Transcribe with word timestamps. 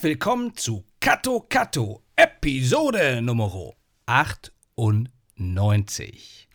Herzlich 0.00 0.14
willkommen 0.14 0.56
zu 0.56 0.86
Kato 0.98 1.44
Kato, 1.46 2.02
Episode 2.16 3.20
Nummer 3.20 3.74
98. 4.06 6.48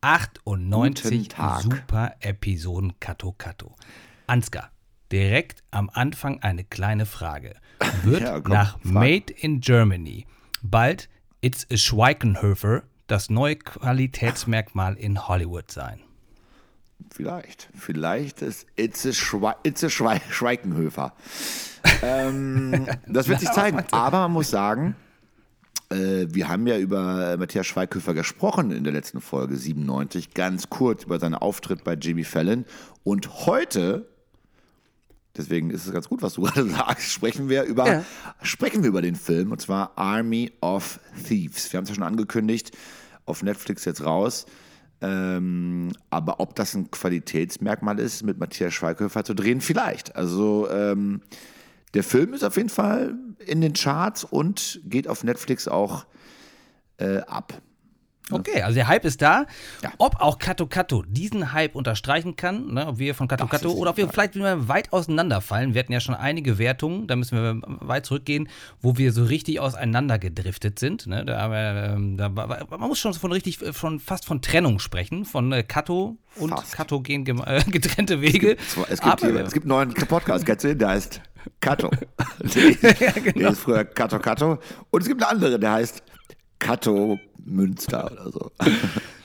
98 0.00 1.28
super 1.62 2.16
Episoden 2.18 2.98
Kato 2.98 3.36
Kato. 3.38 3.76
Ansgar, 4.26 4.72
direkt 5.12 5.62
am 5.70 5.88
Anfang 5.90 6.42
eine 6.42 6.64
kleine 6.64 7.06
Frage. 7.06 7.54
Wird 8.02 8.22
ja, 8.22 8.40
komm, 8.40 8.52
nach 8.52 8.80
frag. 8.80 8.92
Made 8.92 9.32
in 9.32 9.60
Germany 9.60 10.26
bald 10.60 11.08
It's 11.40 11.68
a 11.70 11.76
Schweikenhöfer 11.76 12.82
das 13.06 13.30
neue 13.30 13.54
Qualitätsmerkmal 13.54 14.96
in 14.96 15.28
Hollywood 15.28 15.70
sein? 15.70 16.00
Vielleicht. 17.10 17.68
Vielleicht 17.74 18.42
ist 18.42 18.66
Itze, 18.76 19.12
Schwe 19.12 19.54
Itze 19.62 19.90
Schwe 19.90 20.20
Schweikenhöfer. 20.30 21.14
ähm, 22.02 22.86
das 23.06 23.28
wird 23.28 23.40
sich 23.40 23.50
zeigen. 23.50 23.82
Aber 23.90 24.20
man 24.20 24.32
muss 24.32 24.50
sagen, 24.50 24.96
äh, 25.90 26.26
wir 26.30 26.48
haben 26.48 26.66
ja 26.66 26.78
über 26.78 27.36
Matthias 27.38 27.66
Schweighöfer 27.66 28.14
gesprochen 28.14 28.70
in 28.70 28.84
der 28.84 28.92
letzten 28.92 29.20
Folge 29.20 29.56
97, 29.56 30.34
ganz 30.34 30.68
kurz 30.68 31.04
über 31.04 31.18
seinen 31.18 31.34
Auftritt 31.34 31.84
bei 31.84 31.94
Jimmy 31.94 32.24
Fallon. 32.24 32.64
Und 33.04 33.46
heute, 33.46 34.06
deswegen 35.36 35.70
ist 35.70 35.86
es 35.86 35.92
ganz 35.92 36.08
gut, 36.08 36.20
was 36.20 36.34
du 36.34 36.42
gerade 36.44 36.68
sagst, 36.68 37.10
sprechen 37.10 37.48
wir 37.48 37.62
über, 37.64 37.86
ja. 37.86 38.04
sprechen 38.42 38.82
wir 38.82 38.88
über 38.90 39.02
den 39.02 39.16
Film 39.16 39.52
und 39.52 39.60
zwar 39.60 39.92
Army 39.96 40.52
of 40.60 41.00
Thieves. 41.26 41.72
Wir 41.72 41.78
haben 41.78 41.84
es 41.84 41.90
ja 41.90 41.94
schon 41.94 42.04
angekündigt, 42.04 42.76
auf 43.24 43.42
Netflix 43.42 43.84
jetzt 43.84 44.04
raus. 44.04 44.46
Ähm, 45.00 45.92
aber 46.10 46.40
ob 46.40 46.54
das 46.56 46.74
ein 46.74 46.90
Qualitätsmerkmal 46.90 47.98
ist, 48.00 48.24
mit 48.24 48.38
Matthias 48.38 48.74
Schweighöfer 48.74 49.24
zu 49.24 49.34
drehen, 49.34 49.60
vielleicht. 49.60 50.16
Also 50.16 50.68
ähm, 50.70 51.22
der 51.94 52.02
Film 52.02 52.34
ist 52.34 52.44
auf 52.44 52.56
jeden 52.56 52.68
Fall 52.68 53.14
in 53.46 53.60
den 53.60 53.72
Charts 53.72 54.24
und 54.24 54.80
geht 54.84 55.08
auf 55.08 55.24
Netflix 55.24 55.68
auch 55.68 56.04
äh, 56.98 57.18
ab. 57.18 57.62
Okay, 58.30 58.62
also 58.62 58.74
der 58.74 58.88
Hype 58.88 59.04
ist 59.04 59.22
da. 59.22 59.46
Ja. 59.82 59.92
Ob 59.98 60.20
auch 60.20 60.38
Kato 60.38 60.66
Kato 60.66 61.02
diesen 61.06 61.52
Hype 61.52 61.74
unterstreichen 61.74 62.36
kann, 62.36 62.74
ne, 62.74 62.86
ob 62.86 62.98
wir 62.98 63.14
von 63.14 63.28
Kato 63.28 63.46
Kato 63.46 63.70
oder 63.72 63.90
ob 63.90 63.96
wir 63.96 64.08
vielleicht 64.08 64.34
wieder 64.34 64.68
weit 64.68 64.92
auseinanderfallen. 64.92 65.74
Wir 65.74 65.80
hatten 65.80 65.92
ja 65.92 66.00
schon 66.00 66.14
einige 66.14 66.58
Wertungen, 66.58 67.06
da 67.06 67.16
müssen 67.16 67.38
wir 67.38 67.60
weit 67.80 68.06
zurückgehen, 68.06 68.48
wo 68.80 68.98
wir 68.98 69.12
so 69.12 69.24
richtig 69.24 69.60
auseinandergedriftet 69.60 70.78
sind. 70.78 71.06
Ne? 71.06 71.24
Da, 71.24 71.94
ähm, 71.94 72.16
da, 72.16 72.28
man 72.28 72.80
muss 72.80 72.98
schon 72.98 73.14
von 73.14 73.32
richtig, 73.32 73.58
von 73.58 73.98
fast 73.98 74.26
von 74.26 74.42
Trennung 74.42 74.78
sprechen, 74.78 75.24
von 75.24 75.52
äh, 75.52 75.62
Kato 75.62 76.18
und 76.36 76.50
fast. 76.50 76.72
Kato 76.72 77.00
gehen 77.00 77.26
äh, 77.46 77.62
getrennte 77.70 78.20
Wege. 78.20 78.56
Es 78.56 78.74
gibt, 78.74 78.90
es 78.90 79.00
gibt, 79.00 79.12
Aber, 79.12 79.32
hier, 79.32 79.40
es 79.40 79.52
gibt 79.52 79.64
einen 79.64 79.70
neuen 79.70 79.94
Podcast, 79.94 80.44
kennst 80.44 80.64
du? 80.64 80.76
Der 80.76 80.88
heißt 80.88 81.22
Kato. 81.60 81.90
ja, 82.42 83.12
genau. 83.12 83.38
Der 83.38 83.50
ist 83.50 83.60
früher 83.60 83.84
Kato 83.84 84.18
Kato. 84.18 84.58
Und 84.90 85.00
es 85.00 85.08
gibt 85.08 85.22
einen 85.22 85.30
anderen, 85.32 85.60
der 85.60 85.72
heißt 85.72 86.02
Kato 86.58 87.18
Münster 87.50 88.10
oder 88.12 88.30
so. 88.30 88.52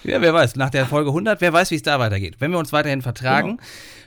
Ja, 0.03 0.21
wer 0.21 0.33
weiß, 0.33 0.57
nach 0.57 0.69
der 0.69 0.85
Folge 0.85 1.11
100, 1.11 1.39
wer 1.39 1.53
weiß, 1.53 1.71
wie 1.71 1.75
es 1.75 1.81
da 1.81 1.97
weitergeht. 1.99 2.35
Wenn 2.39 2.51
wir 2.51 2.59
uns 2.59 2.73
weiterhin 2.73 3.01
vertragen, 3.01 3.57
genau. 3.57 3.63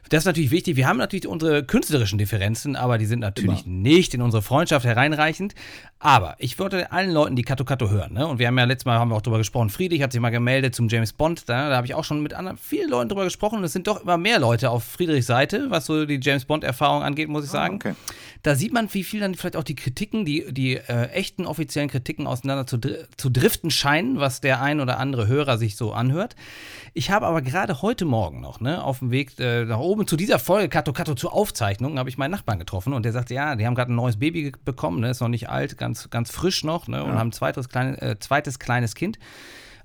Das 0.08 0.20
ist 0.22 0.26
natürlich 0.26 0.50
wichtig. 0.50 0.76
Wir 0.76 0.86
haben 0.86 0.98
natürlich 0.98 1.26
unsere 1.26 1.64
künstlerischen 1.64 2.18
Differenzen, 2.18 2.76
aber 2.76 2.98
die 2.98 3.06
sind 3.06 3.20
natürlich 3.20 3.66
Immer. 3.66 3.76
nicht 3.76 4.14
in 4.14 4.22
unsere 4.22 4.42
Freundschaft 4.42 4.86
hereinreichend. 4.86 5.54
Aber 5.98 6.36
ich 6.38 6.58
würde 6.58 6.92
allen 6.92 7.10
Leuten, 7.10 7.36
die 7.36 7.42
Kato 7.42 7.64
Kato 7.64 7.88
hören, 7.88 8.12
ne? 8.12 8.26
und 8.26 8.38
wir 8.38 8.46
haben 8.46 8.58
ja 8.58 8.64
letztes 8.64 8.84
Mal 8.84 8.98
haben 8.98 9.10
wir 9.10 9.16
auch 9.16 9.22
darüber 9.22 9.38
gesprochen, 9.38 9.70
Friedrich 9.70 10.02
hat 10.02 10.12
sich 10.12 10.20
mal 10.20 10.28
gemeldet 10.28 10.74
zum 10.74 10.88
James 10.88 11.14
Bond, 11.14 11.48
da, 11.48 11.70
da 11.70 11.76
habe 11.76 11.86
ich 11.86 11.94
auch 11.94 12.04
schon 12.04 12.22
mit 12.22 12.34
anderen, 12.34 12.58
vielen 12.58 12.90
Leuten 12.90 13.08
darüber 13.08 13.24
gesprochen 13.24 13.58
und 13.58 13.64
es 13.64 13.72
sind 13.72 13.86
doch 13.86 14.02
immer 14.02 14.18
mehr 14.18 14.38
Leute 14.38 14.70
auf 14.70 14.84
Friedrichs 14.84 15.26
Seite, 15.26 15.70
was 15.70 15.86
so 15.86 16.04
die 16.04 16.20
James 16.22 16.44
Bond-Erfahrung 16.44 17.02
angeht, 17.02 17.30
muss 17.30 17.44
ich 17.44 17.50
ah, 17.50 17.52
sagen. 17.52 17.80
Ah, 17.82 17.88
okay. 17.88 17.94
Da 18.42 18.54
sieht 18.54 18.74
man, 18.74 18.92
wie 18.92 19.04
viel 19.04 19.20
dann 19.20 19.34
vielleicht 19.34 19.56
auch 19.56 19.64
die 19.64 19.74
Kritiken, 19.74 20.24
die, 20.24 20.52
die 20.52 20.76
äh, 20.76 21.08
echten 21.08 21.46
offiziellen 21.46 21.88
Kritiken 21.88 22.26
auseinander 22.26 22.66
zu, 22.66 22.78
zu 23.16 23.30
driften 23.30 23.70
scheinen, 23.70 24.20
was 24.20 24.40
der 24.40 24.60
ein 24.60 24.80
oder 24.80 24.98
andere 25.00 25.26
Hörer 25.26 25.56
sich 25.56 25.76
so 25.76 25.92
anhört. 25.92 26.36
Ich 26.98 27.10
habe 27.10 27.26
aber 27.26 27.42
gerade 27.42 27.82
heute 27.82 28.06
Morgen 28.06 28.40
noch, 28.40 28.58
ne, 28.58 28.82
auf 28.82 29.00
dem 29.00 29.10
Weg 29.10 29.38
äh, 29.38 29.66
nach 29.66 29.80
oben 29.80 30.06
zu 30.06 30.16
dieser 30.16 30.38
Folge 30.38 30.70
Kato 30.70 30.94
Kato 30.94 31.14
zur 31.14 31.34
Aufzeichnung, 31.34 31.98
habe 31.98 32.08
ich 32.08 32.16
meinen 32.16 32.30
Nachbarn 32.30 32.58
getroffen 32.58 32.94
und 32.94 33.04
der 33.04 33.12
sagte, 33.12 33.34
ja, 33.34 33.54
die 33.54 33.66
haben 33.66 33.74
gerade 33.74 33.92
ein 33.92 33.96
neues 33.96 34.16
Baby 34.16 34.52
bekommen, 34.64 35.00
ne, 35.00 35.10
ist 35.10 35.20
noch 35.20 35.28
nicht 35.28 35.50
alt, 35.50 35.76
ganz, 35.76 36.08
ganz 36.08 36.30
frisch 36.30 36.64
noch, 36.64 36.88
ne, 36.88 37.04
und 37.04 37.18
haben 37.18 37.28
ein 37.28 37.32
zweites, 37.32 37.68
kleine, 37.68 38.00
äh, 38.00 38.18
zweites 38.18 38.58
kleines 38.58 38.94
Kind 38.94 39.18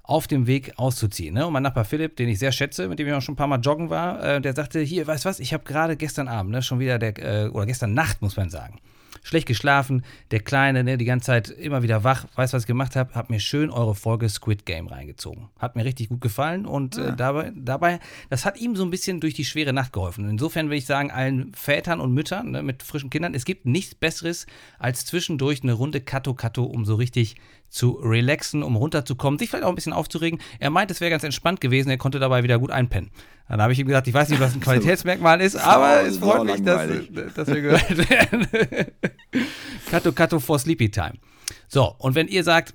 auf 0.03 0.27
dem 0.27 0.47
Weg 0.47 0.71
auszuziehen. 0.77 1.33
Ne? 1.33 1.45
Und 1.45 1.51
mein 1.51 1.63
Nachbar 1.63 1.83
Philipp, 1.83 2.15
den 2.15 2.29
ich 2.29 2.39
sehr 2.39 2.53
schätze, 2.53 2.87
mit 2.87 2.97
dem 2.97 3.09
ich 3.09 3.13
auch 3.13 3.21
schon 3.21 3.33
ein 3.33 3.37
paar 3.37 3.47
Mal 3.47 3.59
joggen 3.59 3.89
war, 3.89 4.23
äh, 4.23 4.39
der 4.39 4.53
sagte, 4.53 4.79
hier, 4.79 5.05
weißt 5.05 5.25
du 5.25 5.29
was, 5.29 5.41
ich 5.41 5.53
habe 5.53 5.65
gerade 5.65 5.97
gestern 5.97 6.29
Abend, 6.29 6.53
ne, 6.53 6.61
schon 6.61 6.79
wieder 6.79 6.97
der, 6.97 7.17
äh, 7.19 7.49
oder 7.49 7.65
gestern 7.65 7.93
Nacht, 7.93 8.21
muss 8.21 8.37
man 8.37 8.49
sagen, 8.49 8.79
schlecht 9.23 9.47
geschlafen, 9.47 10.03
der 10.31 10.39
Kleine, 10.39 10.83
ne, 10.83 10.97
die 10.97 11.05
ganze 11.05 11.27
Zeit 11.27 11.49
immer 11.49 11.83
wieder 11.83 12.03
wach, 12.03 12.25
weiß, 12.35 12.53
was 12.53 12.63
ich 12.63 12.67
gemacht 12.67 12.95
habe, 12.95 13.13
habe 13.13 13.31
mir 13.33 13.39
schön 13.39 13.69
eure 13.69 13.95
Folge 13.95 14.29
Squid 14.29 14.65
Game 14.65 14.87
reingezogen. 14.87 15.49
Hat 15.59 15.75
mir 15.75 15.85
richtig 15.85 16.09
gut 16.09 16.21
gefallen 16.21 16.65
und 16.65 16.97
ja. 16.97 17.09
äh, 17.09 17.15
dabei, 17.15 17.51
dabei, 17.55 17.99
das 18.29 18.45
hat 18.45 18.59
ihm 18.59 18.75
so 18.75 18.83
ein 18.83 18.89
bisschen 18.89 19.19
durch 19.19 19.33
die 19.33 19.45
schwere 19.45 19.73
Nacht 19.73 19.93
geholfen. 19.93 20.29
Insofern 20.29 20.69
will 20.69 20.77
ich 20.77 20.85
sagen, 20.85 21.11
allen 21.11 21.53
Vätern 21.53 21.99
und 21.99 22.13
Müttern 22.13 22.51
ne, 22.51 22.63
mit 22.63 22.83
frischen 22.83 23.09
Kindern, 23.09 23.33
es 23.33 23.45
gibt 23.45 23.65
nichts 23.65 23.95
Besseres 23.95 24.47
als 24.79 25.05
zwischendurch 25.05 25.63
eine 25.63 25.73
Runde 25.73 26.01
Kato 26.01 26.33
Kato, 26.33 26.63
um 26.63 26.85
so 26.85 26.95
richtig 26.95 27.35
zu 27.71 27.91
relaxen, 27.91 28.63
um 28.63 28.75
runterzukommen, 28.75 29.39
sich 29.39 29.49
vielleicht 29.49 29.63
auch 29.63 29.69
ein 29.69 29.75
bisschen 29.75 29.93
aufzuregen. 29.93 30.39
Er 30.59 30.69
meint, 30.69 30.91
es 30.91 30.99
wäre 30.99 31.09
ganz 31.09 31.23
entspannt 31.23 31.61
gewesen, 31.61 31.89
er 31.89 31.97
konnte 31.97 32.19
dabei 32.19 32.43
wieder 32.43 32.59
gut 32.59 32.69
einpennen. 32.69 33.11
Dann 33.51 33.61
habe 33.61 33.73
ich 33.73 33.79
ihm 33.79 33.87
gesagt, 33.87 34.07
ich 34.07 34.13
weiß 34.13 34.29
nicht, 34.29 34.39
was 34.39 34.53
ein 34.53 34.59
Qualitätsmerkmal 34.61 35.41
ist, 35.41 35.57
aber 35.57 36.03
es 36.03 36.19
freut 36.19 36.45
mich, 36.45 36.63
dass, 36.63 36.87
dass, 37.35 37.49
wir 37.49 37.61
gehört 37.61 38.09
werden. 38.09 38.47
Kato 39.89 40.13
Kato 40.13 40.39
for 40.39 40.57
Sleepy 40.57 40.89
Time. 40.89 41.15
So, 41.67 41.93
und 41.97 42.15
wenn 42.15 42.29
ihr 42.29 42.45
sagt, 42.45 42.73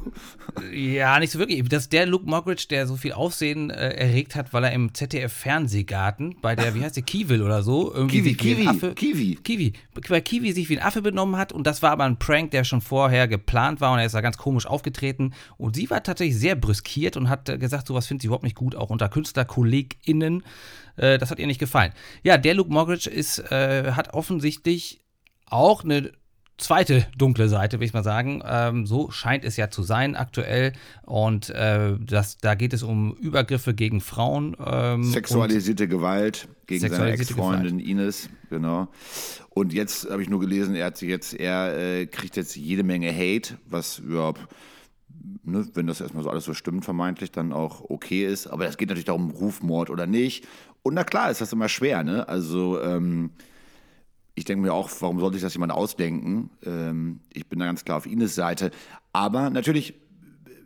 Ja, 0.72 1.18
nicht 1.18 1.32
so 1.32 1.40
wirklich. 1.40 1.68
Dass 1.68 1.88
der 1.88 2.06
Luke 2.06 2.24
Mockridge, 2.24 2.66
der 2.70 2.86
so 2.86 2.94
viel 2.94 3.12
Aufsehen 3.12 3.70
äh, 3.70 3.90
erregt 3.90 4.36
hat, 4.36 4.52
weil 4.52 4.62
er 4.62 4.72
im 4.72 4.94
ZDF-Fernsehgarten 4.94 6.36
bei 6.40 6.54
der, 6.54 6.74
wie 6.76 6.82
heißt 6.82 6.94
der, 6.94 7.02
Kiwil 7.02 7.42
oder 7.42 7.64
so, 7.64 7.92
irgendwie 7.92 8.34
Kiwi, 8.34 8.54
Kiwi, 8.54 8.68
Affe, 8.68 8.94
Kiwi. 8.94 9.34
Kiwi. 9.42 9.72
Bei 10.08 10.20
Kiwi 10.20 10.52
sich 10.52 10.68
wie 10.68 10.78
ein 10.78 10.84
Affe 10.84 11.02
benommen 11.02 11.36
hat 11.36 11.52
und 11.52 11.66
das 11.66 11.82
war 11.82 11.90
aber 11.90 12.04
ein 12.04 12.18
Prank, 12.18 12.52
der 12.52 12.62
schon 12.62 12.80
vorher 12.80 13.26
geplant 13.26 13.80
war 13.80 13.92
und 13.92 13.98
er 13.98 14.06
ist 14.06 14.14
da 14.14 14.20
ganz 14.20 14.38
komisch 14.38 14.66
aufgetreten. 14.66 15.34
Und 15.58 15.74
sie 15.74 15.90
war 15.90 16.02
tatsächlich 16.04 16.38
sehr 16.38 16.54
brüskiert 16.54 17.16
und 17.16 17.28
hat 17.28 17.48
äh, 17.48 17.58
gesagt, 17.58 17.88
sowas 17.88 18.06
findet 18.06 18.22
sie 18.22 18.26
überhaupt 18.28 18.44
nicht 18.44 18.56
gut, 18.56 18.76
auch 18.76 18.90
unter 18.90 19.08
KünstlerkollegInnen. 19.08 20.44
Äh, 20.96 21.18
das 21.18 21.32
hat 21.32 21.40
ihr 21.40 21.48
nicht 21.48 21.58
gefallen. 21.58 21.92
Ja, 22.22 22.38
der 22.38 22.54
Luke 22.54 22.72
Mockridge 22.72 23.10
ist, 23.10 23.40
äh, 23.50 23.92
hat 23.92 24.14
offensichtlich 24.14 25.00
auch 25.46 25.82
eine 25.82 26.12
zweite 26.62 27.06
dunkle 27.16 27.48
Seite, 27.48 27.80
will 27.80 27.86
ich 27.86 27.92
mal 27.92 28.04
sagen. 28.04 28.42
Ähm, 28.46 28.86
so 28.86 29.10
scheint 29.10 29.44
es 29.44 29.56
ja 29.56 29.70
zu 29.70 29.82
sein 29.82 30.16
aktuell. 30.16 30.72
Und 31.02 31.50
äh, 31.50 31.96
das, 32.00 32.38
da 32.38 32.54
geht 32.54 32.72
es 32.72 32.82
um 32.82 33.14
Übergriffe 33.16 33.74
gegen 33.74 34.00
Frauen. 34.00 34.56
Ähm, 34.64 35.04
Sexualisierte 35.04 35.88
Gewalt 35.88 36.48
gegen 36.66 36.80
sexualisierte 36.80 37.34
seine 37.34 37.58
Ex-Freundin 37.60 37.78
Ines, 37.80 38.30
genau. 38.48 38.88
Und 39.50 39.72
jetzt 39.72 40.08
habe 40.10 40.22
ich 40.22 40.30
nur 40.30 40.40
gelesen, 40.40 40.74
er 40.74 40.86
hat 40.86 40.96
sich 40.96 41.08
jetzt, 41.08 41.34
er 41.34 41.76
äh, 41.76 42.06
kriegt 42.06 42.36
jetzt 42.36 42.56
jede 42.56 42.82
Menge 42.82 43.12
Hate, 43.12 43.58
was 43.66 43.98
überhaupt. 43.98 44.40
Ne, 45.44 45.66
wenn 45.74 45.86
das 45.86 46.00
erstmal 46.00 46.22
so 46.22 46.30
alles 46.30 46.44
so 46.44 46.54
stimmt, 46.54 46.84
vermeintlich 46.84 47.30
dann 47.30 47.52
auch 47.52 47.82
okay 47.90 48.24
ist. 48.24 48.46
Aber 48.46 48.66
es 48.66 48.76
geht 48.76 48.88
natürlich 48.88 49.04
darum, 49.04 49.30
Rufmord 49.30 49.90
oder 49.90 50.06
nicht. 50.06 50.46
Und 50.82 50.94
na 50.94 51.04
klar 51.04 51.30
ist 51.30 51.40
das 51.40 51.52
immer 51.52 51.68
schwer, 51.68 52.02
ne? 52.02 52.28
Also, 52.28 52.80
ähm, 52.80 53.30
ich 54.34 54.44
denke 54.44 54.62
mir 54.62 54.72
auch, 54.72 54.90
warum 55.00 55.20
sollte 55.20 55.34
sich 55.36 55.42
das 55.42 55.54
jemand 55.54 55.72
ausdenken? 55.72 56.50
Ähm, 56.64 57.20
ich 57.32 57.46
bin 57.46 57.58
da 57.58 57.66
ganz 57.66 57.84
klar 57.84 57.98
auf 57.98 58.06
Ines 58.06 58.34
Seite. 58.34 58.70
Aber 59.12 59.50
natürlich, 59.50 59.94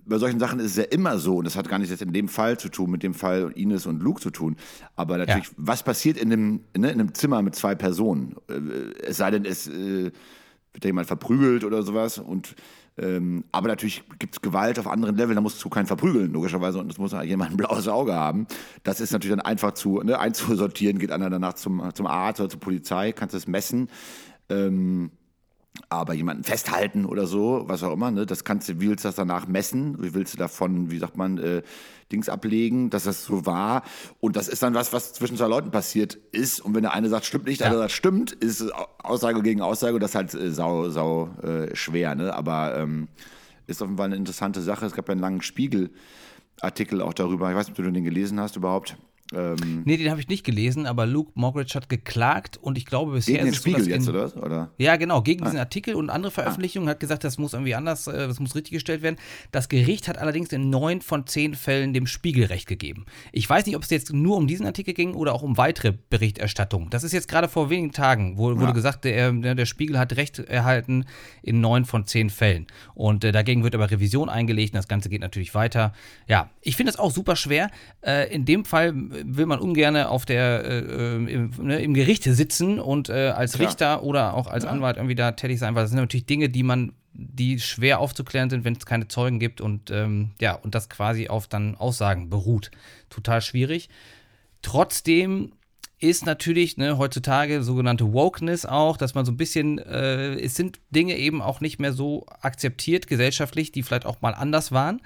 bei 0.05 0.19
solchen 0.19 0.39
Sachen 0.39 0.61
ist 0.61 0.73
es 0.73 0.77
ja 0.77 0.85
immer 0.85 1.19
so, 1.19 1.39
und 1.39 1.45
das 1.45 1.57
hat 1.57 1.69
gar 1.69 1.79
nichts 1.79 1.91
jetzt 1.91 2.03
in 2.03 2.13
dem 2.13 2.29
Fall 2.29 2.59
zu 2.59 2.69
tun, 2.69 2.91
mit 2.91 3.03
dem 3.03 3.15
Fall 3.15 3.53
Ines 3.57 3.87
und 3.87 4.01
Luke 4.01 4.21
zu 4.21 4.31
tun. 4.31 4.57
Aber 4.95 5.19
natürlich, 5.19 5.49
ja. 5.49 5.55
was 5.57 5.83
passiert 5.83 6.17
in 6.17 6.33
einem, 6.33 6.61
ne, 6.77 6.91
in 6.91 7.01
einem 7.01 7.15
Zimmer 7.15 7.43
mit 7.43 7.57
zwei 7.57 7.75
Personen? 7.75 8.37
Äh, 8.49 9.03
es 9.03 9.17
sei 9.17 9.33
denn, 9.33 9.45
es 9.45 9.67
äh, 9.67 10.13
wird 10.73 10.85
da 10.85 10.87
jemand 10.89 11.09
verprügelt 11.09 11.65
oder 11.65 11.83
sowas 11.83 12.19
und 12.19 12.55
ähm, 12.99 13.45
aber 13.53 13.69
natürlich 13.69 14.05
gibt 14.19 14.35
es 14.35 14.41
Gewalt 14.41 14.79
auf 14.79 14.87
anderen 14.87 15.17
Leveln, 15.17 15.37
da 15.37 15.43
musst 15.43 15.63
du 15.63 15.69
keinen 15.69 15.87
verprügeln, 15.87 16.33
logischerweise, 16.33 16.79
und 16.79 16.89
das 16.89 16.99
muss 16.99 17.13
jemand 17.25 17.51
ein 17.51 17.57
blaues 17.57 17.89
Auge 17.89 18.15
haben. 18.15 18.47
Das 18.85 19.01
ist 19.01 19.13
natürlich 19.13 19.37
dann 19.37 19.45
einfach 19.45 19.73
zu, 19.73 20.01
ne, 20.03 20.19
einzusortieren, 20.19 20.99
geht 20.99 21.13
einer 21.13 21.29
danach 21.29 21.55
zum, 21.55 21.91
zum 21.95 22.07
Arzt 22.07 22.41
oder 22.41 22.49
zur 22.49 22.61
Polizei, 22.61 23.13
kannst 23.13 23.35
es 23.35 23.47
messen. 23.47 23.91
Ähm, 24.49 25.11
aber 25.89 26.15
jemanden 26.15 26.45
festhalten 26.45 27.05
oder 27.05 27.27
so, 27.27 27.65
was 27.67 27.83
auch 27.83 27.93
immer, 27.93 28.11
ne? 28.11 28.27
Das 28.27 28.45
kannst 28.45 28.69
du, 28.69 28.81
wie 28.81 28.89
willst 28.89 29.05
du 29.05 29.09
das 29.09 29.17
danach 29.17 29.47
messen? 29.47 30.03
Wie 30.03 30.15
willst 30.15 30.35
du 30.35 30.39
davon, 30.39 30.91
wie 30.91 30.99
sagt 30.99 31.17
man, 31.17 31.39
äh, 31.39 31.63
Dings 32.13 32.29
ablegen, 32.29 32.91
dass 32.91 33.05
das 33.05 33.25
so 33.25 33.47
war? 33.47 33.83
Und 34.21 34.37
das 34.37 34.49
ist 34.49 34.63
dann 34.63 34.75
was, 34.75 34.93
was 34.93 35.13
zwischen 35.13 35.37
zwei 35.37 35.49
Leuten 35.49 35.71
passiert 35.71 36.15
ist. 36.33 36.61
Und 36.61 36.75
wenn 36.75 36.83
der 36.83 36.93
eine 36.93 37.09
sagt, 37.09 37.25
stimmt 37.25 37.47
nicht, 37.47 37.61
der 37.61 37.67
ja. 37.67 37.73
andere 37.73 37.85
sagt, 37.85 37.93
stimmt, 37.93 38.33
ist 38.33 38.65
Aussage 39.03 39.43
gegen 39.43 39.61
Aussage 39.61 39.95
und 39.95 40.03
das 40.03 40.11
ist 40.11 40.17
halt 40.17 40.35
äh, 40.35 40.51
sau, 40.51 40.91
sau 40.91 41.31
äh, 41.43 41.75
schwer, 41.75 42.15
ne? 42.15 42.35
Aber 42.35 42.77
ähm, 42.77 43.09
ist 43.67 43.83
auf 43.83 43.89
jeden 43.89 43.99
Fall 43.99 44.07
eine 44.07 44.17
interessante 44.17 44.63
Sache. 44.63 44.87
Es 44.87 44.95
gab 44.95 45.09
ja 45.09 45.13
einen 45.13 45.21
langen 45.21 45.43
Spiegel-Artikel 45.43 47.03
auch 47.03 47.15
darüber. 47.15 47.51
Ich 47.51 47.57
weiß 47.57 47.69
nicht, 47.69 47.79
ob 47.79 47.85
du 47.85 47.91
den 47.91 48.05
gelesen 48.05 48.41
hast 48.41 48.57
überhaupt. 48.57 48.97
Ähm, 49.35 49.83
nee, 49.85 49.97
den 49.97 50.11
habe 50.11 50.21
ich 50.21 50.29
nicht 50.29 50.45
gelesen, 50.45 50.87
aber 50.87 51.05
Luke 51.05 51.33
Mockridge 51.35 51.75
hat 51.75 51.89
geklagt 51.89 52.59
und 52.59 52.79
ich 52.79 52.87
glaube 52.87 53.13
bisher 53.13 53.35
gegen 53.35 53.47
den 53.47 53.55
Spiegel 53.55 53.83
so, 53.83 53.91
jetzt, 53.91 54.09
in, 54.09 54.15
oder? 54.15 54.37
oder? 54.37 54.71
Ja, 54.79 54.97
genau, 54.97 55.23
gegen 55.23 55.43
ah. 55.43 55.47
diesen 55.47 55.59
Artikel 55.59 55.97
und 55.97 56.11
andere 56.11 56.31
Veröffentlichungen 56.31 56.89
ah. 56.89 56.93
hat 56.93 57.01
gesagt, 57.01 57.25
das 57.25 57.37
muss 57.39 57.53
irgendwie 57.53 57.75
anders, 57.75 58.07
äh, 58.07 58.29
das 58.29 58.39
muss 58.39 58.55
richtig 58.55 58.73
gestellt 58.73 59.03
werden. 59.03 59.17
Das 59.51 59.69
Gericht 59.69 60.07
hat 60.07 60.19
allerdings 60.19 60.53
in 60.53 60.71
neun 60.71 61.01
von 61.01 61.27
zehn 61.27 61.55
Fällen 61.55 61.93
dem 61.93 62.07
Spiegel 62.07 62.45
Recht 62.45 62.69
gegeben. 62.69 63.07
Ich 63.33 63.49
weiß 63.49 63.67
nicht, 63.67 63.75
ob 63.75 63.83
es 63.83 63.91
jetzt 63.91 64.13
nur 64.13 64.37
um 64.37 64.47
diesen 64.47 64.65
Artikel 64.65 64.95
ging 64.95 65.15
oder 65.15 65.35
auch 65.35 65.43
um 65.43 65.57
weitere 65.57 65.93
Berichterstattungen. 66.09 66.91
Das 66.91 67.03
ist 67.03 67.13
jetzt 67.13 67.29
gerade 67.29 67.49
vor 67.49 67.69
wenigen 67.69 67.93
Tagen, 67.93 68.39
wo, 68.39 68.55
wurde 68.55 68.67
ja. 68.67 68.71
gesagt, 68.71 69.05
der, 69.05 69.33
der, 69.33 69.67
Spiegel 69.67 69.99
hat 69.99 70.17
Recht 70.17 70.39
erhalten 70.39 71.05
in 71.43 71.61
neun 71.61 71.85
von 71.85 72.07
zehn 72.07 72.31
Fällen. 72.31 72.67
Und 72.95 73.25
äh, 73.25 73.33
dagegen 73.33 73.65
wird 73.65 73.75
aber 73.75 73.91
Revision 73.91 74.29
eingelegt 74.29 74.73
und 74.75 74.79
das 74.79 74.89
Ganze 74.89 75.09
geht 75.09 75.21
natürlich 75.21 75.55
weiter. 75.55 75.93
Ja, 76.29 76.51
ich 76.63 76.77
finde 76.77 76.91
es 76.91 76.99
auch 76.99 77.11
super 77.11 77.35
schwer. 77.35 77.71
Äh, 78.03 78.33
in 78.33 78.45
dem 78.45 78.65
Fall 78.65 78.95
will 79.25 79.47
man 79.47 79.59
ungern 79.59 79.97
auf 79.97 80.25
der, 80.25 80.65
äh, 80.65 81.17
im, 81.17 81.51
ne, 81.59 81.81
im, 81.81 81.95
Gericht 81.95 82.25
sitzen 82.25 82.79
und 82.79 83.09
äh, 83.09 83.29
als 83.29 83.55
Klar. 83.55 83.69
Richter 83.69 84.03
oder 84.03 84.35
auch 84.35 84.47
als 84.47 84.65
ja. 84.65 84.71
Anwalt 84.71 84.97
irgendwie 84.97 85.15
da 85.15 85.33
tätig 85.33 85.59
sein, 85.59 85.75
weil 85.75 85.85
das 85.85 85.91
sind 85.91 86.01
natürlich 86.01 86.27
Dinge, 86.27 86.49
die 86.49 86.63
man 86.63 86.93
die 87.19 87.59
schwer 87.61 88.01
aufzuklären 88.01 88.51
sind, 88.51 88.65
wenn 88.65 88.77
es 88.77 88.85
keine 88.85 89.09
Zeugen 89.09 89.39
gibt 89.39 89.61
und 89.61 89.91
ähm, 89.91 90.33
ja, 90.41 90.55
und 90.55 90.75
das 90.75 90.89
quasi 90.89 91.29
auf 91.29 91.49
dann 91.49 91.75
Aussagen 91.75 92.29
beruht. 92.29 92.71
Total 93.09 93.41
schwierig. 93.41 93.89
Trotzdem 94.63 95.53
ist 95.99 96.27
natürlich 96.27 96.77
ne, 96.77 96.99
heutzutage 96.99 97.63
sogenannte 97.63 98.13
Wokeness 98.13 98.67
auch, 98.67 98.97
dass 98.97 99.15
man 99.15 99.25
so 99.25 99.33
ein 99.33 99.39
bisschen, 99.39 99.79
äh, 99.79 100.35
es 100.35 100.55
sind 100.55 100.79
Dinge 100.91 101.17
eben 101.17 101.41
auch 101.41 101.61
nicht 101.61 101.79
mehr 101.79 101.93
so 101.93 102.27
akzeptiert 102.43 103.07
gesellschaftlich, 103.07 103.73
die 103.73 103.83
vielleicht 103.83 104.05
auch 104.05 104.21
mal 104.21 104.35
anders 104.35 104.73
waren. 104.73 105.01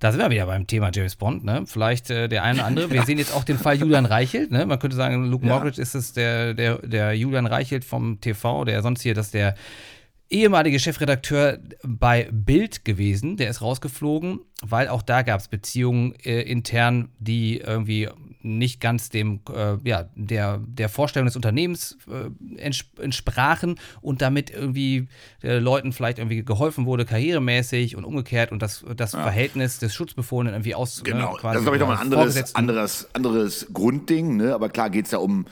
Da 0.00 0.12
sind 0.12 0.20
wir 0.20 0.30
wieder 0.30 0.46
beim 0.46 0.66
Thema 0.66 0.90
James 0.94 1.16
Bond, 1.16 1.44
ne? 1.44 1.64
Vielleicht 1.66 2.10
äh, 2.10 2.28
der 2.28 2.44
eine 2.44 2.60
oder 2.60 2.66
andere. 2.66 2.90
Wir 2.90 3.02
sehen 3.02 3.18
jetzt 3.18 3.34
auch 3.34 3.44
den 3.44 3.58
Fall 3.58 3.76
Julian 3.76 4.06
Reichelt, 4.06 4.52
ne? 4.52 4.64
Man 4.64 4.78
könnte 4.78 4.96
sagen, 4.96 5.26
Luke 5.26 5.46
ja. 5.46 5.54
Mockridge 5.54 5.80
ist 5.80 5.94
es 5.94 6.12
der, 6.12 6.54
der, 6.54 6.78
der 6.78 7.14
Julian 7.14 7.46
Reichelt 7.46 7.84
vom 7.84 8.20
TV, 8.20 8.64
der 8.64 8.82
sonst 8.82 9.02
hier, 9.02 9.14
dass 9.14 9.30
der 9.32 9.54
ehemalige 10.30 10.78
Chefredakteur 10.78 11.58
bei 11.82 12.28
Bild 12.30 12.84
gewesen, 12.84 13.36
der 13.36 13.50
ist 13.50 13.62
rausgeflogen, 13.62 14.40
weil 14.62 14.88
auch 14.88 15.02
da 15.02 15.22
gab 15.22 15.40
es 15.40 15.48
Beziehungen 15.48 16.14
äh, 16.22 16.42
intern, 16.42 17.10
die 17.18 17.58
irgendwie 17.58 18.08
nicht 18.42 18.80
ganz 18.80 19.10
dem, 19.10 19.40
äh, 19.54 19.76
ja, 19.84 20.08
der, 20.14 20.60
der 20.66 20.88
Vorstellung 20.88 21.26
des 21.26 21.36
Unternehmens 21.36 21.98
äh, 22.08 22.70
entsprachen 23.00 23.78
und 24.00 24.22
damit 24.22 24.50
irgendwie 24.50 25.08
äh, 25.42 25.58
Leuten 25.58 25.92
vielleicht 25.92 26.18
irgendwie 26.18 26.44
geholfen 26.44 26.86
wurde, 26.86 27.04
karrieremäßig 27.04 27.96
und 27.96 28.04
umgekehrt 28.04 28.52
und 28.52 28.62
das, 28.62 28.84
das 28.96 29.12
ja. 29.12 29.22
Verhältnis 29.22 29.78
des 29.78 29.94
Schutzbefohlenen 29.94 30.54
irgendwie 30.54 30.74
aus. 30.74 30.98
Ne, 30.98 31.10
genau, 31.10 31.32
ne, 31.32 31.38
das 31.42 31.56
ist, 31.56 31.62
glaube 31.62 31.76
ich, 31.76 31.82
noch 31.82 31.90
ein 31.90 31.98
anderes, 31.98 32.54
anderes, 32.54 33.08
anderes 33.14 33.66
Grundding, 33.72 34.36
ne? 34.36 34.54
aber 34.54 34.68
klar 34.68 34.90
geht 34.90 35.06
es 35.06 35.10
da 35.10 35.18
um 35.18 35.46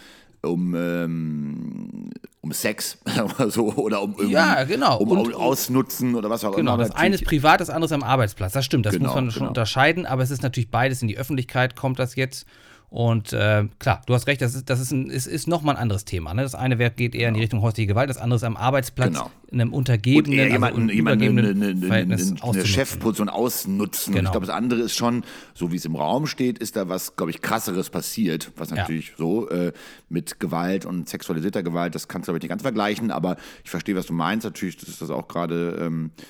um, 0.47 0.75
ähm, 0.75 2.11
um 2.41 2.53
Sex 2.53 2.99
oder 3.39 3.51
so 3.51 3.73
oder 3.75 4.03
um 4.03 4.15
ja, 4.29 4.65
genau. 4.65 4.99
um, 4.99 5.11
um 5.11 5.35
Ausnutzen 5.35 6.15
oder 6.15 6.31
was 6.31 6.45
auch 6.45 6.55
genau, 6.55 6.75
immer. 6.75 6.85
Genau, 6.85 6.89
das 6.89 6.97
eine 6.97 7.17
ist 7.17 7.25
privat, 7.25 7.61
das 7.61 7.71
andere 7.71 7.87
ist 7.87 7.93
am 7.93 8.03
Arbeitsplatz. 8.03 8.53
Das 8.53 8.65
stimmt, 8.65 8.87
das 8.87 8.95
genau, 8.95 9.07
muss 9.07 9.15
man 9.15 9.31
schon 9.31 9.41
genau. 9.41 9.49
unterscheiden, 9.49 10.07
aber 10.07 10.23
es 10.23 10.31
ist 10.31 10.43
natürlich 10.43 10.71
beides 10.71 11.03
in 11.03 11.09
die 11.09 11.19
Öffentlichkeit, 11.19 11.77
kommt 11.77 11.99
das 11.99 12.17
jetzt. 12.17 12.47
Und 12.89 13.33
äh, 13.33 13.65
klar, 13.79 14.03
du 14.07 14.15
hast 14.15 14.29
recht, 14.29 14.41
das 14.41 14.55
ist, 14.55 14.71
das 14.71 14.81
ist, 14.81 14.93
ein, 14.93 15.11
ist, 15.11 15.27
ist 15.27 15.49
nochmal 15.49 15.75
ein 15.75 15.83
anderes 15.83 16.05
Thema. 16.05 16.33
Ne? 16.35 16.43
Das 16.43 16.55
eine 16.55 16.79
Werk 16.79 16.97
geht 16.97 17.15
eher 17.15 17.29
in 17.29 17.35
die 17.35 17.41
genau. 17.41 17.43
Richtung 17.43 17.63
häusliche 17.63 17.89
Gewalt, 17.89 18.09
das 18.09 18.17
andere 18.17 18.37
ist 18.37 18.45
am 18.45 18.57
Arbeitsplatz 18.57 19.09
genau. 19.09 19.31
in 19.51 19.61
einem 19.61 19.73
untergebenen, 19.73 20.39
also 20.39 20.53
jemanden, 20.53 20.89
jemanden 20.89 21.39
eine, 21.39 21.49
eine, 21.49 21.87
Verhältnis 21.87 22.33
eine, 22.41 22.53
eine 22.53 22.67
Chefposition 22.67 23.29
ausnutzen. 23.29 24.15
Genau. 24.15 24.21
Und 24.21 24.25
ich 24.27 24.31
glaube, 24.33 24.47
das 24.47 24.55
andere 24.55 24.81
ist 24.81 24.95
schon, 24.95 25.25
so 25.53 25.73
wie 25.73 25.77
es 25.77 25.85
im 25.85 25.97
Raum 25.97 26.27
steht, 26.27 26.59
ist 26.59 26.77
da 26.77 26.89
was, 26.89 27.17
glaube 27.17 27.31
ich, 27.31 27.43
krasseres 27.43 27.91
passiert, 27.91 28.53
was 28.57 28.71
natürlich 28.71 29.09
ja. 29.09 29.15
so 29.19 29.49
äh, 29.49 29.73
mit 30.09 30.39
Gewalt 30.39 30.87
und 30.87 31.09
sexualisierter 31.09 31.65
Gewalt, 31.65 31.95
das 31.95 32.07
kannst 32.07 32.29
du, 32.29 32.31
glaube 32.31 32.39
ich, 32.39 32.43
nicht 32.45 32.51
ganz 32.51 32.63
vergleichen, 32.63 33.11
aber 33.11 33.37
ich 33.65 33.71
verstehe, 33.71 33.97
was 33.97 34.07
du 34.07 34.13
meinst. 34.13 34.45
Natürlich 34.45 34.77
das 34.77 34.89
ist 34.89 35.03
das 35.03 35.11
auch 35.11 35.27
gerade 35.27 35.77
ähm, 35.81 36.13
äh, 36.17 36.23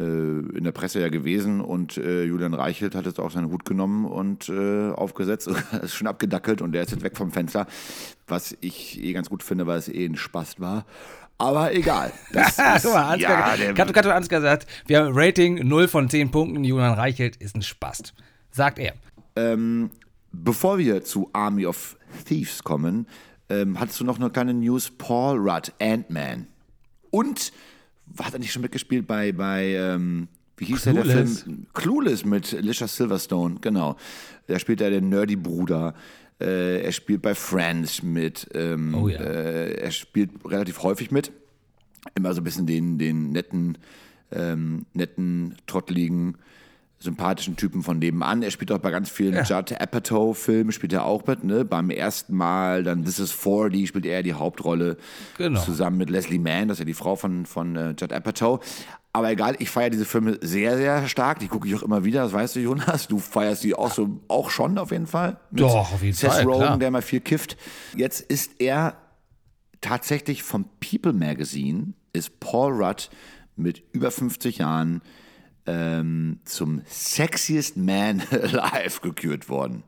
in 0.00 0.62
der 0.62 0.72
Presse 0.72 1.00
ja 1.00 1.08
gewesen 1.08 1.60
und 1.60 1.96
äh, 1.96 2.24
Julian 2.24 2.52
Reichelt 2.52 2.94
hat 2.94 3.06
jetzt 3.06 3.18
auch 3.18 3.30
seinen 3.30 3.50
Hut 3.50 3.64
genommen 3.64 4.04
und 4.04 4.48
äh, 4.48 4.90
aufgesetzt, 4.90 5.48
ist 5.82 5.94
schon 5.94 6.06
abgedackelt 6.06 6.60
und 6.60 6.72
der 6.72 6.82
ist 6.82 6.90
jetzt 6.90 7.02
weg 7.02 7.16
vom 7.16 7.32
Fenster, 7.32 7.66
was 8.26 8.56
ich 8.60 9.02
eh 9.02 9.12
ganz 9.12 9.30
gut 9.30 9.42
finde, 9.42 9.66
weil 9.66 9.78
es 9.78 9.88
eh 9.88 10.04
ein 10.04 10.16
Spaß 10.16 10.60
war. 10.60 10.84
Aber 11.38 11.74
egal. 11.74 12.12
Das 12.32 12.58
ist, 12.58 12.82
Guck 12.84 12.94
mal, 12.94 13.12
Ansgar, 13.12 13.58
ja, 13.58 13.72
Kato, 13.72 13.92
Kato 13.92 14.10
Ansgar 14.10 14.40
sagt, 14.40 14.66
wir 14.86 14.98
haben 14.98 15.12
Rating 15.12 15.66
0 15.66 15.88
von 15.88 16.08
10 16.08 16.30
Punkten, 16.30 16.64
Julian 16.64 16.94
Reichelt 16.94 17.36
ist 17.36 17.56
ein 17.56 17.62
Spast. 17.62 18.14
Sagt 18.50 18.78
er. 18.78 18.94
Ähm, 19.34 19.90
bevor 20.32 20.78
wir 20.78 21.04
zu 21.04 21.30
Army 21.32 21.66
of 21.66 21.96
Thieves 22.26 22.62
kommen, 22.64 23.06
ähm, 23.48 23.78
hattest 23.78 24.00
du 24.00 24.04
noch 24.04 24.18
eine 24.18 24.30
kleine 24.30 24.54
News? 24.54 24.90
Paul 24.90 25.38
Rudd, 25.38 25.72
Ant-Man. 25.78 26.48
Und 27.10 27.52
hat 28.20 28.32
er 28.32 28.38
nicht 28.38 28.52
schon 28.52 28.62
mitgespielt 28.62 29.06
bei, 29.06 29.32
bei 29.32 29.74
ähm, 29.74 30.28
wie 30.56 30.64
hieß 30.66 30.82
Clueless. 30.82 31.06
der, 31.06 31.26
Film? 31.26 31.66
Clueless 31.74 32.24
mit 32.24 32.54
Alicia 32.54 32.88
Silverstone, 32.88 33.56
genau. 33.60 33.96
Da 34.46 34.58
spielt 34.58 34.80
er 34.80 34.90
den 34.90 35.08
Nerdy-Bruder. 35.08 35.94
Äh, 36.40 36.82
er 36.82 36.92
spielt 36.92 37.22
bei 37.22 37.34
Friends 37.34 38.02
mit. 38.02 38.48
Ähm, 38.54 38.94
oh 38.94 39.08
ja. 39.08 39.20
Äh, 39.20 39.74
er 39.80 39.90
spielt 39.90 40.30
relativ 40.44 40.82
häufig 40.82 41.10
mit. 41.10 41.32
Immer 42.14 42.32
so 42.34 42.40
ein 42.40 42.44
bisschen 42.44 42.66
den, 42.66 42.98
den 42.98 43.30
netten, 43.32 43.78
ähm, 44.30 44.86
netten, 44.94 45.56
trotteligen 45.66 46.36
sympathischen 46.98 47.56
Typen 47.56 47.82
von 47.82 47.98
nebenan. 47.98 48.42
Er 48.42 48.50
spielt 48.50 48.72
auch 48.72 48.78
bei 48.78 48.90
ganz 48.90 49.10
vielen 49.10 49.34
ja. 49.34 49.42
Judd 49.42 49.72
Apatow-Filmen, 49.78 50.72
spielt 50.72 50.92
er 50.92 51.04
auch 51.04 51.26
mit. 51.26 51.44
Ne? 51.44 51.64
Beim 51.64 51.90
ersten 51.90 52.34
Mal, 52.34 52.84
dann 52.84 53.04
This 53.04 53.18
is 53.18 53.32
40, 53.32 53.86
spielt 53.86 54.06
er 54.06 54.22
die 54.22 54.34
Hauptrolle 54.34 54.96
genau. 55.36 55.60
zusammen 55.60 55.98
mit 55.98 56.10
Leslie 56.10 56.38
Mann, 56.38 56.68
das 56.68 56.76
ist 56.76 56.80
ja 56.80 56.84
die 56.86 56.94
Frau 56.94 57.16
von, 57.16 57.44
von 57.44 57.76
uh, 57.76 57.90
Judd 57.90 58.12
Apatow. 58.12 58.60
Aber 59.12 59.30
egal, 59.30 59.56
ich 59.58 59.70
feiere 59.70 59.90
diese 59.90 60.04
Filme 60.04 60.38
sehr, 60.42 60.76
sehr 60.76 61.08
stark. 61.08 61.38
Die 61.38 61.48
gucke 61.48 61.66
ich 61.66 61.74
auch 61.74 61.82
immer 61.82 62.04
wieder, 62.04 62.22
das 62.22 62.34
weißt 62.34 62.56
du, 62.56 62.60
Jonas. 62.60 63.08
Du 63.08 63.18
feierst 63.18 63.64
die 63.64 63.74
auch 63.74 63.92
so 63.92 64.20
auch 64.28 64.50
schon 64.50 64.76
auf 64.76 64.90
jeden 64.90 65.06
Fall. 65.06 65.38
Mit 65.50 65.62
Doch, 65.62 65.92
auf 65.92 66.02
jeden 66.02 66.14
Seth 66.14 66.30
Fall. 66.30 66.44
Seth 66.44 66.46
Rogen, 66.46 66.80
der 66.80 66.90
mal 66.90 67.00
viel 67.00 67.20
kifft. 67.20 67.56
Jetzt 67.96 68.20
ist 68.20 68.60
er 68.60 68.96
tatsächlich 69.80 70.42
vom 70.42 70.66
People 70.80 71.14
Magazine, 71.14 71.94
ist 72.12 72.40
Paul 72.40 72.72
Rudd 72.72 73.08
mit 73.56 73.82
über 73.92 74.10
50 74.10 74.58
Jahren 74.58 75.00
ähm, 75.66 76.40
zum 76.44 76.82
Sexiest 76.86 77.76
Man 77.76 78.22
Alive 78.30 79.00
gekürt 79.00 79.48
worden. 79.48 79.82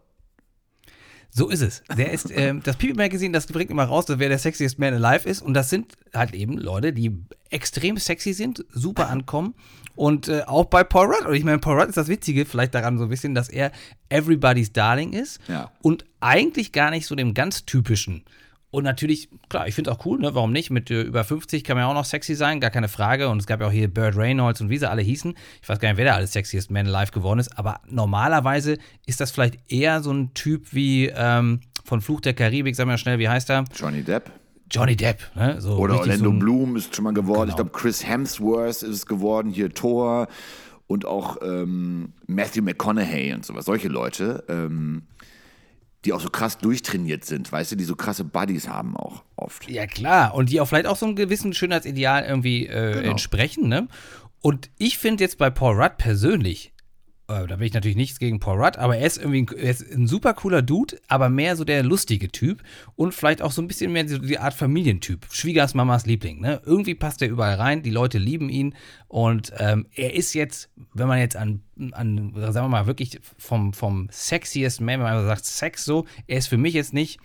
So 1.30 1.48
ist 1.50 1.60
es. 1.60 1.82
Der 1.96 2.10
ist, 2.10 2.30
ähm, 2.34 2.62
das 2.64 2.76
People 2.76 2.96
Magazine, 2.96 3.32
das 3.32 3.46
bringt 3.46 3.70
immer 3.70 3.84
raus, 3.84 4.06
wer 4.08 4.28
der 4.28 4.38
sexiest 4.38 4.78
man 4.78 4.94
alive 4.94 5.28
ist. 5.28 5.42
Und 5.42 5.54
das 5.54 5.70
sind 5.70 5.94
halt 6.14 6.34
eben 6.34 6.56
Leute, 6.56 6.92
die 6.92 7.12
extrem 7.50 7.96
sexy 7.96 8.32
sind, 8.32 8.64
super 8.70 9.08
ankommen. 9.08 9.54
Und 9.94 10.28
äh, 10.28 10.42
auch 10.46 10.66
bei 10.66 10.84
Paul 10.84 11.06
Rudd. 11.06 11.26
Und 11.26 11.34
ich 11.34 11.44
meine, 11.44 11.58
Paul 11.58 11.78
Rudd 11.78 11.88
ist 11.88 11.96
das 11.96 12.08
Witzige 12.08 12.46
vielleicht 12.46 12.74
daran 12.74 12.98
so 12.98 13.04
ein 13.04 13.10
bisschen, 13.10 13.34
dass 13.34 13.48
er 13.48 13.72
Everybody's 14.08 14.72
Darling 14.72 15.12
ist. 15.12 15.40
Ja. 15.48 15.70
Und 15.82 16.04
eigentlich 16.20 16.72
gar 16.72 16.90
nicht 16.90 17.06
so 17.06 17.14
dem 17.14 17.34
ganz 17.34 17.66
typischen 17.66 18.24
und 18.70 18.84
natürlich, 18.84 19.30
klar, 19.48 19.66
ich 19.66 19.74
finde 19.74 19.90
es 19.90 19.96
auch 19.96 20.04
cool, 20.04 20.18
ne? 20.18 20.34
warum 20.34 20.52
nicht? 20.52 20.70
Mit 20.70 20.90
äh, 20.90 21.02
über 21.02 21.24
50 21.24 21.64
kann 21.64 21.76
man 21.76 21.84
ja 21.84 21.90
auch 21.90 21.94
noch 21.94 22.04
sexy 22.04 22.34
sein, 22.34 22.60
gar 22.60 22.70
keine 22.70 22.88
Frage. 22.88 23.30
Und 23.30 23.38
es 23.38 23.46
gab 23.46 23.60
ja 23.60 23.66
auch 23.66 23.72
hier 23.72 23.92
Burt 23.92 24.14
Reynolds 24.14 24.60
und 24.60 24.68
wie 24.68 24.76
sie 24.76 24.88
alle 24.88 25.00
hießen. 25.00 25.34
Ich 25.62 25.68
weiß 25.68 25.78
gar 25.78 25.88
nicht, 25.88 25.96
wer 25.96 26.04
da 26.04 26.14
alles 26.14 26.32
Sexiest 26.32 26.70
Man 26.70 26.86
Alive 26.86 27.12
geworden 27.12 27.38
ist, 27.38 27.58
aber 27.58 27.80
normalerweise 27.88 28.76
ist 29.06 29.20
das 29.20 29.30
vielleicht 29.30 29.72
eher 29.72 30.02
so 30.02 30.12
ein 30.12 30.34
Typ 30.34 30.74
wie 30.74 31.06
ähm, 31.06 31.60
von 31.84 32.02
Fluch 32.02 32.20
der 32.20 32.34
Karibik, 32.34 32.76
sagen 32.76 32.88
wir 32.88 32.92
mal 32.92 32.98
schnell, 32.98 33.18
wie 33.18 33.28
heißt 33.28 33.48
er? 33.48 33.64
Johnny 33.74 34.02
Depp. 34.02 34.30
Johnny 34.70 34.96
Depp, 34.96 35.22
ne? 35.34 35.58
So 35.62 35.78
Oder 35.78 36.00
Orlando 36.00 36.30
so 36.30 36.38
Bloom 36.38 36.76
ist 36.76 36.94
schon 36.94 37.04
mal 37.04 37.14
geworden. 37.14 37.40
Genau. 37.40 37.50
Ich 37.50 37.56
glaube, 37.56 37.70
Chris 37.70 38.06
Hemsworth 38.06 38.82
ist 38.82 38.82
es 38.82 39.06
geworden, 39.06 39.50
hier 39.50 39.72
Thor 39.72 40.28
und 40.86 41.06
auch 41.06 41.38
ähm, 41.42 42.12
Matthew 42.26 42.62
McConaughey 42.62 43.32
und 43.32 43.46
sowas. 43.46 43.64
Solche 43.64 43.88
Leute. 43.88 44.44
Ähm, 44.48 45.04
die 46.04 46.12
auch 46.12 46.20
so 46.20 46.30
krass 46.30 46.58
durchtrainiert 46.58 47.24
sind, 47.24 47.50
weißt 47.50 47.72
du, 47.72 47.76
die 47.76 47.84
so 47.84 47.96
krasse 47.96 48.24
Buddies 48.24 48.68
haben 48.68 48.96
auch 48.96 49.24
oft. 49.36 49.68
Ja, 49.68 49.86
klar. 49.86 50.34
Und 50.34 50.50
die 50.50 50.60
auch 50.60 50.66
vielleicht 50.68 50.86
auch 50.86 50.96
so 50.96 51.06
einem 51.06 51.16
gewissen 51.16 51.52
Schönheitsideal 51.52 52.24
irgendwie 52.24 52.66
äh, 52.66 52.92
genau. 52.94 53.10
entsprechen, 53.10 53.68
ne? 53.68 53.88
Und 54.40 54.70
ich 54.78 54.98
finde 54.98 55.24
jetzt 55.24 55.38
bei 55.38 55.50
Paul 55.50 55.74
Rudd 55.74 55.98
persönlich 55.98 56.72
da 57.28 57.58
will 57.58 57.66
ich 57.66 57.74
natürlich 57.74 57.96
nichts 57.96 58.18
gegen 58.18 58.40
Paul 58.40 58.58
Rudd, 58.58 58.78
aber 58.78 58.96
er 58.96 59.06
ist 59.06 59.18
irgendwie 59.18 59.42
ein, 59.42 59.58
er 59.58 59.70
ist 59.70 59.82
ein 59.92 60.06
super 60.06 60.32
cooler 60.32 60.62
Dude, 60.62 60.98
aber 61.08 61.28
mehr 61.28 61.56
so 61.56 61.64
der 61.64 61.82
lustige 61.82 62.32
Typ 62.32 62.62
und 62.96 63.12
vielleicht 63.12 63.42
auch 63.42 63.52
so 63.52 63.60
ein 63.60 63.68
bisschen 63.68 63.92
mehr 63.92 64.08
so 64.08 64.16
die 64.16 64.38
Art 64.38 64.54
Familientyp. 64.54 65.26
Schwiegers 65.30 65.74
Mamas 65.74 66.06
Liebling. 66.06 66.40
Ne? 66.40 66.62
Irgendwie 66.64 66.94
passt 66.94 67.20
er 67.20 67.28
überall 67.28 67.56
rein, 67.56 67.82
die 67.82 67.90
Leute 67.90 68.16
lieben 68.16 68.48
ihn 68.48 68.74
und 69.08 69.52
ähm, 69.58 69.86
er 69.94 70.14
ist 70.14 70.32
jetzt, 70.32 70.70
wenn 70.94 71.06
man 71.06 71.18
jetzt 71.18 71.36
an, 71.36 71.60
an, 71.92 72.32
sagen 72.34 72.64
wir 72.64 72.68
mal, 72.68 72.86
wirklich 72.86 73.20
vom, 73.36 73.74
vom 73.74 74.08
sexiest 74.10 74.80
Man, 74.80 75.00
wenn 75.00 75.00
man 75.00 75.26
sagt 75.26 75.44
Sex 75.44 75.84
so, 75.84 76.06
er 76.26 76.38
ist 76.38 76.48
für 76.48 76.56
mich 76.56 76.72
jetzt 76.72 76.94
nicht 76.94 77.20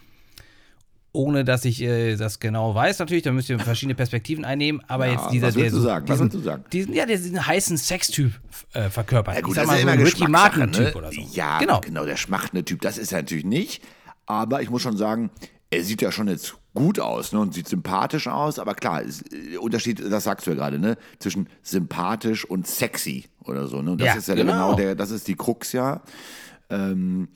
ohne 1.13 1.45
dass 1.45 1.63
ich 1.63 1.81
äh, 1.81 2.15
das 2.15 2.39
genau 2.39 2.75
weiß 2.75 2.99
natürlich, 2.99 3.23
da 3.23 3.31
müsst 3.31 3.49
ihr 3.49 3.59
verschiedene 3.59 3.95
Perspektiven 3.95 4.43
einnehmen, 4.43 4.81
aber 4.87 5.05
ja, 5.05 5.13
jetzt 5.13 5.31
dieser, 5.31 5.47
was 5.47 5.55
der 5.55 5.71
so, 5.71 5.81
sagen? 5.81 6.05
Diesen, 6.07 6.25
was 6.25 6.31
du 6.33 6.39
sagen? 6.39 6.65
Diesen, 6.73 6.93
ja, 6.93 7.05
der 7.05 7.17
diesen 7.17 7.45
heißen 7.45 7.77
Sextyp 7.77 8.33
äh, 8.73 8.89
verkörpert. 8.89 9.35
Ja, 9.35 9.41
gut, 9.41 9.51
ich 9.51 9.55
sag 9.55 9.63
das 9.63 9.71
mal, 9.71 9.77
ist 9.77 9.83
so 9.83 9.89
ein 9.89 10.01
Ricky 10.01 10.27
Martin-Typ 10.27 10.85
ne? 10.85 10.93
oder 10.95 11.11
so. 11.11 11.21
Ja, 11.31 11.59
genau. 11.59 11.79
genau, 11.81 12.05
der 12.05 12.17
schmachtende 12.17 12.65
Typ, 12.65 12.81
das 12.81 12.97
ist 12.97 13.11
er 13.11 13.19
natürlich 13.19 13.45
nicht, 13.45 13.83
aber 14.25 14.61
ich 14.63 14.69
muss 14.69 14.81
schon 14.81 14.97
sagen, 14.97 15.29
er 15.69 15.83
sieht 15.83 16.01
ja 16.01 16.11
schon 16.11 16.27
jetzt 16.27 16.55
gut 16.73 16.99
aus 16.99 17.31
ne, 17.31 17.39
und 17.39 17.53
sieht 17.53 17.67
sympathisch 17.67 18.27
aus, 18.27 18.57
aber 18.57 18.73
klar, 18.73 19.03
ist, 19.03 19.31
äh, 19.31 19.57
Unterschied, 19.57 20.03
das 20.11 20.23
sagst 20.23 20.47
du 20.47 20.51
ja 20.51 20.57
gerade, 20.57 20.79
ne, 20.79 20.97
zwischen 21.19 21.47
sympathisch 21.61 22.43
und 22.43 22.67
sexy 22.67 23.25
oder 23.43 23.67
so, 23.67 23.83
ne, 23.83 23.91
und 23.91 24.01
das 24.01 24.07
ja, 24.07 24.15
ist 24.15 24.27
ja 24.27 24.35
genau. 24.35 24.51
genau 24.51 24.75
der, 24.75 24.95
das 24.95 25.11
ist 25.11 25.27
die 25.27 25.35
Krux 25.35 25.73
ja. 25.73 26.01
Ähm, 26.71 27.27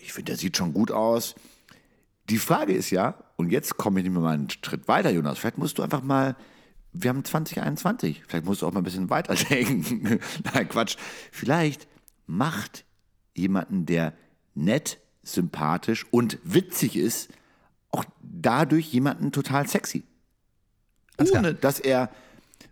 ich 0.00 0.12
finde, 0.12 0.32
der 0.32 0.36
sieht 0.38 0.56
schon 0.56 0.72
gut 0.72 0.90
aus. 0.90 1.36
Die 2.28 2.38
Frage 2.38 2.72
ist 2.72 2.90
ja, 2.90 3.14
und 3.36 3.50
jetzt 3.50 3.76
komme 3.76 4.00
ich 4.00 4.08
mal 4.08 4.34
einen 4.34 4.48
Schritt 4.50 4.88
weiter, 4.88 5.10
Jonas, 5.10 5.38
vielleicht 5.38 5.58
musst 5.58 5.78
du 5.78 5.82
einfach 5.82 6.02
mal, 6.02 6.36
wir 6.92 7.10
haben 7.10 7.24
2021, 7.24 8.22
vielleicht 8.26 8.44
musst 8.44 8.62
du 8.62 8.66
auch 8.66 8.72
mal 8.72 8.80
ein 8.80 8.84
bisschen 8.84 9.10
weiter 9.10 9.34
denken. 9.34 10.20
Nein, 10.54 10.68
Quatsch. 10.68 10.96
Vielleicht 11.30 11.88
macht 12.26 12.84
jemanden, 13.34 13.86
der 13.86 14.14
nett, 14.54 14.98
sympathisch 15.22 16.06
und 16.10 16.38
witzig 16.44 16.96
ist, 16.96 17.30
auch 17.90 18.04
dadurch 18.22 18.92
jemanden 18.92 19.32
total 19.32 19.66
sexy. 19.68 20.04
Ohne 21.18 21.54
dass 21.54 21.78
er, 21.78 22.10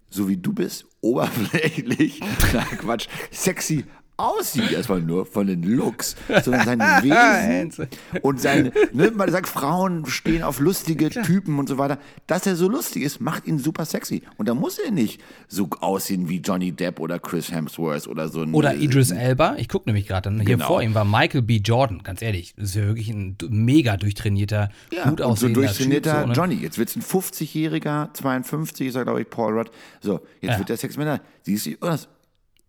so 0.09 0.29
wie 0.29 0.37
du 0.37 0.53
bist, 0.53 0.87
oberflächlich, 1.01 2.21
nein, 2.53 2.79
Quatsch, 2.79 3.09
sexy 3.31 3.85
aussieht, 4.23 4.73
erstmal 4.73 5.01
nur 5.01 5.27
von 5.27 5.47
den 5.47 5.63
Looks, 5.63 6.17
sondern 6.45 6.65
sein 6.65 6.81
Wesen 7.03 7.89
und 8.23 8.41
sein, 8.41 8.73
ne, 8.93 9.11
man 9.11 9.31
sagt, 9.31 9.49
Frauen 9.49 10.07
stehen 10.07 10.43
auf 10.43 10.61
lustige. 10.61 11.11
Typen 11.11 11.59
und 11.59 11.69
so 11.69 11.79
weiter. 11.79 11.99
Dass 12.27 12.47
er 12.47 12.57
so 12.57 12.69
lustig 12.69 13.03
ist, 13.03 13.21
macht 13.21 13.47
ihn 13.47 13.59
super 13.59 13.85
sexy. 13.85 14.23
Und 14.37 14.49
da 14.49 14.55
muss 14.55 14.79
er 14.79 14.91
nicht 14.91 15.21
so 15.49 15.69
aussehen 15.81 16.29
wie 16.29 16.39
Johnny 16.39 16.73
Depp 16.73 17.01
oder 17.01 17.19
Chris 17.19 17.51
Hemsworth 17.51 18.07
oder 18.07 18.29
so 18.29 18.43
ein. 18.43 18.55
Oder 18.55 18.75
Idris 18.75 19.11
Elba. 19.11 19.57
Ich 19.59 19.69
gucke 19.69 19.89
nämlich 19.89 20.07
gerade, 20.07 20.31
hier 20.31 20.45
genau. 20.45 20.67
vor 20.67 20.83
ihm 20.83 20.95
war 20.95 21.05
Michael 21.05 21.43
B. 21.43 21.57
Jordan, 21.57 22.03
ganz 22.03 22.23
ehrlich. 22.23 22.55
Das 22.57 22.71
ist 22.71 22.75
ja 22.77 22.87
wirklich 22.87 23.09
ein 23.11 23.37
mega 23.49 23.97
durchtrainierter, 23.97 24.71
ja, 24.93 25.09
gut 25.09 25.23
aussehender 25.23 25.61
so 25.61 25.67
durchtrainierter 25.67 26.13
typ, 26.13 26.21
so, 26.21 26.27
ne? 26.29 26.33
Johnny. 26.35 26.55
Jetzt 26.57 26.79
wird 26.79 26.89
es 26.89 26.97
ein 26.97 27.03
50-Jähriger, 27.03 28.13
52 28.15 28.89
ist 28.89 28.95
er, 28.95 29.05
glaube 29.05 29.23
ich, 29.23 29.31
Paul 29.31 29.59
Rudd. 29.59 29.71
So, 30.01 30.21
jetzt 30.41 30.53
ja. 30.53 30.59
wird 30.59 30.69
der 30.69 30.77
Sexmänner. 30.77 31.21
Siehst 31.43 31.67
du, 31.67 31.77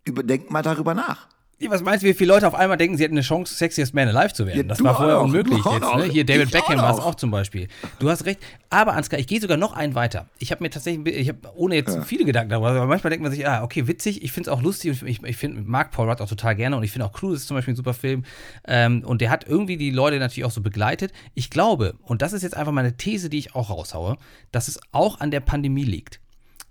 überdenk 0.05 0.49
mal 0.51 0.61
darüber 0.61 0.93
nach. 0.93 1.27
Was 1.69 1.83
meinst 1.83 2.03
du, 2.03 2.07
wie 2.07 2.13
viele 2.13 2.33
Leute 2.33 2.47
auf 2.47 2.55
einmal 2.55 2.77
denken, 2.77 2.97
sie 2.97 3.03
hätten 3.03 3.13
eine 3.13 3.21
Chance, 3.21 3.53
Sexiest 3.53 3.93
Man 3.93 4.07
Alive 4.07 4.33
zu 4.33 4.45
werden? 4.45 4.57
Ja, 4.57 4.63
das 4.63 4.83
war 4.83 4.95
vorher 4.95 5.19
auch. 5.19 5.25
unmöglich 5.25 5.63
jetzt. 5.63 5.95
Ne? 5.95 6.03
Hier 6.05 6.25
David 6.25 6.51
Beckham 6.51 6.77
war 6.77 6.93
es 6.93 6.99
auch 6.99 7.15
zum 7.15 7.31
Beispiel. 7.31 7.67
Du 7.99 8.09
hast 8.09 8.25
recht. 8.25 8.39
Aber 8.69 8.93
Ansgar, 8.93 9.19
ich 9.19 9.27
gehe 9.27 9.39
sogar 9.39 9.57
noch 9.57 9.73
einen 9.73 9.95
weiter. 9.95 10.27
Ich 10.39 10.51
habe 10.51 10.63
mir 10.63 10.69
tatsächlich, 10.69 11.15
ich 11.15 11.29
habe 11.29 11.39
ohne 11.55 11.75
jetzt 11.75 11.95
ja. 11.95 12.01
viele 12.01 12.25
Gedanken 12.25 12.49
darüber, 12.49 12.69
aber 12.69 12.87
manchmal 12.87 13.11
denkt 13.11 13.23
man 13.23 13.31
sich, 13.31 13.47
ah, 13.47 13.63
okay, 13.63 13.87
witzig. 13.87 14.23
Ich 14.23 14.31
finde 14.31 14.49
es 14.49 14.55
auch 14.55 14.61
lustig 14.61 15.01
und 15.01 15.07
ich, 15.07 15.23
ich 15.23 15.37
finde, 15.37 15.61
mag 15.61 15.91
Paul 15.91 16.09
Rudd 16.09 16.21
auch 16.21 16.29
total 16.29 16.55
gerne 16.55 16.75
und 16.77 16.83
ich 16.83 16.91
finde 16.91 17.05
auch 17.05 17.13
Cruise 17.13 17.37
ist 17.37 17.47
zum 17.47 17.57
Beispiel 17.57 17.73
ein 17.73 17.77
super 17.77 17.93
Film. 17.93 18.23
Ähm, 18.67 19.03
und 19.05 19.21
der 19.21 19.29
hat 19.29 19.47
irgendwie 19.47 19.77
die 19.77 19.91
Leute 19.91 20.19
natürlich 20.19 20.45
auch 20.45 20.51
so 20.51 20.61
begleitet. 20.61 21.11
Ich 21.33 21.49
glaube, 21.49 21.95
und 22.01 22.21
das 22.21 22.33
ist 22.33 22.43
jetzt 22.43 22.55
einfach 22.55 22.71
meine 22.71 22.97
These, 22.97 23.29
die 23.29 23.37
ich 23.37 23.55
auch 23.55 23.69
raushaue, 23.69 24.17
dass 24.51 24.67
es 24.67 24.79
auch 24.91 25.19
an 25.19 25.31
der 25.31 25.41
Pandemie 25.41 25.83
liegt, 25.83 26.19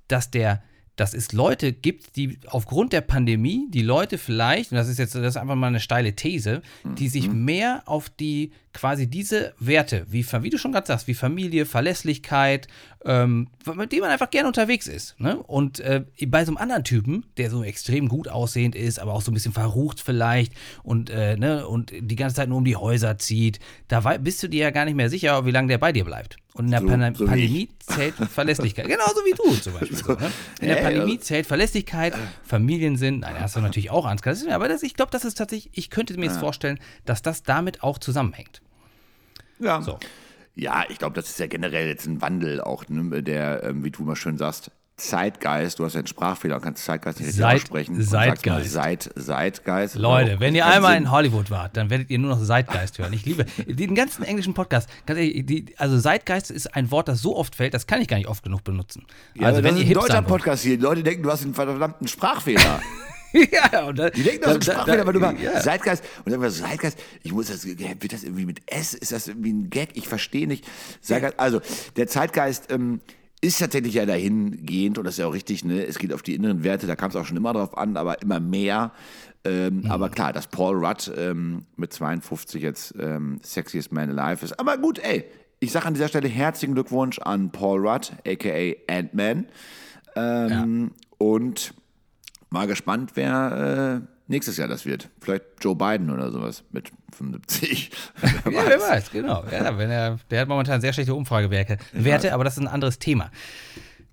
dass 0.09 0.31
der 0.31 0.63
dass 0.97 1.15
es 1.15 1.33
Leute 1.33 1.73
gibt, 1.73 2.17
die 2.17 2.39
aufgrund 2.47 2.93
der 2.93 3.01
Pandemie, 3.01 3.67
die 3.71 3.83
Leute 3.83 4.19
vielleicht, 4.19 4.73
und 4.73 4.77
das 4.77 4.89
ist 4.89 4.99
jetzt 4.99 5.15
das 5.15 5.35
ist 5.35 5.37
einfach 5.37 5.55
mal 5.55 5.69
eine 5.69 5.81
steile 5.81 6.15
These, 6.15 6.63
die 6.85 7.09
sich 7.09 7.29
mhm. 7.29 7.45
mehr 7.45 7.83
auf 7.87 8.11
die 8.11 8.53
quasi 8.73 9.09
diese 9.09 9.55
Werte, 9.59 10.07
wie, 10.09 10.25
wie 10.25 10.51
du 10.51 10.59
schon 10.59 10.73
gerade 10.73 10.87
sagst, 10.87 11.09
wie 11.09 11.15
Familie, 11.15 11.67
Verlässlichkeit, 11.67 12.69
ähm, 13.04 13.49
mit 13.75 13.92
dem 13.92 14.00
man 14.00 14.11
einfach 14.11 14.30
gerne 14.30 14.49
unterwegs 14.49 14.87
ist. 14.87 15.19
Ne? 15.19 15.37
Und 15.38 15.80
äh, 15.80 16.04
bei 16.26 16.45
so 16.45 16.50
einem 16.50 16.59
anderen 16.59 16.85
Typen, 16.85 17.25
der 17.37 17.50
so 17.50 17.62
extrem 17.62 18.09
gut 18.09 18.28
aussehend 18.28 18.75
ist, 18.75 18.99
aber 18.99 19.14
auch 19.14 19.23
so 19.23 19.30
ein 19.30 19.35
bisschen 19.35 19.52
verrucht 19.52 20.00
vielleicht 20.00 20.52
und, 20.83 21.09
äh, 21.11 21.37
ne, 21.37 21.66
und 21.66 21.92
die 21.99 22.16
ganze 22.16 22.37
Zeit 22.37 22.49
nur 22.49 22.59
um 22.59 22.64
die 22.64 22.76
Häuser 22.76 23.19
zieht, 23.19 23.59
da 23.88 24.00
bist 24.19 24.42
du 24.42 24.49
dir 24.49 24.64
ja 24.64 24.71
gar 24.71 24.85
nicht 24.85 24.97
mehr 24.97 25.09
sicher, 25.09 25.47
wie 25.47 25.50
lange 25.50 25.69
der 25.69 25.78
bei 25.78 25.92
dir 25.92 26.04
bleibt. 26.04 26.37
Und 26.52 26.66
in 26.66 26.71
der 26.73 26.80
so, 26.80 26.87
Pan 26.88 27.14
so 27.14 27.26
Pandemie 27.26 27.69
zählt 27.78 28.14
Verlässlichkeit. 28.30 28.87
Genauso 28.87 29.21
wie 29.25 29.33
du 29.33 29.54
zum 29.54 29.73
Beispiel. 29.73 29.97
So, 29.97 30.12
ne? 30.12 30.30
In 30.61 30.69
der 30.69 30.76
Pandemie 30.76 31.19
zählt 31.21 31.47
Verlässlichkeit, 31.47 32.14
Familiensinn. 32.42 33.21
Nein, 33.21 33.37
hast 33.38 33.57
du 33.57 33.61
natürlich 33.61 33.90
auch 33.90 34.04
Angst. 34.04 34.26
Aber 34.50 34.69
das, 34.69 34.83
ich 34.83 34.95
glaube, 34.95 35.12
das 35.12 35.25
ist 35.25 35.38
tatsächlich, 35.38 35.71
ich 35.78 35.90
könnte 35.90 36.19
mir 36.19 36.26
jetzt 36.26 36.38
vorstellen, 36.38 36.80
dass 37.07 37.23
das 37.23 37.45
damit 37.45 37.83
auch 37.83 37.99
zusammenhängt. 37.99 38.61
Ja. 39.61 39.80
So. 39.80 39.99
Ja, 40.61 40.85
ich 40.90 40.99
glaube, 40.99 41.14
das 41.14 41.31
ist 41.31 41.38
ja 41.38 41.47
generell 41.47 41.88
jetzt 41.88 42.07
ein 42.07 42.21
Wandel 42.21 42.61
auch, 42.61 42.85
ne, 42.88 43.23
der, 43.23 43.64
ähm, 43.64 43.83
wie 43.83 43.90
du 43.90 44.02
mal 44.02 44.14
schön 44.14 44.37
sagst, 44.37 44.71
Zeitgeist, 44.99 45.79
du 45.79 45.87
hast 45.87 45.95
ja 45.95 46.00
einen 46.00 46.07
Sprachfehler 46.07 46.57
und 46.57 46.61
kannst 46.61 46.85
Zeitgeist 46.85 47.19
nicht 47.19 47.33
Seit, 47.33 47.62
aussprechen. 47.62 47.99
Zeitgeist. 48.02 48.71
Seit, 48.71 49.11
Zeitgeist. 49.17 49.95
Leute, 49.95 50.38
wenn 50.38 50.55
ihr 50.55 50.67
einmal 50.67 50.93
Sinn. 50.93 51.05
in 51.05 51.11
Hollywood 51.11 51.50
wart, 51.50 51.79
dann 51.79 51.88
werdet 51.88 52.11
ihr 52.11 52.19
nur 52.19 52.37
noch 52.37 52.45
Zeitgeist 52.45 52.99
hören. 52.99 53.14
Ich 53.14 53.25
liebe 53.25 53.47
den 53.67 53.95
ganzen 53.95 54.23
englischen 54.23 54.52
Podcast. 54.52 54.90
Ehrlich, 55.07 55.47
die, 55.47 55.75
also 55.79 55.99
Zeitgeist 55.99 56.50
ist 56.50 56.75
ein 56.76 56.90
Wort, 56.90 57.09
das 57.09 57.23
so 57.23 57.38
oft 57.38 57.57
fällt, 57.57 57.73
das 57.73 57.87
kann 57.87 58.02
ich 58.02 58.09
gar 58.09 58.19
nicht 58.19 58.29
oft 58.29 58.43
genug 58.43 58.62
benutzen. 58.62 59.07
Ja, 59.33 59.47
also 59.47 59.62
wenn 59.62 59.79
ihr 59.79 59.85
ist 59.85 59.88
ein 59.88 59.95
deutscher 59.95 60.21
Podcast 60.21 60.62
hier. 60.62 60.76
Die 60.76 60.83
Leute 60.83 61.02
denken, 61.02 61.23
du 61.23 61.31
hast 61.31 61.43
einen 61.43 61.55
verdammten 61.55 62.07
Sprachfehler. 62.07 62.83
ja, 63.53 63.87
und 63.87 63.99
da, 63.99 64.11
die 64.11 64.23
denken 64.23 64.43
das 64.43 64.59
da, 64.59 64.73
Sprachfehler, 64.73 65.03
aber 65.03 65.13
du 65.13 65.21
mal 65.21 65.41
ja. 65.41 65.61
Zeitgeist 65.61 66.05
und 66.25 66.33
dann 66.33 66.41
war 66.41 66.51
Zeitgeist, 66.51 66.99
ich 67.23 67.33
muss 67.33 67.49
das, 67.49 67.67
wird 67.67 68.13
das 68.13 68.25
irgendwie 68.25 68.47
mit 68.47 68.61
S, 68.67 68.95
ist 68.95 69.13
das 69.13 69.29
irgendwie 69.29 69.53
ein 69.53 69.71
Gag? 69.71 69.91
Ich 69.95 70.09
verstehe 70.09 70.47
nicht. 70.47 70.65
Zeitgeist, 71.01 71.39
also 71.39 71.61
der 71.97 72.07
Zeitgeist 72.07 72.71
ähm, 72.73 73.01
ist 73.41 73.59
tatsächlich 73.59 73.95
ja 73.95 74.07
dahingehend 74.07 74.99
und 74.99 75.05
das 75.05 75.15
ist 75.15 75.19
ja 75.19 75.27
auch 75.27 75.35
richtig, 75.35 75.65
ne? 75.65 75.85
Es 75.85 75.99
geht 75.99 76.13
auf 76.13 76.23
die 76.23 76.35
inneren 76.35 76.63
Werte, 76.63 76.87
da 76.87 76.97
kam 76.97 77.11
es 77.11 77.17
auch 77.17 77.25
schon 77.25 77.37
immer 77.37 77.53
drauf 77.53 77.77
an, 77.77 77.97
aber 77.97 78.21
immer 78.23 78.41
mehr. 78.41 78.93
Ähm, 79.45 79.83
mhm. 79.83 79.91
Aber 79.91 80.11
klar, 80.11 80.33
dass 80.33 80.47
Paul 80.49 80.85
Rudd 80.85 81.11
ähm, 81.17 81.65
mit 81.77 81.93
52 81.93 82.63
jetzt 82.63 82.95
ähm, 83.01 83.41
Sexiest 83.43 83.93
Man 83.93 84.19
Alive 84.19 84.45
ist. 84.45 84.61
Aber 84.61 84.77
gut, 84.77 84.99
ey, 84.99 85.25
ich 85.61 85.73
sage 85.73 85.87
an 85.87 85.95
dieser 85.95 86.09
Stelle 86.09 86.29
herzlichen 86.29 86.75
Glückwunsch 86.75 87.19
an 87.19 87.51
Paul 87.51 87.87
Rudd, 87.87 88.13
aka 88.27 88.75
Ant-Man. 88.89 89.47
Ähm, 90.17 90.91
ja. 90.91 91.17
Und 91.19 91.75
Mal 92.50 92.66
gespannt, 92.66 93.12
wer 93.14 94.02
äh, 94.02 94.07
nächstes 94.26 94.57
Jahr 94.57 94.69
das 94.69 94.85
wird. 94.85 95.09
Vielleicht 95.21 95.45
Joe 95.61 95.76
Biden 95.76 96.11
oder 96.11 96.30
sowas 96.30 96.64
mit 96.71 96.90
75. 97.16 97.90
wer 98.21 98.30
ja, 98.52 98.62
wer 98.66 98.80
weiß, 98.80 99.11
genau. 99.11 99.45
Ja, 99.50 99.78
wenn 99.78 99.90
er, 99.90 100.19
der 100.30 100.40
hat 100.40 100.49
momentan 100.49 100.80
sehr 100.80 100.92
schlechte 100.92 101.14
Umfragewerte, 101.14 101.78
Werte, 101.92 102.35
aber 102.35 102.45
das 102.45 102.54
ist 102.54 102.61
ein 102.61 102.69
anderes 102.69 102.99
Thema. 102.99 103.30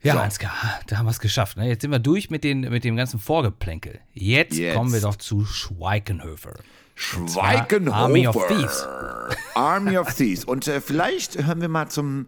Ja, 0.04 0.14
so. 0.14 0.20
Ansgar, 0.20 0.52
da 0.88 0.98
haben 0.98 1.08
wir 1.08 1.12
es 1.12 1.20
geschafft. 1.20 1.58
Ne? 1.58 1.68
Jetzt 1.68 1.82
sind 1.82 1.92
wir 1.92 2.00
durch 2.00 2.30
mit, 2.30 2.44
den, 2.44 2.62
mit 2.62 2.84
dem 2.84 2.96
ganzen 2.96 3.20
Vorgeplänkel. 3.20 4.00
Jetzt, 4.14 4.58
Jetzt. 4.58 4.76
kommen 4.76 4.94
wir 4.94 5.02
doch 5.02 5.16
zu 5.16 5.44
Schweikenhöfer. 5.44 6.54
Schweikenhofer. 6.96 7.96
Army 7.96 8.28
of 8.28 8.48
Thieves. 8.48 8.88
Army 9.56 9.98
of 9.98 10.14
Thieves. 10.14 10.46
Und 10.46 10.68
äh, 10.68 10.82
vielleicht 10.82 11.44
hören 11.44 11.62
wir 11.62 11.70
mal 11.70 11.90
zum 11.90 12.28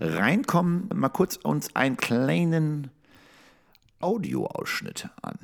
Reinkommen 0.00 0.90
mal 0.94 1.08
kurz 1.08 1.36
uns 1.36 1.74
einen 1.74 1.96
kleinen 1.96 2.90
Audioausschnitt 4.02 5.08
an. 5.24 5.38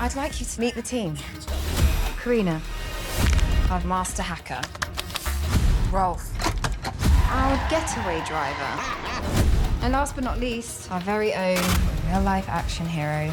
I'd 0.00 0.16
like 0.16 0.40
you 0.40 0.46
to 0.46 0.60
meet 0.60 0.74
the 0.74 0.82
team. 0.82 1.16
Karina, 2.20 2.60
our 3.70 3.80
master 3.84 4.22
hacker. 4.22 4.60
Rolf, 5.92 6.32
our 7.30 7.56
getaway 7.70 8.24
driver. 8.26 8.82
And 9.82 9.92
last 9.92 10.16
but 10.16 10.24
not 10.24 10.40
least, 10.40 10.90
our 10.90 11.00
very 11.00 11.32
own 11.32 11.62
real-life 12.08 12.48
action 12.48 12.86
hero, 12.86 13.32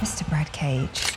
Mr. 0.00 0.26
Brad 0.28 0.50
Cage. 0.52 1.14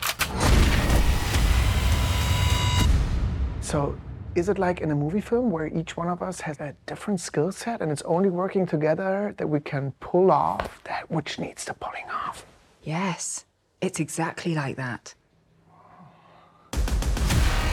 So 3.62 3.96
is 4.34 4.48
it 4.48 4.58
like 4.58 4.80
in 4.80 4.92
a 4.92 4.96
movie 4.96 5.22
film 5.22 5.52
where 5.52 5.68
each 5.68 5.98
one 5.98 6.08
of 6.08 6.22
us 6.22 6.42
has 6.42 6.60
a 6.60 6.74
different 6.86 7.20
skill 7.20 7.52
set 7.52 7.82
and 7.82 7.92
it's 7.92 8.02
only 8.04 8.30
working 8.30 8.66
together 8.66 9.34
that 9.38 9.48
we 9.48 9.60
can 9.60 9.92
pull 10.00 10.32
off 10.32 10.82
that 10.86 11.10
which 11.12 11.38
needs 11.38 11.66
the 11.66 11.74
pulling 11.74 12.10
off? 12.10 12.46
Yes, 12.84 13.46
it's 13.82 14.00
exactly 14.00 14.56
like 14.56 14.78
that. 14.78 15.14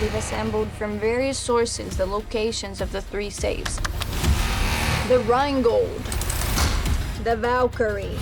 We've 0.00 0.14
assembled 0.14 0.68
from 0.72 0.98
various 0.98 1.38
sources 1.38 1.96
the 1.96 2.06
locations 2.06 2.80
of 2.80 2.90
the 2.92 3.02
three 3.02 3.30
safes. 3.30 3.76
The 5.08 5.20
Rheingold, 5.26 6.02
the 7.24 7.36
Valkyrie, 7.36 8.18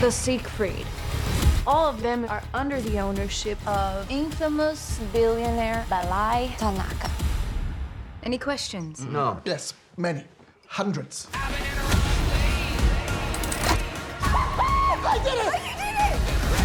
the 0.00 0.10
Siegfried, 0.10 0.86
All 1.66 1.86
of 1.86 2.00
them 2.00 2.24
are 2.28 2.42
under 2.54 2.80
the 2.80 3.00
ownership 3.00 3.58
of 3.66 4.08
infamous 4.08 5.00
billionaire 5.12 5.84
Balai 5.90 6.56
Tanaka. 6.58 7.10
Any 8.22 8.38
questions? 8.38 9.04
No. 9.04 9.40
Yes, 9.44 9.74
many. 9.96 10.22
Hundreds. 10.68 11.26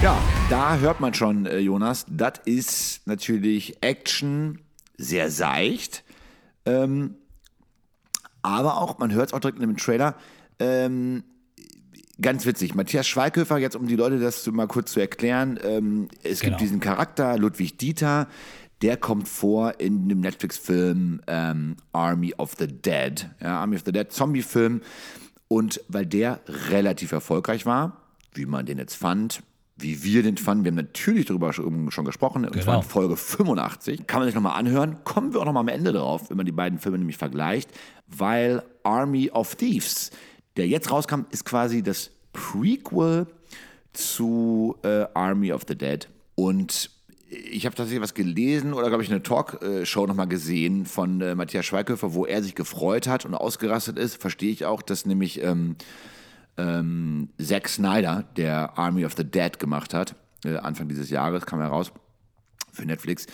Ja, 0.03 0.17
da 0.51 0.77
hört 0.77 0.99
man 0.99 1.15
schon, 1.15 1.47
äh, 1.47 1.57
Jonas, 1.57 2.05
das 2.07 2.33
ist 2.45 3.07
natürlich 3.07 3.77
Action, 3.81 4.59
sehr 4.97 5.31
seicht. 5.31 6.03
Ähm, 6.65 7.15
aber 8.43 8.77
auch, 8.77 8.99
man 8.99 9.11
hört 9.11 9.29
es 9.29 9.33
auch 9.33 9.39
direkt 9.39 9.59
in 9.59 9.67
dem 9.67 9.77
Trailer, 9.77 10.13
ähm, 10.59 11.23
ganz 12.21 12.45
witzig. 12.45 12.75
Matthias 12.75 13.07
Schweighöfer, 13.07 13.57
jetzt 13.57 13.75
um 13.75 13.87
die 13.87 13.95
Leute 13.95 14.19
das 14.19 14.45
mal 14.47 14.67
kurz 14.67 14.93
zu 14.93 14.99
erklären, 14.99 15.59
ähm, 15.63 16.07
es 16.23 16.39
genau. 16.39 16.51
gibt 16.51 16.61
diesen 16.61 16.79
Charakter, 16.79 17.37
Ludwig 17.37 17.77
Dieter, 17.77 18.27
der 18.81 18.97
kommt 18.97 19.27
vor 19.27 19.79
in 19.79 20.09
dem 20.09 20.21
Netflix-Film 20.21 21.21
ähm, 21.27 21.77
Army 21.91 22.33
of 22.37 22.55
the 22.57 22.67
Dead. 22.67 23.27
Ja, 23.41 23.59
Army 23.59 23.75
of 23.75 23.83
the 23.85 23.91
Dead, 23.91 24.11
Zombie-Film. 24.11 24.81
Und 25.47 25.81
weil 25.87 26.05
der 26.05 26.39
relativ 26.69 27.11
erfolgreich 27.11 27.65
war, 27.65 27.97
wie 28.33 28.45
man 28.45 28.65
den 28.65 28.77
jetzt 28.77 28.95
fand, 28.95 29.43
wie 29.77 30.03
wir 30.03 30.23
den 30.23 30.37
fanden. 30.37 30.63
Wir 30.63 30.71
haben 30.71 30.77
natürlich 30.77 31.25
darüber 31.25 31.53
schon, 31.53 32.05
gesprochen, 32.05 32.45
und 32.45 32.53
genau. 32.53 32.63
zwar 32.63 32.77
in 32.77 32.83
Folge 32.83 33.17
85. 33.17 34.07
Kann 34.07 34.21
man 34.21 34.27
sich 34.27 34.35
nochmal 34.35 34.57
anhören. 34.57 35.03
Kommen 35.03 35.33
wir 35.33 35.41
auch 35.41 35.45
nochmal 35.45 35.61
am 35.61 35.67
Ende 35.67 35.91
drauf, 35.91 36.29
wenn 36.29 36.37
man 36.37 36.45
die 36.45 36.51
beiden 36.51 36.79
Filme 36.79 36.97
nämlich 36.97 37.17
vergleicht, 37.17 37.69
weil 38.07 38.63
Army 38.83 39.29
of 39.31 39.55
Thieves, 39.55 40.11
der 40.57 40.67
jetzt 40.67 40.91
rauskam, 40.91 41.21
ist 41.31 41.45
quasi 41.45 41.81
das 41.81 42.11
Prequel 42.33 43.27
zu 43.93 44.75
äh, 44.83 45.05
Army 45.13 45.51
of 45.51 45.63
the 45.67 45.77
Dead. 45.77 46.07
Und 46.35 46.89
ich 47.29 47.65
habe 47.65 47.75
tatsächlich 47.75 48.01
was 48.01 48.13
gelesen 48.13 48.73
oder, 48.73 48.89
glaube 48.89 49.03
ich, 49.03 49.09
eine 49.09 49.23
Talkshow 49.23 50.05
nochmal 50.05 50.27
gesehen 50.27 50.85
von 50.85 51.21
äh, 51.21 51.35
Matthias 51.35 51.65
Schweighöfer, 51.65 52.13
wo 52.13 52.25
er 52.25 52.43
sich 52.43 52.55
gefreut 52.55 53.07
hat 53.07 53.25
und 53.25 53.33
ausgerastet 53.33 53.97
ist. 53.97 54.21
Verstehe 54.21 54.51
ich 54.51 54.65
auch, 54.65 54.81
dass 54.81 55.05
nämlich 55.05 55.41
ähm, 55.41 55.75
ähm, 56.57 57.29
Zack 57.41 57.69
Snyder, 57.69 58.25
der 58.35 58.77
Army 58.77 59.05
of 59.05 59.13
the 59.15 59.23
Dead 59.23 59.57
gemacht 59.59 59.93
hat, 59.93 60.15
äh, 60.43 60.57
Anfang 60.57 60.89
dieses 60.89 61.09
Jahres 61.09 61.45
kam 61.45 61.59
heraus 61.59 61.91
für 62.73 62.85
Netflix, 62.85 63.27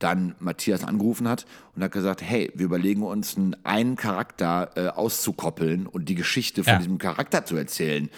dann 0.00 0.34
Matthias 0.40 0.82
angerufen 0.82 1.28
hat 1.28 1.46
und 1.76 1.84
hat 1.84 1.92
gesagt, 1.92 2.22
hey, 2.22 2.50
wir 2.54 2.64
überlegen 2.64 3.02
uns 3.02 3.36
einen, 3.36 3.54
einen 3.64 3.96
Charakter 3.96 4.70
äh, 4.74 4.88
auszukoppeln 4.88 5.86
und 5.86 6.08
die 6.08 6.16
Geschichte 6.16 6.64
von 6.64 6.72
ja. 6.72 6.78
diesem 6.78 6.98
Charakter 6.98 7.44
zu 7.44 7.56
erzählen 7.56 8.10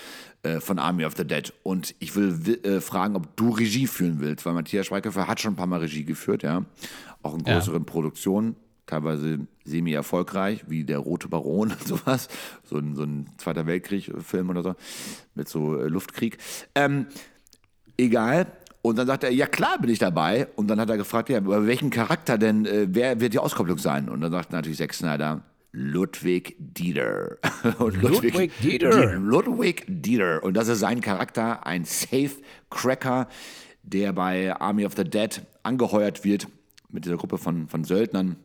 äh, 0.42 0.60
von 0.60 0.78
Army 0.78 1.04
of 1.04 1.14
the 1.16 1.26
Dead. 1.26 1.52
Und 1.62 1.94
ich 1.98 2.16
will 2.16 2.58
äh, 2.64 2.80
fragen, 2.80 3.16
ob 3.16 3.36
du 3.36 3.50
Regie 3.50 3.86
führen 3.86 4.20
willst, 4.20 4.46
weil 4.46 4.54
Matthias 4.54 4.86
Schweighöfer 4.86 5.26
hat 5.26 5.40
schon 5.40 5.52
ein 5.52 5.56
paar 5.56 5.66
Mal 5.66 5.80
Regie 5.80 6.04
geführt, 6.04 6.42
ja, 6.42 6.64
auch 7.22 7.34
in 7.34 7.44
größeren 7.44 7.82
ja. 7.82 7.90
Produktionen 7.90 8.56
teilweise 8.86 9.46
semi-erfolgreich, 9.64 10.64
wie 10.68 10.84
der 10.84 10.98
Rote 10.98 11.28
Baron 11.28 11.72
und 11.72 11.82
sowas. 11.86 12.28
So 12.64 12.76
ein, 12.76 12.94
so 12.94 13.04
ein 13.04 13.28
Zweiter 13.38 13.66
Weltkrieg-Film 13.66 14.50
oder 14.50 14.62
so, 14.62 14.74
mit 15.34 15.48
so 15.48 15.78
äh, 15.78 15.88
Luftkrieg. 15.88 16.38
Ähm, 16.74 17.06
egal. 17.96 18.46
Und 18.82 18.98
dann 18.98 19.06
sagt 19.06 19.24
er, 19.24 19.32
ja 19.32 19.46
klar 19.46 19.78
bin 19.80 19.90
ich 19.90 19.98
dabei. 19.98 20.48
Und 20.56 20.68
dann 20.68 20.80
hat 20.80 20.90
er 20.90 20.96
gefragt, 20.96 21.28
ja, 21.28 21.38
über 21.38 21.66
welchen 21.66 21.90
Charakter 21.90 22.36
denn, 22.36 22.66
äh, 22.66 22.88
wer 22.90 23.20
wird 23.20 23.32
die 23.32 23.38
Auskopplung 23.38 23.78
sein? 23.78 24.08
Und 24.08 24.20
dann 24.20 24.32
sagt 24.32 24.52
natürlich 24.52 24.78
Zack 24.78 24.92
Snyder, 24.92 25.42
Ludwig 25.70 26.56
Dieter. 26.58 27.38
Ludwig, 27.78 28.02
Ludwig 28.02 28.52
Dieter. 28.60 29.16
Ludwig 29.16 29.84
Dieter. 29.88 30.42
Und 30.42 30.54
das 30.54 30.68
ist 30.68 30.80
sein 30.80 31.00
Charakter, 31.00 31.66
ein 31.66 31.84
Safe 31.84 32.32
Cracker, 32.70 33.28
der 33.82 34.12
bei 34.12 34.54
Army 34.54 34.84
of 34.84 34.94
the 34.96 35.04
Dead 35.04 35.42
angeheuert 35.62 36.24
wird 36.24 36.48
mit 36.90 37.04
dieser 37.04 37.16
Gruppe 37.16 37.38
von, 37.38 37.68
von 37.68 37.84
Söldnern 37.84 38.36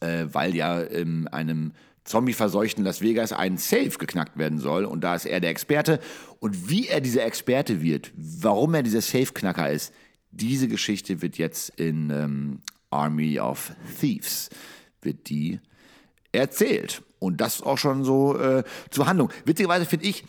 äh, 0.00 0.26
weil 0.32 0.54
ja 0.54 0.80
in 0.80 1.28
einem 1.28 1.72
zombie-verseuchten 2.08 2.84
Las 2.84 3.00
Vegas 3.00 3.32
ein 3.32 3.56
Safe 3.56 3.90
geknackt 3.98 4.38
werden 4.38 4.58
soll. 4.58 4.84
Und 4.84 5.02
da 5.02 5.14
ist 5.14 5.26
er 5.26 5.40
der 5.40 5.50
Experte. 5.50 6.00
Und 6.40 6.68
wie 6.68 6.88
er 6.88 7.00
dieser 7.00 7.24
Experte 7.24 7.82
wird, 7.82 8.12
warum 8.16 8.74
er 8.74 8.82
dieser 8.82 9.00
Safe-Knacker 9.00 9.70
ist, 9.70 9.92
diese 10.30 10.68
Geschichte 10.68 11.22
wird 11.22 11.38
jetzt 11.38 11.70
in 11.78 12.10
ähm, 12.10 12.60
Army 12.90 13.40
of 13.40 13.72
Thieves, 14.00 14.50
wird 15.02 15.28
die 15.28 15.60
erzählt. 16.32 17.02
Und 17.18 17.40
das 17.40 17.62
auch 17.62 17.78
schon 17.78 18.04
so 18.04 18.38
äh, 18.38 18.62
zur 18.90 19.06
Handlung. 19.06 19.30
Witzigerweise 19.44 19.86
finde 19.86 20.06
ich, 20.06 20.24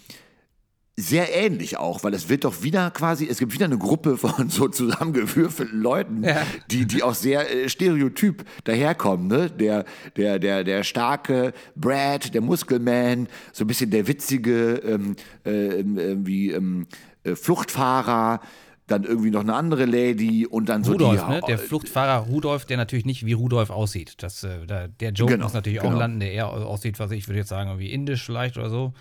sehr 0.99 1.35
ähnlich 1.35 1.77
auch, 1.77 2.03
weil 2.03 2.13
es 2.13 2.29
wird 2.29 2.43
doch 2.43 2.63
wieder 2.63 2.91
quasi, 2.91 3.27
es 3.27 3.39
gibt 3.39 3.53
wieder 3.53 3.65
eine 3.65 3.77
Gruppe 3.77 4.17
von 4.17 4.49
so 4.49 4.67
zusammengewürfelten 4.67 5.81
Leuten, 5.81 6.23
ja. 6.23 6.41
die, 6.69 6.85
die 6.85 7.03
auch 7.03 7.13
sehr 7.13 7.49
äh, 7.49 7.69
stereotyp 7.69 8.45
daherkommen, 8.63 9.27
ne? 9.27 9.49
Der, 9.49 9.85
der, 10.17 10.39
der, 10.39 10.63
der 10.63 10.83
starke 10.83 11.53
Brad, 11.75 12.33
der 12.33 12.41
Muskelman, 12.41 13.27
so 13.53 13.63
ein 13.63 13.67
bisschen 13.67 13.91
der 13.91 14.07
witzige, 14.07 14.75
ähm, 14.75 15.15
äh, 15.45 15.79
äh, 15.79 16.17
wie 16.19 16.51
ähm, 16.51 16.87
äh, 17.23 17.35
Fluchtfahrer, 17.35 18.41
dann 18.87 19.03
irgendwie 19.03 19.29
noch 19.29 19.41
eine 19.41 19.53
andere 19.53 19.85
Lady 19.85 20.47
und 20.47 20.67
dann 20.67 20.83
so 20.83 20.93
Rudolf, 20.93 21.23
die, 21.23 21.31
ne? 21.31 21.41
Der 21.47 21.59
Fluchtfahrer 21.59 22.25
Rudolf, 22.25 22.65
der 22.65 22.77
natürlich 22.77 23.05
nicht 23.05 23.25
wie 23.25 23.33
Rudolf 23.33 23.69
aussieht. 23.69 24.15
Das, 24.17 24.43
äh, 24.43 24.65
der 24.99 25.11
Joke 25.11 25.33
genau, 25.33 25.45
muss 25.45 25.53
natürlich 25.53 25.79
genau. 25.79 25.93
auch 25.93 25.99
landen, 25.99 26.19
der 26.19 26.31
eher 26.31 26.49
aussieht, 26.49 26.99
was 26.99 27.11
ich 27.11 27.27
würde 27.27 27.39
jetzt 27.39 27.49
sagen, 27.49 27.77
wie 27.79 27.91
indisch 27.91 28.25
vielleicht 28.25 28.57
oder 28.57 28.69
so. 28.69 28.93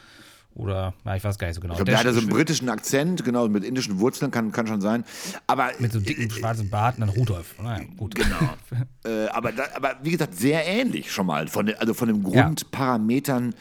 Oder, 0.58 0.92
na, 1.04 1.14
ich 1.14 1.22
weiß 1.22 1.38
gar 1.38 1.46
nicht 1.46 1.54
so 1.54 1.60
genau. 1.60 1.74
Ich 1.74 1.78
glaube, 1.78 1.92
der, 1.92 2.02
hat 2.02 2.12
so 2.12 2.18
einen 2.18 2.28
britischen 2.28 2.68
Akzent, 2.68 3.24
genau, 3.24 3.46
mit 3.48 3.62
indischen 3.62 4.00
Wurzeln, 4.00 4.32
kann, 4.32 4.50
kann 4.50 4.66
schon 4.66 4.80
sein. 4.80 5.04
Aber, 5.46 5.70
mit 5.78 5.92
so 5.92 6.00
dicken 6.00 6.28
schwarzen 6.28 6.68
Bart 6.68 6.96
und 6.96 7.02
dann 7.02 7.10
Rudolf. 7.10 7.54
Naja, 7.62 7.84
gut. 7.96 8.16
Genau. 8.16 8.56
äh, 9.04 9.28
aber, 9.28 9.52
da, 9.52 9.62
aber 9.76 9.96
wie 10.02 10.10
gesagt, 10.10 10.34
sehr 10.34 10.66
ähnlich 10.66 11.12
schon 11.12 11.26
mal. 11.26 11.46
Von 11.46 11.66
den, 11.66 11.76
also 11.76 11.94
von 11.94 12.08
den 12.08 12.24
Grundparametern 12.24 13.54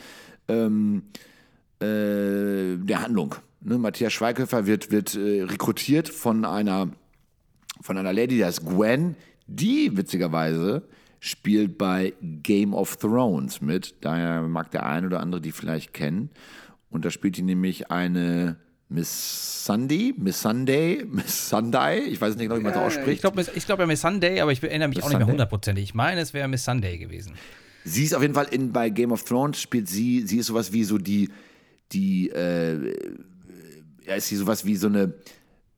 ähm, 0.47 1.03
äh, 1.79 2.77
der 2.77 3.03
Handlung. 3.03 3.35
Ne? 3.61 3.77
Matthias 3.77 4.13
Schweighöfer 4.13 4.65
wird, 4.65 4.89
wird 4.89 5.13
äh, 5.13 5.43
rekrutiert 5.43 6.09
von 6.09 6.45
einer, 6.45 6.89
von 7.79 7.95
einer 7.99 8.11
Lady, 8.11 8.37
die 8.37 8.45
heißt 8.45 8.65
Gwen, 8.65 9.15
die 9.45 9.95
witzigerweise 9.95 10.81
spielt 11.19 11.77
bei 11.77 12.13
Game 12.21 12.73
of 12.73 12.97
Thrones 12.97 13.61
mit. 13.61 13.95
Daher 14.01 14.41
mag 14.41 14.71
der 14.71 14.85
eine 14.85 15.05
oder 15.05 15.19
andere 15.19 15.41
die 15.41 15.51
vielleicht 15.51 15.93
kennen. 15.93 16.31
Und 16.89 17.05
da 17.05 17.11
spielt 17.11 17.37
die 17.37 17.41
nämlich 17.41 17.91
eine 17.91 18.57
Miss 18.89 19.65
Sunday, 19.65 20.13
Miss 20.17 20.41
Sunday, 20.41 21.03
Miss 21.09 21.49
Sunday, 21.49 21.99
ich 22.05 22.21
weiß 22.21 22.35
nicht 22.35 22.47
genau, 22.47 22.57
wie 22.57 22.63
man 22.63 22.73
das 22.73 22.81
ausspricht. 22.81 23.15
Ich 23.15 23.21
glaube 23.21 23.45
ich 23.53 23.65
glaub 23.65 23.79
ja 23.79 23.85
Miss 23.85 24.01
Sunday, 24.01 24.39
aber 24.39 24.51
ich 24.51 24.63
erinnere 24.63 24.87
mich 24.87 24.97
Miss 24.97 25.05
auch 25.05 25.09
nicht 25.09 25.17
mehr 25.17 25.27
hundertprozentig. 25.27 25.83
Ich 25.83 25.93
meine, 25.93 26.21
es 26.21 26.33
wäre 26.33 26.47
Miss 26.47 26.63
Sunday 26.63 26.97
gewesen. 26.97 27.33
Sie 27.83 28.03
ist 28.03 28.13
auf 28.13 28.21
jeden 28.21 28.33
Fall 28.33 28.47
in, 28.51 28.71
bei 28.71 28.89
Game 28.89 29.11
of 29.11 29.23
Thrones, 29.23 29.61
spielt 29.61 29.89
sie, 29.89 30.21
sie 30.25 30.39
ist 30.39 30.47
sowas 30.47 30.71
wie 30.71 30.83
so 30.83 30.97
die, 30.97 31.29
die, 31.91 32.29
äh, 32.29 32.93
ja, 34.05 34.15
ist 34.15 34.27
sie 34.27 34.35
sowas 34.37 34.65
wie 34.65 34.75
so 34.75 34.87
eine 34.87 35.13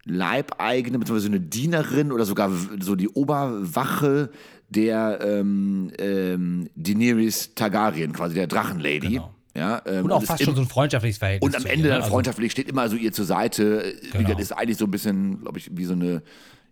Leibeigene, 0.05 0.99
beziehungsweise 0.99 1.27
eine 1.27 1.39
Dienerin 1.39 2.11
oder 2.11 2.25
sogar 2.25 2.51
so 2.79 2.95
die 2.95 3.09
Oberwache 3.09 4.29
der 4.69 5.19
ähm, 5.21 5.91
ähm, 5.97 6.69
Daenerys 6.75 7.55
Targaryen, 7.55 8.13
quasi 8.13 8.35
der 8.35 8.47
Drachenlady. 8.47 9.07
Genau. 9.07 9.35
Ja, 9.59 9.81
ähm, 9.85 10.05
und 10.05 10.11
auch 10.13 10.23
fast 10.23 10.41
schon 10.41 10.55
so 10.55 10.61
ein 10.61 10.67
freundschaftliches 10.67 11.17
Verhältnis. 11.17 11.45
Und 11.45 11.55
am 11.55 11.65
Ende 11.65 11.89
ihr, 11.89 11.93
ne? 11.93 11.99
dann 11.99 12.09
freundschaftlich 12.09 12.49
steht 12.51 12.69
immer 12.69 12.87
so 12.87 12.95
ihr 12.95 13.11
zur 13.11 13.25
Seite. 13.25 13.93
Genau. 14.13 14.37
Ist 14.37 14.53
eigentlich 14.53 14.77
so 14.77 14.85
ein 14.85 14.91
bisschen, 14.91 15.41
glaube 15.41 15.57
ich, 15.57 15.69
wie 15.75 15.83
so 15.83 15.93
eine, 15.93 16.23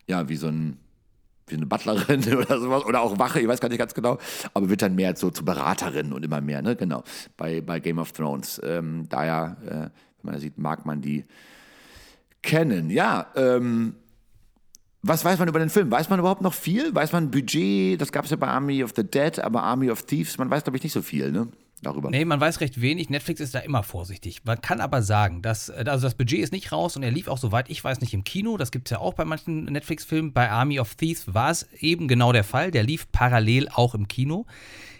ja, 0.07 0.29
wie 0.29 0.37
so 0.37 0.47
ein, 0.47 0.77
wie 1.47 1.55
eine 1.55 1.65
Butlerin 1.65 2.23
oder 2.33 2.61
sowas. 2.61 2.85
Oder 2.85 3.01
auch 3.01 3.19
Wache, 3.19 3.41
ich 3.41 3.47
weiß 3.47 3.59
gar 3.59 3.67
nicht 3.67 3.77
ganz 3.77 3.93
genau. 3.93 4.19
Aber 4.53 4.69
wird 4.69 4.81
dann 4.81 4.95
mehr 4.95 5.13
so 5.17 5.29
zur 5.29 5.43
Beraterin 5.43 6.13
und 6.13 6.23
immer 6.23 6.39
mehr, 6.39 6.61
ne? 6.61 6.77
Genau. 6.77 7.03
Bei, 7.35 7.59
bei 7.59 7.81
Game 7.81 7.99
of 7.99 8.13
Thrones. 8.13 8.61
Ähm, 8.63 9.05
daher, 9.09 9.57
äh, 9.65 9.71
wenn 9.71 9.91
man 10.23 10.33
das 10.35 10.43
sieht, 10.43 10.57
mag 10.57 10.85
man 10.85 11.01
die 11.01 11.25
kennen. 12.41 12.89
Ja, 12.89 13.27
ähm, 13.35 13.95
was 15.01 15.25
weiß 15.25 15.39
man 15.39 15.49
über 15.49 15.59
den 15.59 15.69
Film? 15.69 15.91
Weiß 15.91 16.09
man 16.09 16.19
überhaupt 16.19 16.41
noch 16.41 16.53
viel? 16.53 16.95
Weiß 16.95 17.11
man 17.11 17.31
Budget? 17.31 17.99
Das 17.99 18.13
gab 18.13 18.23
es 18.23 18.31
ja 18.31 18.37
bei 18.37 18.47
Army 18.47 18.81
of 18.81 18.93
the 18.95 19.03
Dead, 19.03 19.39
aber 19.39 19.63
Army 19.63 19.91
of 19.91 20.03
Thieves, 20.03 20.37
man 20.37 20.49
weiß, 20.49 20.63
glaube 20.63 20.77
ich, 20.77 20.83
nicht 20.83 20.93
so 20.93 21.01
viel, 21.01 21.33
ne? 21.33 21.49
Darüber. 21.81 22.09
Nee, 22.09 22.25
man 22.25 22.39
weiß 22.39 22.59
recht 22.59 22.81
wenig. 22.81 23.09
Netflix 23.09 23.39
ist 23.39 23.53
da 23.53 23.59
immer 23.59 23.83
vorsichtig. 23.83 24.41
Man 24.45 24.59
kann 24.61 24.81
aber 24.81 25.03
sagen, 25.03 25.41
dass 25.41 25.69
also 25.69 26.07
das 26.07 26.15
Budget 26.15 26.39
ist 26.39 26.51
nicht 26.51 26.71
raus 26.71 26.95
und 26.95 27.03
er 27.03 27.11
lief 27.11 27.27
auch, 27.27 27.37
soweit 27.37 27.69
ich 27.69 27.83
weiß, 27.83 28.01
nicht 28.01 28.13
im 28.13 28.23
Kino. 28.23 28.57
Das 28.57 28.71
gibt 28.71 28.87
es 28.87 28.91
ja 28.91 28.99
auch 28.99 29.13
bei 29.13 29.25
manchen 29.25 29.65
Netflix-Filmen. 29.65 30.33
Bei 30.33 30.49
Army 30.49 30.79
of 30.79 30.95
Thieves 30.95 31.33
war 31.33 31.51
es 31.51 31.67
eben 31.79 32.07
genau 32.07 32.31
der 32.31 32.43
Fall. 32.43 32.71
Der 32.71 32.83
lief 32.83 33.11
parallel 33.11 33.69
auch 33.69 33.93
im 33.93 34.07
Kino. 34.07 34.45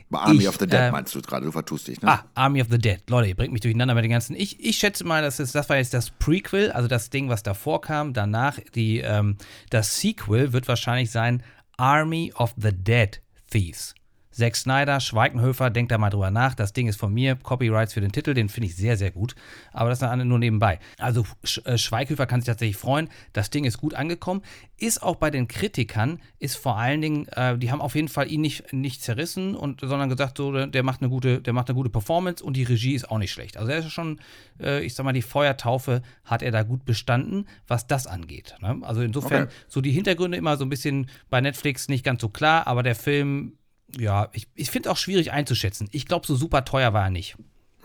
Bei 0.09 0.19
Army 0.19 0.39
ich, 0.39 0.47
of 0.47 0.57
the 0.57 0.67
Dead 0.67 0.79
äh, 0.79 0.91
meinst 0.91 1.13
du 1.15 1.21
gerade, 1.21 1.45
du 1.45 1.51
vertust 1.51 1.87
dich, 1.87 2.01
ne? 2.01 2.09
Ah, 2.09 2.23
Army 2.33 2.61
of 2.61 2.67
the 2.69 2.77
Dead. 2.77 3.01
Leute, 3.09 3.27
ihr 3.27 3.35
bringt 3.35 3.51
mich 3.51 3.61
durcheinander 3.61 3.93
mit 3.93 4.05
den 4.05 4.11
ganzen. 4.11 4.35
Ich, 4.35 4.63
ich 4.63 4.77
schätze 4.77 5.03
mal, 5.03 5.21
das, 5.21 5.39
ist, 5.39 5.53
das 5.53 5.67
war 5.67 5.77
jetzt 5.77 5.93
das 5.93 6.11
Prequel, 6.11 6.71
also 6.71 6.87
das 6.87 7.09
Ding, 7.09 7.27
was 7.27 7.43
davor 7.43 7.81
kam. 7.81 8.13
Danach 8.13 8.59
die, 8.73 8.99
ähm, 8.99 9.37
das 9.69 9.99
Sequel 9.99 10.53
wird 10.53 10.67
wahrscheinlich 10.67 11.11
sein 11.11 11.43
Army 11.75 12.31
of 12.37 12.53
the 12.57 12.71
Dead 12.71 13.21
Thieves. 13.51 13.95
Zack 14.37 14.55
Snyder, 14.55 14.99
Schweigenhöfer, 14.99 15.71
denkt 15.71 15.91
da 15.91 15.97
mal 15.97 16.11
drüber 16.11 16.29
nach. 16.29 16.53
Das 16.53 16.71
Ding 16.71 16.87
ist 16.87 16.99
von 16.99 17.11
mir. 17.11 17.35
Copyrights 17.35 17.93
für 17.93 18.01
den 18.01 18.11
Titel, 18.11 18.35
den 18.35 18.49
finde 18.49 18.67
ich 18.67 18.75
sehr, 18.75 18.95
sehr 18.95 19.09
gut. 19.09 19.33
Aber 19.73 19.89
das 19.89 19.99
ist 19.99 20.15
nur 20.15 20.37
nebenbei. 20.37 20.77
Also 20.99 21.25
äh, 21.65 21.77
Schweighöfer 21.77 22.27
kann 22.27 22.41
sich 22.41 22.45
tatsächlich 22.45 22.77
freuen. 22.77 23.09
Das 23.33 23.49
Ding 23.49 23.65
ist 23.65 23.79
gut 23.79 23.95
angekommen. 23.95 24.43
Ist 24.77 25.01
auch 25.01 25.15
bei 25.15 25.31
den 25.31 25.47
Kritikern, 25.47 26.19
ist 26.37 26.55
vor 26.55 26.77
allen 26.77 27.01
Dingen, 27.01 27.27
äh, 27.29 27.57
die 27.57 27.71
haben 27.71 27.81
auf 27.81 27.95
jeden 27.95 28.09
Fall 28.09 28.31
ihn 28.31 28.41
nicht, 28.41 28.71
nicht 28.71 29.01
zerrissen, 29.01 29.55
und, 29.55 29.81
sondern 29.81 30.07
gesagt, 30.07 30.37
so, 30.37 30.67
der 30.67 30.83
macht 30.83 31.01
eine 31.01 31.09
gute, 31.09 31.41
der 31.41 31.53
macht 31.53 31.69
eine 31.69 31.75
gute 31.75 31.89
Performance 31.89 32.43
und 32.43 32.55
die 32.55 32.63
Regie 32.63 32.93
ist 32.93 33.09
auch 33.09 33.17
nicht 33.17 33.31
schlecht. 33.31 33.57
Also 33.57 33.71
er 33.71 33.79
ist 33.79 33.91
schon, 33.91 34.21
äh, 34.61 34.83
ich 34.85 34.93
sag 34.93 35.03
mal, 35.03 35.13
die 35.13 35.23
Feuertaufe 35.23 36.03
hat 36.23 36.43
er 36.43 36.51
da 36.51 36.61
gut 36.61 36.85
bestanden, 36.85 37.47
was 37.67 37.87
das 37.87 38.05
angeht. 38.05 38.55
Ne? 38.61 38.77
Also 38.83 39.01
insofern, 39.01 39.45
okay. 39.45 39.53
so 39.67 39.81
die 39.81 39.91
Hintergründe 39.91 40.37
immer 40.37 40.57
so 40.57 40.65
ein 40.65 40.69
bisschen 40.69 41.09
bei 41.31 41.41
Netflix 41.41 41.87
nicht 41.87 42.03
ganz 42.03 42.21
so 42.21 42.29
klar, 42.29 42.67
aber 42.67 42.83
der 42.83 42.95
Film, 42.95 43.56
ja, 43.95 44.29
ich, 44.33 44.47
ich 44.55 44.71
finde 44.71 44.89
es 44.89 44.93
auch 44.93 44.97
schwierig 44.97 45.31
einzuschätzen. 45.31 45.87
Ich 45.91 46.05
glaube, 46.05 46.27
so 46.27 46.35
super 46.35 46.65
teuer 46.65 46.93
war 46.93 47.05
er 47.05 47.09
nicht. 47.09 47.37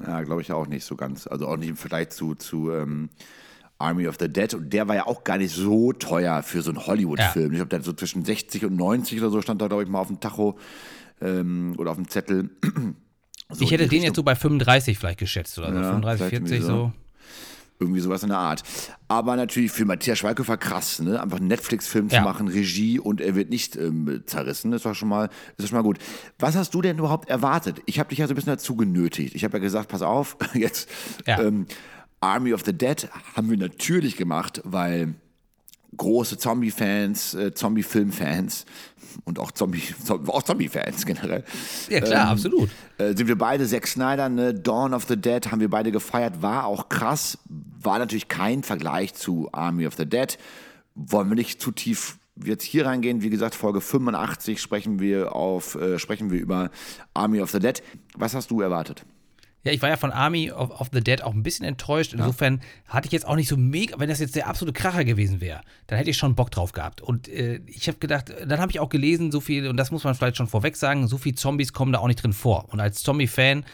Ja, 0.04 0.22
glaube 0.22 0.42
ich 0.42 0.52
auch 0.52 0.66
nicht 0.66 0.84
so 0.84 0.96
ganz. 0.96 1.26
Also 1.26 1.46
auch 1.46 1.56
nicht 1.56 1.68
im 1.68 1.76
Vergleich 1.76 2.10
zu, 2.10 2.34
zu 2.34 2.72
ähm, 2.72 3.10
Army 3.78 4.08
of 4.08 4.16
the 4.18 4.28
Dead. 4.28 4.54
Und 4.54 4.72
der 4.72 4.88
war 4.88 4.96
ja 4.96 5.06
auch 5.06 5.24
gar 5.24 5.38
nicht 5.38 5.54
so 5.54 5.92
teuer 5.92 6.42
für 6.42 6.62
so 6.62 6.70
einen 6.70 6.86
Hollywood-Film. 6.86 7.46
Ja. 7.46 7.52
Ich 7.52 7.56
glaube, 7.56 7.68
der 7.68 7.82
so 7.82 7.92
zwischen 7.92 8.24
60 8.24 8.64
und 8.64 8.76
90 8.76 9.20
oder 9.20 9.30
so 9.30 9.42
stand 9.42 9.60
da, 9.60 9.68
glaube 9.68 9.82
ich, 9.82 9.88
mal 9.88 10.00
auf 10.00 10.08
dem 10.08 10.20
Tacho 10.20 10.58
ähm, 11.20 11.74
oder 11.78 11.90
auf 11.90 11.96
dem 11.96 12.08
Zettel. 12.08 12.50
So 13.54 13.64
ich 13.64 13.70
hätte 13.70 13.82
den 13.82 13.90
Richtung. 13.90 14.06
jetzt 14.06 14.16
so 14.16 14.22
bei 14.22 14.34
35 14.34 14.98
vielleicht 14.98 15.18
geschätzt 15.18 15.58
oder 15.58 15.74
so. 15.74 15.78
Ja, 15.78 15.90
35, 15.90 16.28
40 16.30 16.62
so. 16.62 16.66
so. 16.66 16.92
Irgendwie 17.82 18.00
sowas 18.00 18.22
in 18.22 18.28
der 18.28 18.38
Art. 18.38 18.62
Aber 19.08 19.36
natürlich 19.36 19.72
für 19.72 19.84
Matthias 19.84 20.18
Schweighöfer 20.18 20.56
krass, 20.56 21.00
ne? 21.00 21.20
Einfach 21.20 21.38
einen 21.38 21.48
Netflix-Film 21.48 22.08
ja. 22.08 22.18
zu 22.18 22.24
machen, 22.24 22.48
Regie 22.48 22.98
und 22.98 23.20
er 23.20 23.34
wird 23.34 23.50
nicht 23.50 23.76
ähm, 23.76 24.22
zerrissen. 24.26 24.70
Das 24.70 24.84
war 24.84 24.94
schon 24.94 25.08
mal, 25.08 25.28
das 25.56 25.64
ist 25.64 25.70
schon 25.70 25.78
mal 25.78 25.82
gut. 25.82 25.98
Was 26.38 26.56
hast 26.56 26.72
du 26.74 26.80
denn 26.80 26.98
überhaupt 26.98 27.28
erwartet? 27.28 27.82
Ich 27.86 27.98
habe 27.98 28.08
dich 28.08 28.18
ja 28.18 28.26
so 28.26 28.32
ein 28.32 28.36
bisschen 28.36 28.52
dazu 28.52 28.76
genötigt. 28.76 29.34
Ich 29.34 29.44
habe 29.44 29.58
ja 29.58 29.62
gesagt, 29.62 29.88
pass 29.88 30.02
auf, 30.02 30.36
jetzt 30.54 30.88
ja. 31.26 31.40
ähm, 31.40 31.66
Army 32.20 32.54
of 32.54 32.62
the 32.64 32.72
Dead 32.72 33.08
haben 33.34 33.50
wir 33.50 33.58
natürlich 33.58 34.16
gemacht, 34.16 34.62
weil 34.64 35.14
große 35.96 36.38
Zombie-Fans, 36.38 37.34
äh, 37.34 37.54
Zombie-Film-Fans 37.54 38.64
und 39.24 39.38
auch 39.38 39.52
Zombie, 39.52 39.82
auch 40.08 40.42
Zombie-Fans 40.42 41.04
generell. 41.06 41.44
Ja 41.88 42.00
klar, 42.00 42.26
ähm, 42.26 42.32
absolut. 42.32 42.70
Äh, 42.98 43.14
sind 43.14 43.28
wir 43.28 43.36
beide, 43.36 43.66
Zack 43.66 43.86
Snyder, 43.86 44.28
ne, 44.28 44.54
Dawn 44.54 44.94
of 44.94 45.04
the 45.04 45.16
Dead, 45.16 45.50
haben 45.50 45.60
wir 45.60 45.70
beide 45.70 45.92
gefeiert, 45.92 46.42
war 46.42 46.66
auch 46.66 46.88
krass, 46.88 47.38
war 47.48 47.98
natürlich 47.98 48.28
kein 48.28 48.62
Vergleich 48.62 49.14
zu 49.14 49.48
Army 49.52 49.86
of 49.86 49.94
the 49.96 50.06
Dead. 50.06 50.38
Wollen 50.94 51.28
wir 51.28 51.36
nicht 51.36 51.60
zu 51.60 51.72
tief 51.72 52.18
jetzt 52.44 52.64
hier 52.64 52.86
reingehen. 52.86 53.22
Wie 53.22 53.30
gesagt, 53.30 53.54
Folge 53.54 53.80
85 53.80 54.60
sprechen 54.60 55.00
wir 55.00 55.34
auf, 55.34 55.74
äh, 55.74 55.98
sprechen 55.98 56.30
wir 56.30 56.40
über 56.40 56.70
Army 57.14 57.40
of 57.40 57.50
the 57.50 57.58
Dead. 57.58 57.82
Was 58.14 58.34
hast 58.34 58.50
du 58.50 58.60
erwartet? 58.60 59.04
Ja, 59.64 59.72
ich 59.72 59.80
war 59.80 59.88
ja 59.88 59.96
von 59.96 60.10
Army 60.10 60.50
of, 60.50 60.80
of 60.80 60.88
the 60.92 61.00
Dead 61.00 61.22
auch 61.22 61.32
ein 61.32 61.42
bisschen 61.42 61.64
enttäuscht. 61.64 62.14
Insofern 62.14 62.60
ja. 62.86 62.94
hatte 62.94 63.06
ich 63.06 63.12
jetzt 63.12 63.26
auch 63.26 63.36
nicht 63.36 63.48
so 63.48 63.56
mega, 63.56 63.98
wenn 63.98 64.08
das 64.08 64.18
jetzt 64.18 64.34
der 64.34 64.48
absolute 64.48 64.78
Kracher 64.78 65.04
gewesen 65.04 65.40
wäre, 65.40 65.60
dann 65.86 65.98
hätte 65.98 66.10
ich 66.10 66.16
schon 66.16 66.34
Bock 66.34 66.50
drauf 66.50 66.72
gehabt. 66.72 67.00
Und 67.00 67.28
äh, 67.28 67.60
ich 67.66 67.86
habe 67.86 67.98
gedacht, 67.98 68.32
dann 68.44 68.60
habe 68.60 68.72
ich 68.72 68.80
auch 68.80 68.88
gelesen, 68.88 69.30
so 69.30 69.40
viel, 69.40 69.68
und 69.68 69.76
das 69.76 69.90
muss 69.90 70.04
man 70.04 70.14
vielleicht 70.14 70.36
schon 70.36 70.48
vorweg 70.48 70.76
sagen, 70.76 71.06
so 71.06 71.16
viele 71.16 71.36
Zombies 71.36 71.72
kommen 71.72 71.92
da 71.92 72.00
auch 72.00 72.08
nicht 72.08 72.22
drin 72.22 72.32
vor. 72.32 72.72
Und 72.72 72.80
als 72.80 73.02
Zombie-Fan 73.02 73.64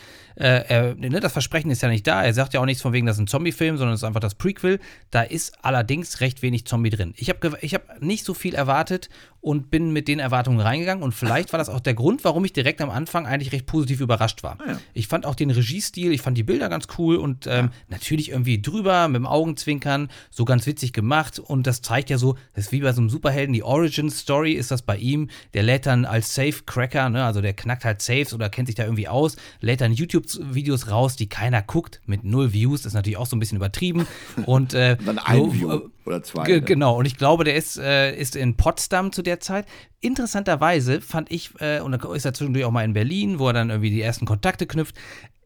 äh, 0.40 0.94
ne, 0.94 1.20
das 1.20 1.32
Versprechen 1.32 1.70
ist 1.70 1.82
ja 1.82 1.88
nicht 1.88 2.06
da. 2.06 2.22
Er 2.22 2.32
sagt 2.32 2.54
ja 2.54 2.60
auch 2.60 2.64
nichts 2.64 2.82
von 2.82 2.92
wegen, 2.92 3.06
das 3.06 3.16
ist 3.16 3.22
ein 3.22 3.26
Zombie-Film, 3.26 3.76
sondern 3.76 3.94
es 3.94 4.00
ist 4.00 4.04
einfach 4.04 4.20
das 4.20 4.36
Prequel. 4.36 4.78
Da 5.10 5.22
ist 5.22 5.64
allerdings 5.64 6.20
recht 6.20 6.42
wenig 6.42 6.64
Zombie 6.64 6.90
drin. 6.90 7.14
Ich 7.16 7.28
habe 7.28 7.58
ich 7.60 7.74
hab 7.74 8.00
nicht 8.00 8.24
so 8.24 8.34
viel 8.34 8.54
erwartet 8.54 9.08
und 9.40 9.70
bin 9.70 9.92
mit 9.92 10.08
den 10.08 10.18
Erwartungen 10.18 10.60
reingegangen. 10.60 11.02
Und 11.02 11.12
vielleicht 11.12 11.52
war 11.52 11.58
das 11.58 11.68
auch 11.68 11.80
der 11.80 11.94
Grund, 11.94 12.24
warum 12.24 12.44
ich 12.44 12.52
direkt 12.52 12.80
am 12.80 12.90
Anfang 12.90 13.26
eigentlich 13.26 13.52
recht 13.52 13.66
positiv 13.66 14.00
überrascht 14.00 14.42
war. 14.42 14.58
Ah, 14.60 14.72
ja. 14.72 14.80
Ich 14.94 15.08
fand 15.08 15.26
auch 15.26 15.34
den 15.34 15.50
Regiestil, 15.50 16.12
ich 16.12 16.22
fand 16.22 16.36
die 16.36 16.42
Bilder 16.42 16.68
ganz 16.68 16.86
cool 16.98 17.16
und 17.16 17.46
ähm, 17.46 17.66
ja. 17.66 17.70
natürlich 17.88 18.30
irgendwie 18.30 18.60
drüber, 18.60 19.08
mit 19.08 19.16
dem 19.16 19.26
Augenzwinkern, 19.26 20.08
so 20.30 20.44
ganz 20.44 20.66
witzig 20.66 20.92
gemacht. 20.92 21.38
Und 21.38 21.66
das 21.66 21.82
zeigt 21.82 22.10
ja 22.10 22.18
so, 22.18 22.36
das 22.54 22.66
ist 22.66 22.72
wie 22.72 22.80
bei 22.80 22.92
so 22.92 23.00
einem 23.00 23.10
Superhelden, 23.10 23.52
die 23.52 23.62
Origin-Story 23.62 24.52
ist 24.52 24.70
das 24.70 24.82
bei 24.82 24.96
ihm. 24.96 25.30
Der 25.54 25.62
lädt 25.62 25.86
dann 25.86 26.04
als 26.04 26.34
Safe-Cracker, 26.34 27.08
ne, 27.08 27.24
also 27.24 27.40
der 27.40 27.54
knackt 27.54 27.84
halt 27.84 28.02
Saves 28.02 28.34
oder 28.34 28.50
kennt 28.50 28.68
sich 28.68 28.74
da 28.74 28.84
irgendwie 28.84 29.08
aus, 29.08 29.36
lädt 29.60 29.80
dann 29.80 29.92
YouTube 29.92 30.27
YouTube-Videos 30.34 30.90
raus, 30.90 31.16
die 31.16 31.28
keiner 31.28 31.62
guckt, 31.62 32.00
mit 32.06 32.24
null 32.24 32.52
Views. 32.52 32.82
Das 32.82 32.90
ist 32.90 32.94
natürlich 32.94 33.16
auch 33.16 33.26
so 33.26 33.36
ein 33.36 33.40
bisschen 33.40 33.56
übertrieben. 33.56 34.06
Und 34.46 34.74
äh, 34.74 34.96
dann 35.04 35.18
ein 35.18 35.38
so, 35.38 35.52
View 35.52 35.72
äh, 35.72 35.80
oder 36.06 36.22
zwei. 36.22 36.46
Ne? 36.46 36.62
Genau. 36.62 36.98
Und 36.98 37.06
ich 37.06 37.16
glaube, 37.16 37.44
der 37.44 37.56
ist, 37.56 37.78
äh, 37.78 38.16
ist 38.16 38.36
in 38.36 38.56
Potsdam 38.56 39.12
zu 39.12 39.22
der 39.22 39.40
Zeit. 39.40 39.66
Interessanterweise 40.00 41.00
fand 41.00 41.30
ich, 41.30 41.50
äh, 41.60 41.80
und 41.80 41.92
dann 41.92 42.14
ist 42.14 42.24
er 42.24 42.34
zwischendurch 42.34 42.64
auch 42.64 42.70
mal 42.70 42.84
in 42.84 42.92
Berlin, 42.92 43.38
wo 43.38 43.48
er 43.48 43.52
dann 43.52 43.70
irgendwie 43.70 43.90
die 43.90 44.02
ersten 44.02 44.26
Kontakte 44.26 44.66
knüpft. 44.66 44.96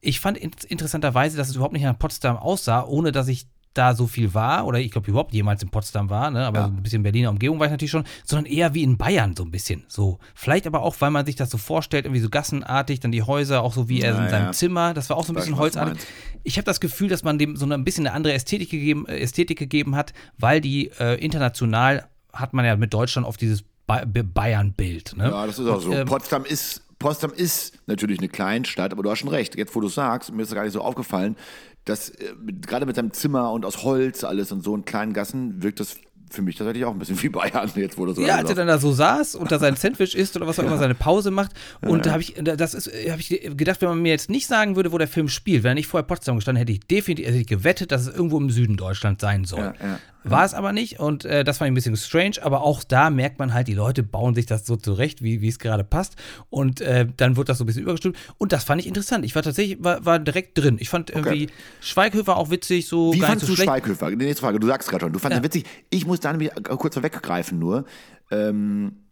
Ich 0.01 0.21
fand 0.21 0.37
in 0.37 0.51
interessanterweise, 0.69 1.37
dass 1.37 1.49
es 1.49 1.55
überhaupt 1.55 1.75
nicht 1.75 1.85
nach 1.85 1.99
Potsdam 1.99 2.37
aussah, 2.37 2.85
ohne 2.85 3.13
dass 3.13 3.29
ich 3.29 3.47
da 3.75 3.95
so 3.95 4.07
viel 4.07 4.35
war, 4.35 4.67
oder 4.67 4.79
ich 4.79 4.91
glaube 4.91 5.11
überhaupt 5.11 5.33
jemals 5.33 5.63
in 5.63 5.71
Potsdam 5.71 6.11
war, 6.11 6.31
ne? 6.31 6.47
aber 6.47 6.61
ja. 6.61 6.67
ein 6.67 6.83
bisschen 6.83 7.03
Berliner 7.03 7.31
Umgebung 7.31 7.59
war 7.59 7.67
ich 7.67 7.71
natürlich 7.71 7.91
schon, 7.91 8.05
sondern 8.25 8.51
eher 8.51 8.75
wie 8.75 8.83
in 8.83 8.97
Bayern 8.97 9.35
so 9.37 9.45
ein 9.45 9.51
bisschen. 9.51 9.85
So. 9.89 10.19
Vielleicht 10.35 10.67
aber 10.67 10.83
auch, 10.83 10.97
weil 11.01 11.11
man 11.11 11.27
sich 11.27 11.37
das 11.37 11.51
so 11.51 11.59
vorstellt, 11.59 12.05
irgendwie 12.05 12.21
so 12.21 12.29
gassenartig, 12.29 13.01
dann 13.01 13.13
die 13.13 13.23
Häuser, 13.23 13.63
auch 13.63 13.73
so 13.73 13.89
wie 13.89 14.01
er 14.01 14.15
ja, 14.15 14.25
in 14.25 14.31
seinem 14.31 14.47
ja. 14.47 14.53
Zimmer, 14.53 14.95
das 14.95 15.11
war 15.11 15.17
auch 15.17 15.25
so 15.25 15.33
ein 15.33 15.37
bisschen 15.37 15.57
holzartig. 15.57 15.99
Ich 16.45 16.57
habe 16.57 16.65
das 16.65 16.81
Gefühl, 16.81 17.09
dass 17.09 17.23
man 17.23 17.39
dem 17.39 17.57
so 17.57 17.67
ein 17.67 17.85
bisschen 17.85 18.07
eine 18.07 18.15
andere 18.15 18.35
Ästhetik 18.35 18.71
gegeben, 18.71 19.07
äh, 19.07 19.19
Ästhetik 19.21 19.59
gegeben 19.59 19.97
hat, 19.97 20.13
weil 20.39 20.61
die 20.61 20.91
äh, 20.99 21.15
international 21.23 22.09
hat 22.33 22.53
man 22.53 22.65
ja 22.65 22.77
mit 22.77 22.93
Deutschland 22.93 23.27
auf 23.27 23.37
dieses 23.37 23.65
ba 23.87 24.05
Bayern-Bild. 24.05 25.17
Ne? 25.17 25.25
Ja, 25.25 25.47
das 25.47 25.59
ist 25.59 25.67
auch 25.67 25.81
so. 25.81 25.93
Ähm, 25.93 26.07
Potsdam 26.07 26.45
ist 26.45 26.82
Potsdam 27.03 27.33
ist 27.33 27.75
natürlich 27.87 28.19
eine 28.19 28.29
Kleinstadt, 28.29 28.93
aber 28.93 29.03
du 29.03 29.11
hast 29.11 29.19
schon 29.19 29.29
recht. 29.29 29.57
Jetzt, 29.57 29.75
wo 29.75 29.81
du 29.81 29.89
sagst, 29.89 30.33
mir 30.33 30.43
ist 30.43 30.51
das 30.51 30.57
gar 30.57 30.65
nicht 30.65 30.73
so 30.73 30.81
aufgefallen, 30.81 31.37
dass 31.85 32.11
äh, 32.11 32.33
gerade 32.61 32.87
mit 32.87 32.97
seinem 32.97 33.13
Zimmer 33.13 33.53
und 33.53 33.65
aus 33.65 33.83
Holz 33.83 34.25
alles 34.25 34.53
und 34.53 34.63
so 34.63 34.75
in 34.75 34.85
kleinen 34.85 35.13
Gassen 35.13 35.63
wirkt 35.63 35.81
das 35.81 35.97
für 36.33 36.43
mich 36.43 36.57
tatsächlich 36.57 36.85
auch 36.85 36.93
ein 36.93 36.99
bisschen 36.99 37.23
wie 37.23 37.29
Bayern 37.29 37.71
jetzt 37.77 37.99
wurde 37.99 38.15
so. 38.15 38.23
Ja, 38.23 38.37
als 38.37 38.49
er 38.49 38.57
dann 38.57 38.67
da 38.67 38.79
so 38.79 38.93
saß 38.93 39.35
und 39.35 39.53
da 39.53 39.59
sein 39.59 39.77
Sandwich 39.77 40.17
isst 40.17 40.37
oder 40.37 40.47
was 40.47 40.59
auch 40.59 40.65
immer, 40.65 40.79
seine 40.79 40.95
Pause 40.95 41.31
macht. 41.31 41.53
Und 41.83 41.99
ja. 41.99 42.03
da 42.05 42.11
habe 42.13 42.23
ich, 42.23 42.35
das 42.37 42.75
ist, 42.75 42.89
habe 42.89 43.21
ich 43.21 43.29
gedacht, 43.29 43.81
wenn 43.81 43.89
man 43.89 44.01
mir 44.01 44.11
jetzt 44.11 44.31
nicht 44.31 44.47
sagen 44.47 44.77
würde, 44.77 44.93
wo 44.93 44.99
der 44.99 45.09
Film 45.09 45.29
spielt, 45.29 45.63
wenn 45.63 45.73
er 45.73 45.75
nicht 45.75 45.89
vorher 45.89 46.07
Potsdam 46.07 46.37
gestanden 46.37 46.61
hätte, 46.61 46.73
ich 46.73 46.81
definitiv 46.81 47.27
hätte 47.27 47.39
ich 47.39 47.47
gewettet, 47.47 47.93
dass 47.93 48.07
es 48.07 48.15
irgendwo 48.15 48.39
im 48.39 48.51
Süden 48.51 48.77
Deutschlands 48.77 49.21
sein 49.21 49.45
soll. 49.45 49.61
Ja, 49.61 49.75
ja. 49.81 49.99
War 50.25 50.45
es 50.45 50.55
aber 50.55 50.73
nicht 50.73 51.01
und 51.01 51.25
äh, 51.25 51.45
das 51.45 51.59
fand 51.59 51.69
ich 51.69 51.73
ein 51.73 51.75
bisschen 51.75 51.97
strange, 51.97 52.37
aber 52.43 52.63
auch 52.63 52.85
da 52.85 53.11
merkt 53.11 53.39
man 53.39 53.55
halt, 53.55 53.69
die 53.69 53.75
Leute 53.75 54.03
bauen 54.03 54.35
sich 54.35 54.47
das 54.47 54.67
so 54.67 54.77
zurecht, 54.77 55.23
wie 55.23 55.47
es 55.47 55.59
gerade 55.59 55.85
passt 55.85 56.17
und 56.51 56.81
äh, 56.81 57.07
dann 57.17 57.37
wird 57.37 57.49
das 57.49 57.59
so 57.59 57.65
ein 57.65 57.67
bisschen 57.67 57.83
übergestimmt 57.83 58.17
und 58.39 58.53
das 58.53 58.65
fand 58.65 58.81
ich 58.81 58.87
interessant. 58.87 59.25
Ich 59.25 59.35
war 59.35 59.43
tatsächlich, 59.43 59.83
war, 59.83 60.05
war 60.05 60.19
direkt 60.19 60.59
drin. 60.59 60.77
Ich 60.81 60.89
fand 60.89 61.11
irgendwie 61.11 61.45
okay. 61.45 61.53
Schweighöfer 61.81 62.37
auch 62.37 62.51
witzig, 62.51 62.87
so 62.87 63.13
Wie 63.13 63.19
gar 63.19 63.31
fandst 63.31 63.47
so 63.47 63.55
du 63.55 63.63
Schweighöfer? 63.63 64.11
Die 64.11 64.17
nächste 64.17 64.43
Frage, 64.43 64.61
du 64.61 64.67
sagst 64.67 64.89
gerade 64.89 65.05
schon, 65.05 65.13
du 65.13 65.19
fandest 65.19 65.41
ja. 65.41 65.45
witzig. 65.45 65.65
Ich 65.91 66.07
muss 66.07 66.21
da 66.21 66.31
nämlich 66.31 66.51
kurz 66.79 67.01
weggreifen 67.03 67.59
nur. 67.59 67.85
Ähm, 68.31 69.03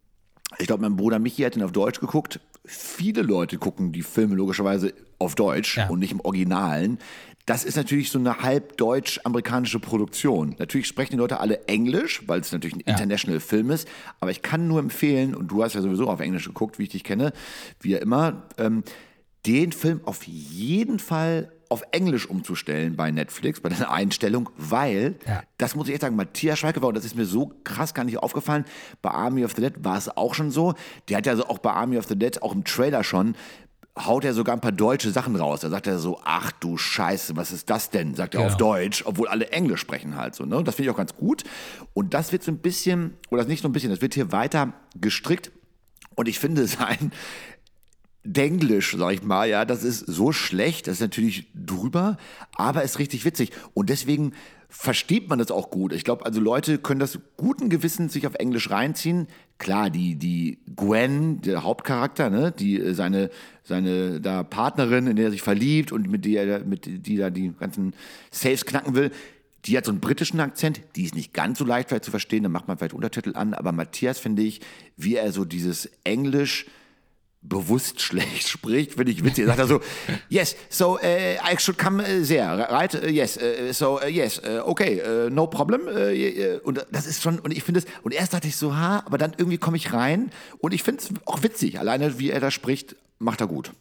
ich 0.59 0.67
glaube, 0.67 0.83
mein 0.83 0.97
Bruder 0.97 1.19
Michi 1.19 1.43
hat 1.43 1.57
ihn 1.57 1.63
auf 1.63 1.73
Deutsch 1.73 2.01
geguckt. 2.01 2.41
Viele 2.65 3.23
Leute 3.23 3.59
gucken 3.59 3.93
die 3.93 4.03
Filme 4.03 4.35
logischerweise 4.35 4.93
auf 5.19 5.35
Deutsch 5.35 5.77
ja. 5.77 5.89
und 5.89 6.01
nicht 6.01 6.13
im 6.13 6.21
Originalen. 6.21 6.99
Das 7.47 7.65
ist 7.65 7.77
natürlich 7.77 8.11
so 8.11 8.19
eine 8.19 8.39
halb 8.41 8.77
deutsch-amerikanische 8.77 9.81
Produktion. 9.81 10.55
Natürlich 10.59 10.87
sprechen 10.87 11.13
die 11.13 11.17
Leute 11.17 11.41
alle 11.41 11.67
Englisch, 11.67 12.23
weil 12.27 12.41
es 12.41 12.53
natürlich 12.53 12.77
ein 12.77 12.83
ja. 12.87 12.93
international 12.93 13.41
Film 13.41 13.71
ist. 13.71 13.89
Aber 14.21 14.31
ich 14.31 14.43
kann 14.43 14.69
nur 14.69 14.79
empfehlen, 14.79 15.35
und 15.35 15.49
du 15.49 15.63
hast 15.63 15.75
ja 15.75 15.81
sowieso 15.81 16.09
auf 16.09 16.21
Englisch 16.21 16.47
geguckt, 16.47 16.79
wie 16.79 16.85
ich 16.85 16.91
dich 16.91 17.05
kenne, 17.05 17.33
wie 17.81 17.91
ja 17.91 17.99
immer, 17.99 18.45
ähm, 18.59 18.85
den 19.47 19.73
Film 19.73 20.01
auf 20.05 20.25
jeden 20.25 20.99
Fall 20.99 21.51
auf 21.71 21.83
Englisch 21.93 22.29
umzustellen 22.29 22.97
bei 22.97 23.13
Netflix, 23.13 23.61
bei 23.61 23.69
der 23.69 23.91
Einstellung, 23.93 24.51
weil, 24.57 25.15
ja. 25.27 25.45
das 25.57 25.77
muss 25.77 25.87
ich 25.87 25.95
echt 25.95 26.03
sagen, 26.03 26.17
Matthias 26.17 26.59
Schweighöfer, 26.59 26.89
und 26.89 26.97
das 26.97 27.05
ist 27.05 27.15
mir 27.15 27.27
so 27.27 27.53
krass 27.63 27.95
gar 27.95 28.05
nicht 28.05 28.19
aufgefallen, 28.19 28.65
bei 29.03 29.11
Army 29.11 29.45
of 29.45 29.53
the 29.55 29.63
Dead 29.63 29.75
war 29.79 29.97
es 29.97 30.09
auch 30.09 30.35
schon 30.35 30.51
so, 30.51 30.75
der 31.09 31.19
hat 31.19 31.27
ja 31.27 31.33
also 31.33 31.47
auch 31.47 31.59
bei 31.59 31.71
Army 31.71 31.97
of 31.97 32.07
the 32.09 32.19
Dead, 32.19 32.43
auch 32.43 32.53
im 32.53 32.65
Trailer 32.65 33.05
schon, 33.05 33.37
haut 33.99 34.25
er 34.25 34.35
sogar 34.35 34.57
ein 34.57 34.61
paar 34.61 34.73
deutsche 34.73 35.11
Sachen 35.11 35.37
raus. 35.37 35.61
Da 35.61 35.71
sagt 35.71 35.87
er 35.87 35.99
so, 35.99 36.21
ach 36.25 36.53
du 36.53 36.77
Scheiße, 36.77 37.37
was 37.37 37.53
ist 37.53 37.71
das 37.71 37.91
denn? 37.91 38.15
Sagt 38.15 38.35
er 38.35 38.41
genau. 38.41 38.53
auf 38.53 38.57
Deutsch, 38.57 39.03
obwohl 39.05 39.29
alle 39.29 39.51
Englisch 39.51 39.81
sprechen 39.81 40.17
halt 40.17 40.35
so. 40.35 40.45
Ne? 40.45 40.63
Das 40.65 40.77
finde 40.77 40.89
ich 40.89 40.95
auch 40.95 40.99
ganz 40.99 41.15
gut. 41.17 41.45
Und 41.93 42.15
das 42.15 42.33
wird 42.33 42.43
so 42.43 42.53
ein 42.53 42.59
bisschen, 42.59 43.17
oder 43.31 43.45
nicht 43.45 43.63
so 43.63 43.69
ein 43.69 43.73
bisschen, 43.73 43.91
das 43.91 44.01
wird 44.01 44.15
hier 44.15 44.33
weiter 44.33 44.73
gestrickt. 44.99 45.53
Und 46.15 46.29
ich 46.29 46.39
finde 46.39 46.67
sein 46.67 47.13
Denglisch, 48.23 48.95
sag 48.99 49.15
ich 49.15 49.23
mal, 49.23 49.49
ja, 49.49 49.65
das 49.65 49.83
ist 49.83 50.01
so 50.01 50.31
schlecht, 50.31 50.87
das 50.87 50.95
ist 50.95 51.01
natürlich 51.01 51.47
drüber, 51.55 52.19
aber 52.55 52.83
ist 52.83 52.99
richtig 52.99 53.25
witzig. 53.25 53.51
Und 53.73 53.89
deswegen 53.89 54.35
versteht 54.69 55.29
man 55.29 55.39
das 55.39 55.51
auch 55.51 55.71
gut. 55.71 55.93
Ich 55.95 56.05
glaube, 56.05 56.27
also 56.27 56.39
Leute 56.39 56.79
können 56.79 57.01
das 57.01 57.19
guten 57.39 57.71
Gewissens 57.71 58.13
sich 58.13 58.27
auf 58.27 58.35
Englisch 58.35 58.71
reinziehen. 58.71 59.27
Klar, 59.61 59.91
die, 59.91 60.15
die 60.15 60.57
Gwen, 60.75 61.43
der 61.43 61.63
Hauptcharakter, 61.63 62.31
ne, 62.31 62.51
die 62.51 62.81
äh, 62.81 62.95
seine, 62.95 63.29
seine 63.63 64.19
da 64.19 64.43
Partnerin, 64.43 65.07
in 65.07 65.17
der 65.17 65.27
er 65.27 65.31
sich 65.31 65.43
verliebt 65.43 65.93
und 65.93 66.11
mit 66.11 66.25
der, 66.25 66.65
mit 66.65 66.87
die 66.87 67.17
da 67.19 67.29
die 67.29 67.53
ganzen 67.61 67.93
Saves 68.31 68.65
knacken 68.65 68.95
will, 68.95 69.11
die 69.67 69.77
hat 69.77 69.85
so 69.85 69.91
einen 69.91 70.01
britischen 70.01 70.41
Akzent, 70.41 70.81
die 70.97 71.05
ist 71.05 71.15
nicht 71.15 71.35
ganz 71.35 71.59
so 71.59 71.67
leicht 71.67 71.91
vielleicht 71.91 72.07
zu 72.07 72.11
verstehen, 72.11 72.43
da 72.43 72.49
macht 72.49 72.69
man 72.69 72.79
vielleicht 72.79 72.95
Untertitel 72.95 73.37
an, 73.37 73.53
aber 73.53 73.73
Matthias 73.73 74.19
finde 74.19 74.41
ich, 74.41 74.63
wie 74.97 75.17
er 75.17 75.31
so 75.31 75.45
dieses 75.45 75.91
Englisch 76.05 76.65
bewusst 77.43 78.01
schlecht 78.03 78.49
spricht, 78.49 78.95
finde 78.95 79.13
ich 79.13 79.25
witzig. 79.25 79.45
Er 79.45 79.49
sagt 79.49 79.59
er 79.61 79.67
so, 79.67 79.81
yes, 80.29 80.57
so 80.69 80.97
uh, 80.97 80.99
I 81.03 81.59
should 81.59 81.79
come 81.79 82.03
uh, 82.03 82.25
there, 82.27 82.69
right? 82.71 82.95
Uh, 82.95 83.07
yes, 83.07 83.39
so 83.73 84.01
yes, 84.03 84.41
okay, 84.65 85.29
no 85.31 85.47
problem. 85.47 85.83
Und 86.65 86.87
das 86.91 87.07
ist 87.07 87.23
schon, 87.23 87.39
und 87.39 87.53
ich 87.53 87.63
finde 87.63 87.81
es, 87.81 87.87
und 88.03 88.13
erst 88.13 88.35
dachte 88.35 88.49
ich 88.49 88.57
so, 88.57 88.77
ha, 88.77 89.03
aber 89.07 89.19
dann 89.19 89.33
irgendwie 89.37 89.59
komme 89.59 89.77
ich 89.77 89.93
rein 89.93 90.31
und 90.59 90.75
ich 90.75 90.83
finde 90.83 91.03
es 91.03 91.09
auch 91.27 91.43
witzig. 91.43 91.79
Alleine, 91.79 92.19
wie 92.19 92.31
er 92.31 92.41
da 92.41 92.51
spricht, 92.51 92.97
macht 93.19 93.41
er 93.41 93.47
gut. 93.47 93.73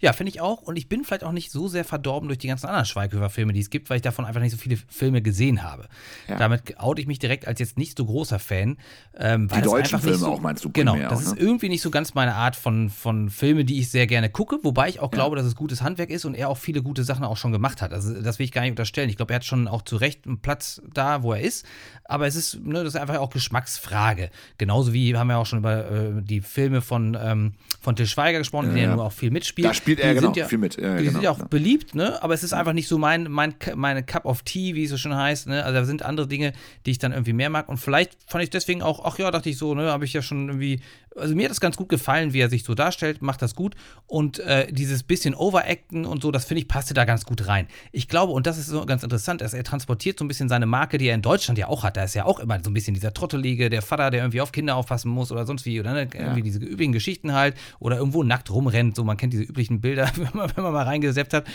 Ja, 0.00 0.12
finde 0.12 0.30
ich 0.30 0.40
auch. 0.40 0.62
Und 0.62 0.76
ich 0.76 0.88
bin 0.88 1.04
vielleicht 1.04 1.24
auch 1.24 1.32
nicht 1.32 1.50
so 1.50 1.68
sehr 1.68 1.84
verdorben 1.84 2.28
durch 2.28 2.38
die 2.38 2.48
ganzen 2.48 2.66
anderen 2.66 2.86
Schweighöfer-Filme, 2.86 3.52
die 3.52 3.60
es 3.60 3.70
gibt, 3.70 3.90
weil 3.90 3.96
ich 3.96 4.02
davon 4.02 4.24
einfach 4.24 4.40
nicht 4.40 4.52
so 4.52 4.56
viele 4.56 4.76
Filme 4.88 5.22
gesehen 5.22 5.62
habe. 5.62 5.88
Ja. 6.28 6.36
Damit 6.36 6.78
oute 6.80 7.00
ich 7.00 7.06
mich 7.06 7.18
direkt 7.18 7.46
als 7.46 7.60
jetzt 7.60 7.78
nicht 7.78 7.96
so 7.96 8.04
großer 8.04 8.38
Fan. 8.38 8.78
Ähm, 9.18 9.48
die 9.48 9.60
deutschen 9.60 9.98
Filme 10.00 10.16
so, 10.16 10.28
auch 10.28 10.40
meinst 10.40 10.64
du 10.64 10.70
Genau, 10.72 10.96
das 10.96 11.12
auch, 11.12 11.20
ne? 11.20 11.26
ist 11.26 11.38
irgendwie 11.38 11.68
nicht 11.68 11.82
so 11.82 11.90
ganz 11.90 12.14
meine 12.14 12.34
Art 12.34 12.56
von, 12.56 12.88
von 12.90 13.30
Filme, 13.30 13.64
die 13.64 13.78
ich 13.78 13.90
sehr 13.90 14.06
gerne 14.06 14.30
gucke, 14.30 14.58
wobei 14.62 14.88
ich 14.88 15.00
auch 15.00 15.10
glaube, 15.10 15.36
ja. 15.36 15.42
dass 15.42 15.50
es 15.50 15.56
gutes 15.56 15.82
Handwerk 15.82 16.10
ist 16.10 16.24
und 16.24 16.34
er 16.34 16.48
auch 16.48 16.58
viele 16.58 16.82
gute 16.82 17.04
Sachen 17.04 17.24
auch 17.24 17.36
schon 17.36 17.52
gemacht 17.52 17.82
hat. 17.82 17.92
Also 17.92 18.20
das 18.22 18.38
will 18.38 18.44
ich 18.44 18.52
gar 18.52 18.62
nicht 18.62 18.70
unterstellen. 18.70 19.10
Ich 19.10 19.16
glaube, 19.16 19.32
er 19.32 19.36
hat 19.36 19.44
schon 19.44 19.68
auch 19.68 19.82
zu 19.82 19.96
Recht 19.96 20.26
einen 20.26 20.40
Platz 20.40 20.80
da, 20.92 21.22
wo 21.22 21.32
er 21.32 21.40
ist. 21.40 21.66
Aber 22.04 22.26
es 22.26 22.36
ist, 22.36 22.64
ne, 22.64 22.82
das 22.82 22.94
ist 22.94 23.00
einfach 23.00 23.18
auch 23.18 23.30
Geschmacksfrage. 23.30 24.30
Genauso 24.58 24.92
wie 24.92 25.16
haben 25.16 25.28
wir 25.28 25.38
auch 25.38 25.46
schon 25.46 25.60
über 25.60 25.90
äh, 25.90 26.22
die 26.22 26.40
Filme 26.40 26.80
von, 26.82 27.16
ähm, 27.20 27.52
von 27.80 27.96
Til 27.96 28.06
Schweiger 28.06 28.38
gesprochen, 28.38 28.66
ja, 28.66 28.70
in 28.70 28.76
denen 28.76 28.98
er 28.98 29.04
auch 29.04 29.12
viel 29.12 29.30
mitspielt. 29.30 29.68
Da 29.68 29.74
spielt 29.74 29.89
er 29.98 30.14
genau, 30.14 30.32
ja, 30.34 30.46
viel 30.46 30.58
mit. 30.58 30.76
Ja, 30.76 30.96
die 30.96 31.04
genau, 31.04 31.12
sind 31.12 31.22
ja 31.22 31.30
auch 31.30 31.46
beliebt, 31.48 31.94
ne? 31.94 32.22
aber 32.22 32.34
es 32.34 32.42
ist 32.42 32.52
einfach 32.52 32.72
nicht 32.72 32.86
so 32.86 32.98
mein, 32.98 33.30
mein, 33.30 33.54
meine 33.74 34.02
Cup 34.02 34.24
of 34.24 34.42
Tea, 34.42 34.74
wie 34.74 34.84
es 34.84 34.90
so 34.90 34.96
schon 34.96 35.16
heißt. 35.16 35.48
Ne? 35.48 35.64
Also 35.64 35.80
da 35.80 35.84
sind 35.84 36.02
andere 36.02 36.28
Dinge, 36.28 36.52
die 36.86 36.92
ich 36.92 36.98
dann 36.98 37.12
irgendwie 37.12 37.32
mehr 37.32 37.50
mag. 37.50 37.68
Und 37.68 37.78
vielleicht 37.78 38.16
fand 38.26 38.44
ich 38.44 38.50
deswegen 38.50 38.82
auch, 38.82 39.04
ach 39.04 39.18
ja, 39.18 39.30
dachte 39.30 39.50
ich 39.50 39.58
so, 39.58 39.74
ne, 39.74 39.90
habe 39.90 40.04
ich 40.04 40.12
ja 40.12 40.22
schon 40.22 40.48
irgendwie 40.48 40.80
also 41.16 41.34
mir 41.34 41.44
hat 41.44 41.50
das 41.50 41.60
ganz 41.60 41.76
gut 41.76 41.88
gefallen, 41.88 42.32
wie 42.32 42.40
er 42.40 42.48
sich 42.48 42.64
so 42.64 42.74
darstellt, 42.74 43.22
macht 43.22 43.42
das 43.42 43.54
gut. 43.54 43.74
Und 44.06 44.38
äh, 44.40 44.72
dieses 44.72 45.02
bisschen 45.02 45.34
Overacten 45.34 46.04
und 46.04 46.22
so, 46.22 46.30
das 46.30 46.44
finde 46.44 46.62
ich, 46.62 46.68
passte 46.68 46.94
da 46.94 47.04
ganz 47.04 47.24
gut 47.24 47.46
rein. 47.46 47.66
Ich 47.92 48.08
glaube, 48.08 48.32
und 48.32 48.46
das 48.46 48.58
ist 48.58 48.66
so 48.66 48.84
ganz 48.86 49.02
interessant, 49.02 49.40
dass 49.40 49.54
er 49.54 49.64
transportiert 49.64 50.18
so 50.18 50.24
ein 50.24 50.28
bisschen 50.28 50.48
seine 50.48 50.66
Marke, 50.66 50.98
die 50.98 51.06
er 51.06 51.14
in 51.14 51.22
Deutschland 51.22 51.58
ja 51.58 51.68
auch 51.68 51.82
hat. 51.82 51.96
Da 51.96 52.04
ist 52.04 52.14
ja 52.14 52.24
auch 52.24 52.38
immer 52.38 52.58
so 52.62 52.70
ein 52.70 52.74
bisschen 52.74 52.94
dieser 52.94 53.12
Trottelige, 53.12 53.70
der 53.70 53.82
Vater, 53.82 54.10
der 54.10 54.20
irgendwie 54.22 54.40
auf 54.40 54.52
Kinder 54.52 54.76
aufpassen 54.76 55.10
muss 55.10 55.32
oder 55.32 55.46
sonst 55.46 55.66
wie. 55.66 55.80
Oder 55.80 55.92
ne? 55.92 56.08
irgendwie 56.12 56.40
ja. 56.40 56.44
diese 56.44 56.60
üblichen 56.60 56.92
Geschichten 56.92 57.32
halt. 57.32 57.56
Oder 57.80 57.98
irgendwo 57.98 58.22
nackt 58.22 58.50
rumrennt. 58.50 58.96
So, 58.96 59.04
man 59.04 59.16
kennt 59.16 59.32
diese 59.32 59.44
üblichen 59.44 59.80
Bilder, 59.80 60.10
wenn 60.16 60.30
man, 60.32 60.50
wenn 60.54 60.62
man 60.62 60.72
mal 60.72 60.84
reingesetzt 60.84 61.34
hat. 61.34 61.46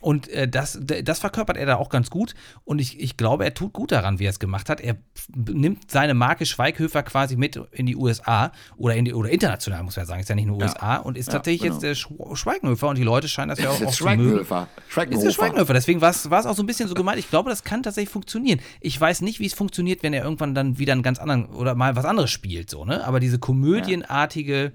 Und 0.00 0.28
äh, 0.28 0.48
das, 0.48 0.78
das 0.80 1.18
verkörpert 1.18 1.56
er 1.56 1.66
da 1.66 1.76
auch 1.76 1.88
ganz 1.88 2.10
gut. 2.10 2.34
Und 2.64 2.78
ich, 2.80 3.00
ich 3.00 3.16
glaube, 3.16 3.44
er 3.44 3.54
tut 3.54 3.72
gut 3.72 3.92
daran, 3.92 4.18
wie 4.18 4.24
er 4.24 4.30
es 4.30 4.38
gemacht 4.38 4.68
hat. 4.68 4.80
Er 4.80 4.96
nimmt 5.34 5.90
seine 5.90 6.14
Marke 6.14 6.46
Schweighöfer 6.46 7.02
quasi 7.02 7.36
mit 7.36 7.60
in 7.72 7.86
die 7.86 7.96
USA 7.96 8.52
oder, 8.76 8.94
in 8.94 9.04
die, 9.04 9.14
oder 9.14 9.30
international, 9.30 9.82
muss 9.82 9.96
man 9.96 10.06
sagen. 10.06 10.20
Ist 10.20 10.28
ja 10.28 10.34
nicht 10.34 10.46
nur 10.46 10.58
USA. 10.58 10.94
Ja. 10.94 11.00
Und 11.00 11.18
ist 11.18 11.26
ja, 11.26 11.34
tatsächlich 11.34 11.62
genau. 11.62 11.74
jetzt 11.74 11.82
der 11.82 11.94
Sch 11.94 12.08
Schweighöfer. 12.34 12.88
Und 12.88 12.98
die 12.98 13.04
Leute 13.04 13.28
scheinen 13.28 13.50
das 13.50 13.58
ja 13.58 13.70
auch, 13.70 13.80
auch 13.82 13.92
zu 13.92 14.04
mögen. 14.04 14.40
Ist 14.40 14.50
der 15.22 15.30
Schweighöfer. 15.30 15.74
Deswegen 15.74 16.00
war 16.00 16.10
es 16.10 16.26
auch 16.26 16.54
so 16.54 16.62
ein 16.62 16.66
bisschen 16.66 16.88
so 16.88 16.94
gemeint. 16.94 17.18
Ich 17.18 17.30
glaube, 17.30 17.50
das 17.50 17.64
kann 17.64 17.82
tatsächlich 17.82 18.10
funktionieren. 18.10 18.60
Ich 18.80 19.00
weiß 19.00 19.20
nicht, 19.20 19.40
wie 19.40 19.46
es 19.46 19.54
funktioniert, 19.54 20.02
wenn 20.02 20.12
er 20.12 20.24
irgendwann 20.24 20.54
dann 20.54 20.78
wieder 20.78 20.92
einen 20.92 21.02
ganz 21.02 21.18
anderen 21.18 21.46
oder 21.46 21.74
mal 21.74 21.96
was 21.96 22.04
anderes 22.04 22.30
spielt. 22.30 22.70
So, 22.70 22.84
ne? 22.84 23.04
Aber 23.04 23.20
diese 23.20 23.38
komödienartige. 23.38 24.64
Ja 24.64 24.70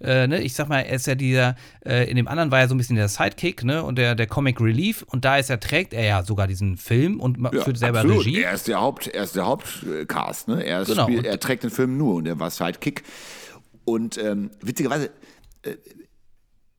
äh, 0.00 0.26
ne, 0.26 0.42
ich 0.42 0.54
sag 0.54 0.68
mal, 0.68 0.80
er 0.80 0.96
ist 0.96 1.06
ja 1.06 1.14
dieser, 1.14 1.56
äh, 1.84 2.08
in 2.10 2.16
dem 2.16 2.28
anderen 2.28 2.50
war 2.50 2.60
er 2.60 2.68
so 2.68 2.74
ein 2.74 2.78
bisschen 2.78 2.96
der 2.96 3.08
Sidekick, 3.08 3.64
ne, 3.64 3.82
und 3.82 3.96
der, 3.96 4.14
der 4.14 4.26
Comic 4.26 4.60
Relief 4.60 5.02
und 5.08 5.24
da 5.24 5.38
ist 5.38 5.50
er, 5.50 5.60
trägt 5.60 5.94
er 5.94 6.04
ja 6.04 6.22
sogar 6.22 6.46
diesen 6.46 6.76
Film 6.76 7.20
und 7.20 7.38
ja, 7.52 7.62
führt 7.62 7.78
selber 7.78 8.00
absolut. 8.00 8.26
Regie. 8.26 8.42
Er 8.42 8.52
ist 8.52 8.68
der 8.68 8.80
Haupt, 8.80 9.08
er 9.08 9.24
ist 9.24 9.36
der 9.36 9.46
Hauptcast, 9.46 10.48
ne, 10.48 10.64
er, 10.64 10.84
genau. 10.84 11.04
spielt, 11.04 11.26
er 11.26 11.40
trägt 11.40 11.62
den 11.62 11.70
Film 11.70 11.96
nur 11.96 12.16
und 12.16 12.26
er 12.26 12.38
war 12.38 12.50
Sidekick 12.50 13.02
und 13.84 14.18
ähm, 14.18 14.50
witzigerweise, 14.60 15.10
äh, 15.62 15.76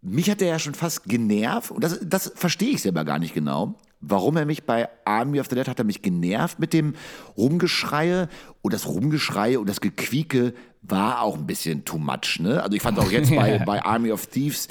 mich 0.01 0.29
hat 0.29 0.41
er 0.41 0.49
ja 0.49 0.59
schon 0.59 0.75
fast 0.75 1.05
genervt 1.05 1.71
und 1.71 1.83
das, 1.83 1.99
das 2.03 2.31
verstehe 2.35 2.69
ich 2.69 2.81
selber 2.81 3.03
gar 3.03 3.19
nicht 3.19 3.33
genau 3.33 3.75
warum 3.99 4.37
er 4.37 4.45
mich 4.45 4.63
bei 4.63 4.89
Army 5.05 5.39
of 5.39 5.47
the 5.49 5.55
Dead 5.55 5.67
hat 5.67 5.79
er 5.79 5.85
mich 5.85 6.01
genervt 6.01 6.59
mit 6.59 6.73
dem 6.73 6.93
Rumgeschreie 7.37 8.29
und 8.61 8.73
das 8.73 8.87
Rumgeschreie 8.87 9.59
und 9.59 9.67
das 9.67 9.81
Gequieke 9.81 10.53
war 10.81 11.21
auch 11.21 11.35
ein 11.35 11.47
bisschen 11.47 11.83
too 11.85 11.97
much, 11.97 12.39
ne? 12.39 12.61
Also 12.63 12.75
ich 12.75 12.81
fand 12.81 12.99
auch 12.99 13.11
jetzt 13.11 13.35
bei, 13.35 13.59
bei 13.65 13.83
Army 13.83 14.11
of 14.11 14.27
Thieves 14.27 14.67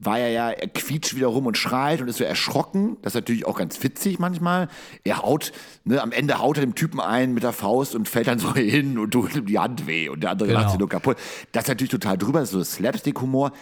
war 0.00 0.18
er 0.18 0.30
ja, 0.30 0.50
er 0.50 0.68
quietscht 0.68 1.14
wieder 1.14 1.26
rum 1.26 1.46
und 1.46 1.58
schreit 1.58 2.00
und 2.00 2.08
ist 2.08 2.16
so 2.16 2.24
erschrocken. 2.24 2.96
Das 3.02 3.10
ist 3.12 3.16
natürlich 3.16 3.46
auch 3.46 3.58
ganz 3.58 3.82
witzig 3.82 4.18
manchmal. 4.18 4.68
Er 5.04 5.22
haut, 5.22 5.52
ne, 5.84 6.02
am 6.02 6.10
Ende 6.10 6.38
haut 6.38 6.56
er 6.56 6.64
dem 6.64 6.74
Typen 6.74 7.00
ein 7.00 7.34
mit 7.34 7.42
der 7.42 7.52
Faust 7.52 7.94
und 7.94 8.08
fällt 8.08 8.26
dann 8.26 8.38
so 8.38 8.54
hin 8.54 8.98
und 8.98 9.10
tut 9.10 9.36
ihm 9.36 9.46
die 9.46 9.58
Hand 9.58 9.86
weh 9.86 10.08
und 10.08 10.20
der 10.22 10.30
andere 10.30 10.48
genau. 10.48 10.60
macht 10.60 10.72
sie 10.72 10.78
nur 10.78 10.88
kaputt. 10.88 11.18
Das 11.52 11.64
ist 11.64 11.68
natürlich 11.68 11.90
total 11.90 12.16
drüber, 12.16 12.40
das 12.40 12.48
ist 12.48 12.54
so 12.54 12.64
Slapstick-Humor, 12.64 13.52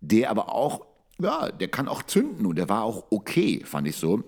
der 0.00 0.30
aber 0.30 0.54
auch, 0.54 0.84
ja, 1.18 1.50
der 1.50 1.68
kann 1.68 1.88
auch 1.88 2.02
zünden 2.02 2.44
und 2.44 2.56
der 2.56 2.68
war 2.68 2.82
auch 2.82 3.06
okay, 3.10 3.62
fand 3.64 3.88
ich 3.88 3.96
so. 3.96 4.22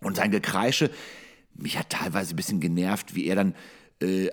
Und 0.00 0.16
sein 0.16 0.30
Gekreische, 0.30 0.90
mich 1.54 1.78
hat 1.78 1.90
teilweise 1.90 2.34
ein 2.34 2.36
bisschen 2.36 2.60
genervt, 2.60 3.14
wie 3.14 3.26
er 3.26 3.36
dann 3.36 3.54
äh, 4.00 4.30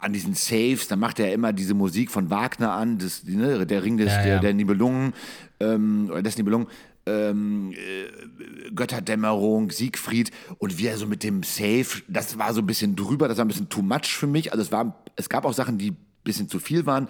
an 0.00 0.12
diesen 0.12 0.34
Saves, 0.34 0.86
da 0.86 0.96
macht 0.96 1.18
er 1.18 1.32
immer 1.32 1.52
diese 1.52 1.74
Musik 1.74 2.10
von 2.10 2.30
Wagner 2.30 2.72
an, 2.72 2.98
das, 2.98 3.24
ne, 3.24 3.66
der 3.66 3.82
Ring 3.82 3.96
des, 3.96 4.12
ja, 4.12 4.22
der, 4.22 4.38
der 4.40 4.54
Nibelungen, 4.54 5.12
ähm, 5.58 6.08
oder 6.10 6.22
des 6.22 6.38
Nibelungen, 6.38 6.68
ähm, 7.06 7.72
äh, 7.72 8.70
Götterdämmerung, 8.70 9.70
Siegfried 9.70 10.30
und 10.58 10.78
wie 10.78 10.86
er 10.86 10.98
so 10.98 11.06
mit 11.06 11.24
dem 11.24 11.42
Save, 11.42 12.02
das 12.06 12.38
war 12.38 12.52
so 12.52 12.60
ein 12.60 12.66
bisschen 12.66 12.96
drüber, 12.96 13.28
das 13.28 13.38
war 13.38 13.44
ein 13.44 13.48
bisschen 13.48 13.68
too 13.68 13.82
much 13.82 14.06
für 14.06 14.26
mich. 14.26 14.52
Also 14.52 14.62
es 14.62 14.70
war, 14.70 15.02
es 15.16 15.28
gab 15.28 15.44
auch 15.44 15.54
Sachen, 15.54 15.78
die 15.78 15.92
ein 15.92 15.96
bisschen 16.22 16.48
zu 16.48 16.60
viel 16.60 16.86
waren. 16.86 17.08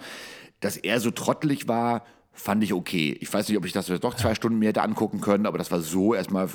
Dass 0.61 0.77
er 0.77 0.99
so 0.99 1.11
trottelig 1.11 1.67
war, 1.67 2.05
fand 2.39 2.63
ich 2.63 2.73
okay. 2.73 3.17
Ich 3.19 3.31
weiß 3.31 3.49
nicht, 3.49 3.57
ob 3.57 3.65
ich 3.65 3.73
das 3.73 3.87
doch 3.99 4.15
zwei 4.15 4.33
Stunden 4.33 4.59
mehr 4.59 4.69
hätte 4.69 4.81
angucken 4.81 5.19
können, 5.19 5.45
aber 5.45 5.57
das 5.57 5.71
war 5.71 5.81
so 5.81 6.13
erstmal 6.13 6.47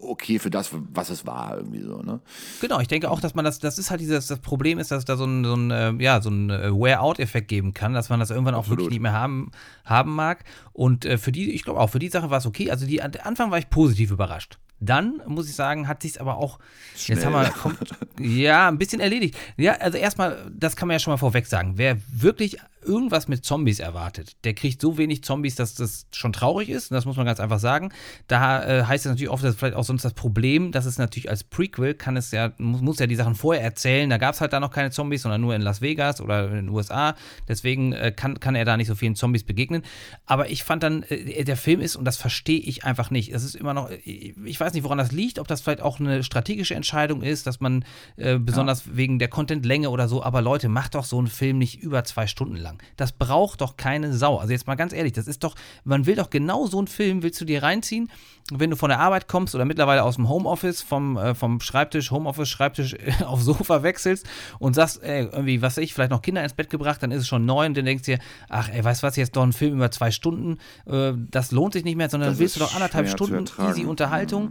okay 0.00 0.38
für 0.38 0.50
das, 0.50 0.70
was 0.72 1.10
es 1.10 1.26
war, 1.26 1.58
irgendwie 1.58 1.82
so, 1.82 2.02
ne? 2.02 2.20
Genau, 2.60 2.80
ich 2.80 2.88
denke 2.88 3.10
auch, 3.10 3.20
dass 3.20 3.34
man 3.34 3.44
das, 3.44 3.58
das 3.58 3.78
ist 3.78 3.90
halt 3.90 4.00
dieses, 4.00 4.26
das 4.26 4.40
Problem 4.40 4.78
ist, 4.78 4.90
dass 4.90 5.04
da 5.04 5.16
so 5.16 5.24
ein, 5.24 5.44
so 5.44 5.54
ein 5.54 5.70
äh, 5.70 5.92
ja, 6.02 6.20
so 6.20 6.30
ein 6.30 6.50
äh, 6.50 6.72
Wear-out-Effekt 6.72 7.48
geben 7.48 7.74
kann, 7.74 7.92
dass 7.92 8.08
man 8.08 8.20
das 8.20 8.30
irgendwann 8.30 8.54
auch 8.54 8.68
wirklich 8.68 8.88
nicht 8.88 9.00
mehr 9.00 9.12
haben, 9.12 9.50
haben 9.84 10.14
mag. 10.14 10.44
Und 10.72 11.04
äh, 11.04 11.18
für 11.18 11.30
die, 11.30 11.52
ich 11.52 11.64
glaube 11.64 11.78
auch, 11.78 11.90
für 11.90 11.98
die 11.98 12.08
Sache 12.08 12.30
war 12.30 12.38
es 12.38 12.46
okay. 12.46 12.70
Also 12.70 12.86
die, 12.86 13.02
am 13.02 13.12
Anfang 13.22 13.50
war 13.50 13.58
ich 13.58 13.68
positiv 13.68 14.10
überrascht. 14.10 14.58
Dann, 14.84 15.22
muss 15.26 15.48
ich 15.48 15.54
sagen, 15.54 15.86
hat 15.86 16.02
sich 16.02 16.20
aber 16.20 16.36
auch, 16.36 16.58
Schnell. 16.96 17.18
jetzt 17.18 17.24
haben 17.24 17.32
wir, 17.32 17.48
kommt, 17.50 17.78
ja, 18.18 18.68
ein 18.68 18.78
bisschen 18.78 19.00
erledigt. 19.00 19.36
Ja, 19.56 19.74
also 19.74 19.96
erstmal, 19.96 20.50
das 20.52 20.76
kann 20.76 20.88
man 20.88 20.96
ja 20.96 20.98
schon 20.98 21.12
mal 21.12 21.18
vorweg 21.18 21.46
sagen. 21.46 21.74
Wer 21.76 21.98
wirklich 22.12 22.58
irgendwas 22.84 23.28
mit 23.28 23.44
Zombies 23.44 23.78
erwartet, 23.78 24.36
der 24.44 24.54
kriegt 24.54 24.80
so 24.80 24.98
wenig 24.98 25.22
Zombies, 25.22 25.54
dass 25.54 25.74
das 25.74 26.06
schon 26.12 26.32
traurig 26.32 26.68
ist. 26.68 26.90
das 26.90 27.04
muss 27.04 27.16
man 27.16 27.26
ganz 27.26 27.40
einfach 27.40 27.58
sagen. 27.58 27.92
Da 28.26 28.64
äh, 28.64 28.84
heißt 28.84 29.06
es 29.06 29.10
natürlich 29.10 29.30
oft, 29.30 29.44
dass 29.44 29.56
vielleicht 29.56 29.76
auch 29.76 29.84
sonst 29.84 30.04
das 30.04 30.14
Problem, 30.14 30.72
dass 30.72 30.84
es 30.84 30.98
natürlich 30.98 31.30
als 31.30 31.44
Prequel 31.44 31.94
kann 31.94 32.16
es 32.16 32.30
ja, 32.30 32.52
muss, 32.58 32.80
muss 32.80 32.98
ja 32.98 33.06
die 33.06 33.14
Sachen 33.14 33.34
vorher 33.34 33.62
erzählen. 33.62 34.10
Da 34.10 34.18
gab 34.18 34.34
es 34.34 34.40
halt 34.40 34.52
da 34.52 34.60
noch 34.60 34.70
keine 34.70 34.90
Zombies, 34.90 35.22
sondern 35.22 35.40
nur 35.40 35.54
in 35.54 35.62
Las 35.62 35.80
Vegas 35.80 36.20
oder 36.20 36.48
in 36.48 36.54
den 36.54 36.68
USA. 36.68 37.14
Deswegen 37.48 37.92
äh, 37.92 38.12
kann, 38.12 38.40
kann 38.40 38.54
er 38.54 38.64
da 38.64 38.76
nicht 38.76 38.88
so 38.88 38.94
vielen 38.94 39.14
Zombies 39.14 39.44
begegnen. 39.44 39.82
Aber 40.26 40.50
ich 40.50 40.64
fand 40.64 40.82
dann, 40.82 41.02
äh, 41.04 41.44
der 41.44 41.56
Film 41.56 41.80
ist, 41.80 41.96
und 41.96 42.04
das 42.04 42.16
verstehe 42.16 42.60
ich 42.60 42.84
einfach 42.84 43.10
nicht. 43.10 43.32
Es 43.32 43.44
ist 43.44 43.54
immer 43.54 43.74
noch, 43.74 43.90
ich 43.90 44.58
weiß 44.58 44.71
nicht, 44.74 44.84
woran 44.84 44.98
das 44.98 45.12
liegt, 45.12 45.38
ob 45.38 45.48
das 45.48 45.60
vielleicht 45.60 45.80
auch 45.80 46.00
eine 46.00 46.22
strategische 46.22 46.74
Entscheidung 46.74 47.22
ist, 47.22 47.46
dass 47.46 47.60
man 47.60 47.84
äh, 48.16 48.38
besonders 48.38 48.86
ja. 48.86 48.92
wegen 48.96 49.18
der 49.18 49.28
Contentlänge 49.28 49.90
oder 49.90 50.08
so, 50.08 50.22
aber 50.22 50.42
Leute, 50.42 50.68
macht 50.68 50.94
doch 50.94 51.04
so 51.04 51.18
einen 51.18 51.26
Film 51.26 51.58
nicht 51.58 51.82
über 51.82 52.04
zwei 52.04 52.26
Stunden 52.26 52.56
lang. 52.56 52.82
Das 52.96 53.12
braucht 53.12 53.60
doch 53.60 53.76
keine 53.76 54.12
Sau. 54.12 54.38
Also 54.38 54.52
jetzt 54.52 54.66
mal 54.66 54.74
ganz 54.74 54.92
ehrlich, 54.92 55.12
das 55.12 55.26
ist 55.26 55.44
doch, 55.44 55.54
man 55.84 56.06
will 56.06 56.16
doch 56.16 56.30
genau 56.30 56.66
so 56.66 56.78
einen 56.78 56.86
Film, 56.88 57.22
willst 57.22 57.40
du 57.40 57.44
dir 57.44 57.62
reinziehen, 57.62 58.10
wenn 58.50 58.70
du 58.70 58.76
von 58.76 58.88
der 58.88 58.98
Arbeit 58.98 59.28
kommst 59.28 59.54
oder 59.54 59.64
mittlerweile 59.64 60.02
aus 60.02 60.16
dem 60.16 60.28
Homeoffice, 60.28 60.82
vom, 60.82 61.16
äh, 61.16 61.34
vom 61.34 61.60
Schreibtisch, 61.60 62.10
Homeoffice, 62.10 62.48
Schreibtisch 62.48 62.96
auf 63.24 63.42
Sofa 63.42 63.82
wechselst 63.82 64.26
und 64.58 64.74
sagst, 64.74 65.02
ey, 65.02 65.24
irgendwie, 65.24 65.62
was 65.62 65.76
weiß 65.76 65.84
ich, 65.84 65.94
vielleicht 65.94 66.10
noch 66.10 66.22
Kinder 66.22 66.42
ins 66.42 66.54
Bett 66.54 66.70
gebracht, 66.70 67.02
dann 67.02 67.12
ist 67.12 67.22
es 67.22 67.28
schon 67.28 67.44
neun 67.44 67.68
und 67.68 67.76
dann 67.76 67.84
denkst 67.84 68.04
du 68.04 68.12
dir, 68.12 68.18
ach, 68.48 68.68
ey, 68.68 68.82
weißt 68.82 69.02
du 69.02 69.06
was, 69.06 69.16
jetzt 69.16 69.36
doch 69.36 69.42
ein 69.42 69.52
Film 69.52 69.74
über 69.74 69.90
zwei 69.90 70.10
Stunden, 70.10 70.58
äh, 70.86 71.12
das 71.30 71.52
lohnt 71.52 71.72
sich 71.72 71.84
nicht 71.84 71.96
mehr, 71.96 72.10
sondern 72.10 72.30
dann 72.30 72.38
willst 72.38 72.56
du 72.56 72.60
doch 72.60 72.74
anderthalb 72.74 73.08
Stunden 73.08 73.44
easy 73.68 73.84
Unterhaltung. 73.84 74.50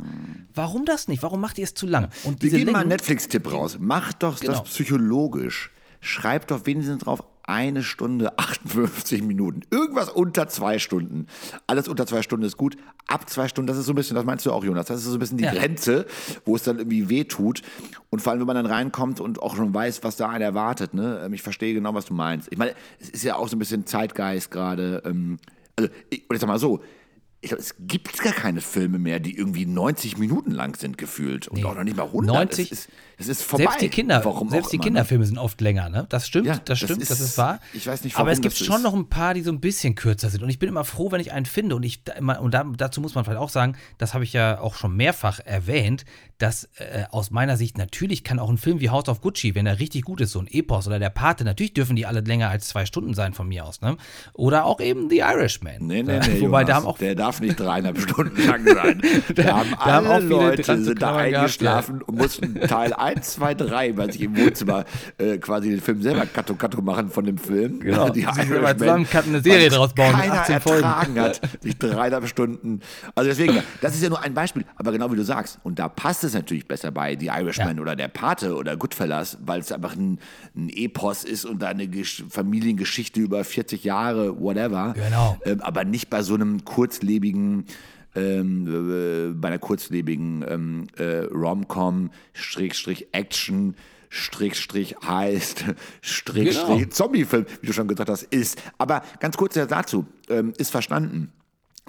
Warum 0.54 0.86
das 0.86 1.08
nicht? 1.08 1.24
Warum 1.24 1.42
macht 1.42 1.58
ihr 1.58 1.64
es 1.64 1.74
zu 1.74 1.88
lang? 1.88 2.10
Und 2.24 2.42
Wir 2.42 2.52
geben 2.52 2.72
mal 2.72 2.80
einen 2.80 2.90
Netflix-Tipp 2.90 3.52
raus. 3.52 3.78
Macht 3.80 4.24
doch 4.24 4.40
genau. 4.40 4.54
das 4.54 4.64
psychologisch. 4.64 5.72
Schreibt 6.02 6.52
doch 6.52 6.66
wenigstens 6.66 7.04
drauf, 7.04 7.24
eine 7.44 7.84
Stunde 7.84 8.38
58 8.38 9.24
Minuten. 9.24 9.62
Irgendwas 9.70 10.10
unter 10.10 10.48
zwei 10.48 10.80
Stunden. 10.80 11.28
Alles 11.68 11.88
unter 11.88 12.06
zwei 12.06 12.22
Stunden 12.22 12.46
ist 12.46 12.58
gut. 12.58 12.78
Ab 13.08 13.30
zwei 13.30 13.48
Stunden, 13.48 13.68
das 13.68 13.78
ist 13.78 13.86
so 13.86 13.94
ein 13.94 13.96
bisschen, 13.96 14.16
das 14.16 14.26
meinst 14.26 14.46
du 14.46 14.52
auch, 14.52 14.64
Jonas, 14.64 14.88
das 14.88 15.00
ist 15.00 15.06
so 15.06 15.14
ein 15.14 15.20
bisschen 15.20 15.38
die 15.38 15.44
ja. 15.44 15.54
Grenze, 15.54 16.06
wo 16.46 16.56
es 16.56 16.64
dann 16.64 16.78
irgendwie 16.78 17.10
weh 17.10 17.24
tut. 17.26 17.62
Und 18.10 18.22
vor 18.22 18.32
allem, 18.32 18.40
wenn 18.40 18.48
man 18.48 18.56
dann 18.56 18.66
reinkommt 18.66 19.20
und 19.20 19.42
auch 19.42 19.56
schon 19.56 19.74
weiß, 19.74 20.04
was 20.04 20.16
da 20.16 20.30
einen 20.30 20.44
erwartet. 20.44 20.94
Ne? 20.94 21.22
Ähm, 21.26 21.34
ich 21.34 21.42
verstehe 21.42 21.74
genau, 21.74 21.94
was 21.94 22.06
du 22.06 22.14
meinst. 22.14 22.48
Ich 22.52 22.58
meine, 22.58 22.74
es 23.00 23.10
ist 23.10 23.24
ja 23.24 23.36
auch 23.36 23.48
so 23.48 23.56
ein 23.56 23.60
bisschen 23.60 23.86
Zeitgeist 23.86 24.52
gerade. 24.52 25.04
Ähm, 25.06 25.38
also, 25.76 25.92
ich, 26.10 26.26
oder 26.30 26.36
ich 26.36 26.42
sag 26.42 26.48
mal 26.48 26.60
so, 26.60 26.82
ich 27.42 27.50
glaube, 27.50 27.64
es 27.64 27.76
gibt 27.80 28.20
gar 28.20 28.34
keine 28.34 28.62
Filme 28.62 29.00
mehr, 29.00 29.20
die 29.20 29.36
irgendwie 29.36 29.66
90 29.66 30.18
Minuten 30.20 30.52
lang 30.52 30.76
sind 30.78 31.00
gefühlt 31.00 31.48
und 31.48 31.58
nee. 31.58 31.66
auch 31.66 31.76
noch 31.76 31.84
nicht 31.84 31.98
mal 31.98 32.06
100. 32.06 32.36
90, 32.36 32.72
es 32.72 32.80
ist, 32.86 32.90
es 33.22 33.28
ist 33.28 33.44
vorbei. 33.44 33.64
Selbst 33.64 33.82
die 33.82 33.90
Kinder, 33.90 34.22
Warum 34.26 34.50
selbst 34.50 34.72
die 34.72 34.76
immer, 34.76 34.84
ne? 34.84 34.88
Kinderfilme 34.90 35.26
sind 35.26 35.38
oft 35.38 35.62
länger, 35.62 35.90
ne? 35.90 36.06
Das 36.10 36.28
stimmt, 36.28 36.48
ja, 36.48 36.60
das 36.66 36.80
stimmt, 36.80 37.02
das 37.02 37.10
ist, 37.10 37.12
das 37.12 37.20
ist, 37.20 37.38
wahr. 37.38 37.60
Ich 37.74 37.88
weiß 37.88 38.04
nicht, 38.04 38.16
warum 38.16 38.26
Aber 38.26 38.32
es 38.32 38.42
gibt 38.42 38.56
schon 38.56 38.78
ist. 38.78 38.84
noch 38.84 38.94
ein 38.94 39.08
paar, 39.08 39.34
die 39.34 39.42
so 39.42 39.52
ein 39.52 39.60
bisschen 39.60 39.96
kürzer 39.96 40.30
sind 40.30 40.44
und 40.44 40.50
ich 40.50 40.60
bin 40.60 40.68
immer 40.68 40.84
froh, 40.84 41.12
wenn 41.12 41.22
ich 41.22 41.32
einen 41.32 41.46
finde 41.46 41.76
und 41.76 41.84
ich 41.84 42.02
und 42.20 42.56
dazu 42.78 43.02
muss 43.02 43.16
man 43.16 43.24
vielleicht 43.24 43.40
auch 43.40 43.50
sagen, 43.50 43.76
das 43.98 44.14
habe 44.14 44.24
ich 44.24 44.34
ja 44.34 44.60
auch 44.60 44.76
schon 44.76 44.96
mehrfach 44.96 45.40
erwähnt, 45.40 46.06
dass 46.42 46.70
äh, 46.78 47.04
aus 47.12 47.30
meiner 47.30 47.56
Sicht 47.56 47.78
natürlich 47.78 48.24
kann 48.24 48.40
auch 48.40 48.50
ein 48.50 48.58
Film 48.58 48.80
wie 48.80 48.90
House 48.90 49.08
of 49.08 49.22
Gucci, 49.22 49.54
wenn 49.54 49.68
er 49.68 49.80
richtig 49.80 50.04
gut 50.04 50.22
ist, 50.22 50.32
so 50.32 50.40
ein 50.40 50.48
Epos 50.48 50.88
oder 50.88 50.98
der 50.98 51.12
Pate, 51.12 51.44
natürlich 51.44 51.74
dürfen 51.74 51.96
die 51.96 52.06
alle 52.06 52.22
länger 52.22 52.50
als 52.50 52.68
zwei 52.68 52.86
Stunden 52.86 53.14
sein 53.14 53.34
von 53.34 53.48
mir 53.48 53.66
aus, 53.66 53.82
ne? 53.82 53.98
Oder 54.34 54.66
auch 54.66 54.80
eben 54.80 55.10
The 55.10 55.20
Irishman. 55.20 55.76
Nee, 55.82 56.04
nee, 56.04 56.20
nee, 56.20 56.42
Wobei 56.42 56.62
Jonas, 56.62 56.68
da 56.68 56.76
haben 56.76 56.88
auch 56.88 56.98
der 56.98 57.16
darf 57.16 57.42
nicht 57.42 57.60
dreieinhalb 57.60 58.00
Stunden 58.10 58.48
lang 58.48 58.66
sein. 58.66 59.02
da, 59.36 59.44
da 59.44 59.58
haben 59.58 59.76
alle 59.76 60.10
haben 60.10 60.30
Leute 60.30 60.84
sind 60.84 61.02
da 61.02 61.16
eingeschlafen 61.16 62.00
gehabt, 62.00 62.02
ja. 62.02 62.08
und 62.08 62.18
mussten 62.18 62.60
Teil 62.68 62.94
1, 62.94 63.11
2, 63.20 63.54
3, 63.56 63.98
weil 63.98 64.12
sie 64.12 64.26
im 64.26 64.38
Wohnzimmer 64.38 64.86
äh, 65.18 65.38
quasi 65.38 65.70
den 65.70 65.82
Film 65.82 66.02
selber 66.02 66.26
Kato 66.26 66.56
Kato 66.56 66.82
machen 66.82 67.10
von 67.10 67.26
dem 67.26 67.38
Film. 67.38 67.80
Genau. 67.80 68.10
Die 68.10 68.22
Irishman, 68.22 68.78
zusammen 68.78 69.08
eine 69.12 69.42
Serie 69.42 69.70
draus 69.70 69.94
bauen. 69.94 70.12
Keiner 70.14 70.42
18 70.42 70.54
ertragen 70.56 71.20
hat, 71.20 71.42
sich 71.62 71.78
dreieinhalb 71.78 72.28
Stunden. 72.28 72.82
Also 73.16 73.30
deswegen, 73.30 73.62
das 73.82 73.96
ist 73.96 74.04
ja 74.04 74.10
nur 74.10 74.22
ein 74.22 74.34
Beispiel, 74.34 74.66
aber 74.76 74.92
genau 74.92 75.12
wie 75.12 75.16
du 75.16 75.24
sagst. 75.24 75.60
Und 75.64 75.80
da 75.80 75.90
passt 75.90 76.24
es 76.24 76.34
natürlich 76.34 76.68
besser 76.68 76.92
bei 76.92 77.18
The 77.20 77.28
Irishman 77.28 77.78
ja. 77.78 77.82
oder 77.82 77.96
Der 77.96 78.08
Pate 78.08 78.56
oder 78.56 78.78
Goodfellas, 78.78 79.38
weil 79.46 79.62
es 79.62 79.72
einfach 79.72 79.96
ein, 79.96 80.20
ein 80.56 80.70
Epos 80.70 81.24
ist 81.24 81.46
und 81.46 81.62
da 81.62 81.68
eine 81.68 81.88
Gesch 81.88 82.24
Familiengeschichte 82.30 83.20
über 83.20 83.44
40 83.44 83.84
Jahre, 83.84 84.40
whatever. 84.40 84.94
Genau. 84.94 85.38
Ähm, 85.46 85.62
aber 85.62 85.84
nicht 85.84 86.10
bei 86.10 86.22
so 86.22 86.36
einem 86.36 86.64
kurzlebigen 86.66 87.66
ähm, 88.16 88.68
äh, 88.68 89.34
bei 89.34 89.50
einer 89.50 89.60
kurzlebigen 89.60 90.44
ähm, 90.48 90.88
äh, 90.98 91.26
Rom-Com, 91.26 92.12
Schrägstrich 92.34 93.08
Action, 93.14 93.76
Strich, 94.10 94.68
heißt, 95.02 95.66
Strich, 96.02 96.60
genau. 96.60 96.84
Zombie-Film, 96.86 97.46
wie 97.62 97.68
du 97.68 97.74
schon 97.74 97.88
gesagt 97.88 98.10
hast, 98.10 98.24
ist. 98.24 98.62
Aber 98.78 99.04
ganz 99.20 99.38
kurz 99.38 99.54
dazu, 99.54 100.06
ähm, 100.30 100.54
ist 100.58 100.70
verstanden. 100.70 101.32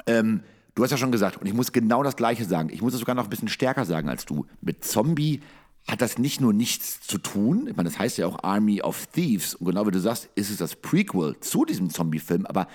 Ähm, 0.07 0.43
du 0.75 0.85
hast 0.85 0.93
ja 0.93 0.97
schon 0.97 1.11
gesagt, 1.11 1.39
und 1.39 1.47
ich 1.47 1.55
muss 1.55 1.73
genau 1.73 2.03
das 2.05 2.15
Gleiche 2.15 2.45
sagen, 2.45 2.71
ich 2.73 2.81
muss 2.81 2.95
es 2.95 3.01
sogar 3.01 3.17
noch 3.17 3.25
ein 3.25 3.31
bisschen 3.31 3.49
stärker 3.49 3.85
sagen 3.85 4.09
als 4.09 4.25
du. 4.25 4.47
Mit 4.61 4.85
Zombie 4.85 5.41
hat 5.89 6.01
das 6.01 6.19
nicht 6.19 6.41
nur 6.41 6.53
nichts 6.53 7.01
zu 7.01 7.19
tun, 7.19 7.67
ich 7.69 7.77
meine, 7.77 7.89
das 7.89 7.99
heißt 7.99 8.19
ja 8.19 8.27
auch 8.29 8.45
Army 8.45 8.83
of 8.83 9.07
Thieves, 9.09 9.57
und 9.57 9.67
genau 9.67 9.85
wie 9.87 9.91
du 9.91 9.99
sagst, 9.99 10.31
ist 10.37 10.51
es 10.51 10.59
das 10.59 10.77
Prequel 10.77 11.37
zu 11.41 11.65
diesem 11.65 11.91
Zombie-Film, 11.91 12.47
aber 12.47 12.69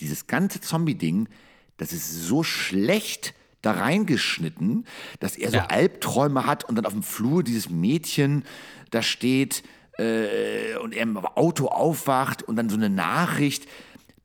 dieses 0.00 0.26
ganze 0.26 0.62
Zombie-Ding, 0.62 1.28
das 1.76 1.92
ist 1.92 2.22
so 2.22 2.42
schlecht 2.42 3.34
da 3.62 3.72
reingeschnitten, 3.72 4.86
dass 5.20 5.36
er 5.36 5.50
so 5.50 5.56
ja. 5.56 5.66
Albträume 5.66 6.46
hat 6.46 6.64
und 6.64 6.76
dann 6.76 6.86
auf 6.86 6.92
dem 6.92 7.02
Flur 7.02 7.42
dieses 7.42 7.70
Mädchen 7.70 8.44
da 8.90 9.02
steht 9.02 9.62
äh, 9.98 10.76
und 10.82 10.94
er 10.94 11.02
im 11.02 11.16
Auto 11.16 11.66
aufwacht 11.68 12.42
und 12.42 12.56
dann 12.56 12.68
so 12.68 12.76
eine 12.76 12.90
Nachricht. 12.90 13.66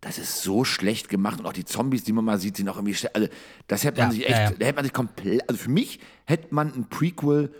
Das 0.01 0.17
ist 0.17 0.41
so 0.41 0.63
schlecht 0.63 1.09
gemacht 1.09 1.39
und 1.39 1.45
auch 1.45 1.53
die 1.53 1.65
Zombies, 1.65 2.03
die 2.03 2.13
man 2.13 2.23
mal 2.23 2.39
sieht, 2.39 2.57
sind 2.57 2.69
auch 2.69 2.77
irgendwie. 2.77 2.95
Also, 3.13 3.27
das 3.67 3.83
hätte 3.83 3.99
man 3.99 4.11
ja, 4.11 4.13
sich 4.13 4.29
echt, 4.29 4.37
ja, 4.37 4.51
da 4.51 4.65
hätte 4.65 4.75
man 4.75 4.85
sich 4.85 4.93
komplett. 4.93 5.49
Also 5.49 5.61
für 5.61 5.69
mich 5.69 5.99
hätte 6.25 6.53
man 6.53 6.73
ein 6.73 6.87
Prequel 6.89 7.53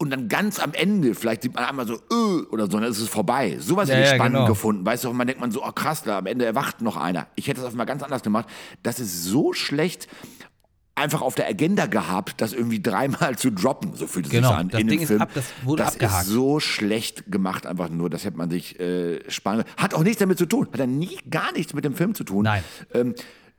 und 0.00 0.08
dann 0.08 0.28
ganz 0.28 0.58
am 0.58 0.72
Ende, 0.72 1.14
vielleicht 1.14 1.42
sieht 1.42 1.54
man 1.54 1.62
einmal 1.64 1.86
so, 1.86 1.96
öh, 2.10 2.46
oder 2.50 2.64
so, 2.64 2.80
dann 2.80 2.84
ist 2.84 3.00
es 3.00 3.08
vorbei. 3.08 3.58
Sowas 3.60 3.90
ja, 3.90 3.96
hätte 3.96 4.04
ich 4.04 4.10
ja, 4.10 4.16
spannend 4.16 4.38
genau. 4.38 4.48
gefunden. 4.48 4.86
Weißt 4.86 5.04
du, 5.04 5.12
man 5.12 5.26
denkt 5.26 5.42
man 5.42 5.52
so, 5.52 5.62
oh 5.62 5.72
krass, 5.72 6.02
da 6.02 6.18
am 6.18 6.26
Ende 6.26 6.46
erwacht 6.46 6.80
noch 6.80 6.96
einer. 6.96 7.26
Ich 7.34 7.48
hätte 7.48 7.60
das 7.60 7.68
auf 7.68 7.74
mal 7.74 7.84
ganz 7.84 8.02
anders 8.02 8.22
gemacht. 8.22 8.48
Das 8.82 8.98
ist 8.98 9.24
so 9.24 9.52
schlecht 9.52 10.08
einfach 10.94 11.20
auf 11.20 11.34
der 11.34 11.48
Agenda 11.48 11.84
gehabt, 11.84 12.40
das 12.40 12.54
irgendwie 12.54 12.80
dreimal 12.82 13.36
zu 13.36 13.52
droppen. 13.52 13.94
So 13.94 14.06
fühlt 14.06 14.26
es 14.26 14.32
genau, 14.32 14.48
sich 14.48 14.56
an 14.56 14.68
das 14.70 14.80
in 14.80 14.88
Ding 14.88 15.00
dem 15.00 15.06
Film. 15.06 15.20
Ab, 15.20 15.30
das 15.34 15.52
wurde 15.64 15.82
das 15.82 15.92
abgehakt. 15.92 16.26
ist 16.26 16.30
so 16.30 16.60
schlecht 16.60 17.30
gemacht, 17.30 17.66
einfach 17.66 17.90
nur. 17.90 18.08
Das 18.08 18.24
hätte 18.24 18.38
man 18.38 18.50
sich 18.50 18.80
äh, 18.80 19.20
spannend. 19.30 19.66
Hat 19.76 19.92
auch 19.92 20.02
nichts 20.02 20.18
damit 20.18 20.38
zu 20.38 20.46
tun. 20.46 20.66
Hat 20.72 20.80
dann 20.80 20.98
nie, 20.98 21.18
gar 21.28 21.52
nichts 21.52 21.74
mit 21.74 21.84
dem 21.84 21.94
Film 21.94 22.14
zu 22.14 22.24
tun. 22.24 22.44
Nein. 22.44 22.64
Ähm, 22.94 23.14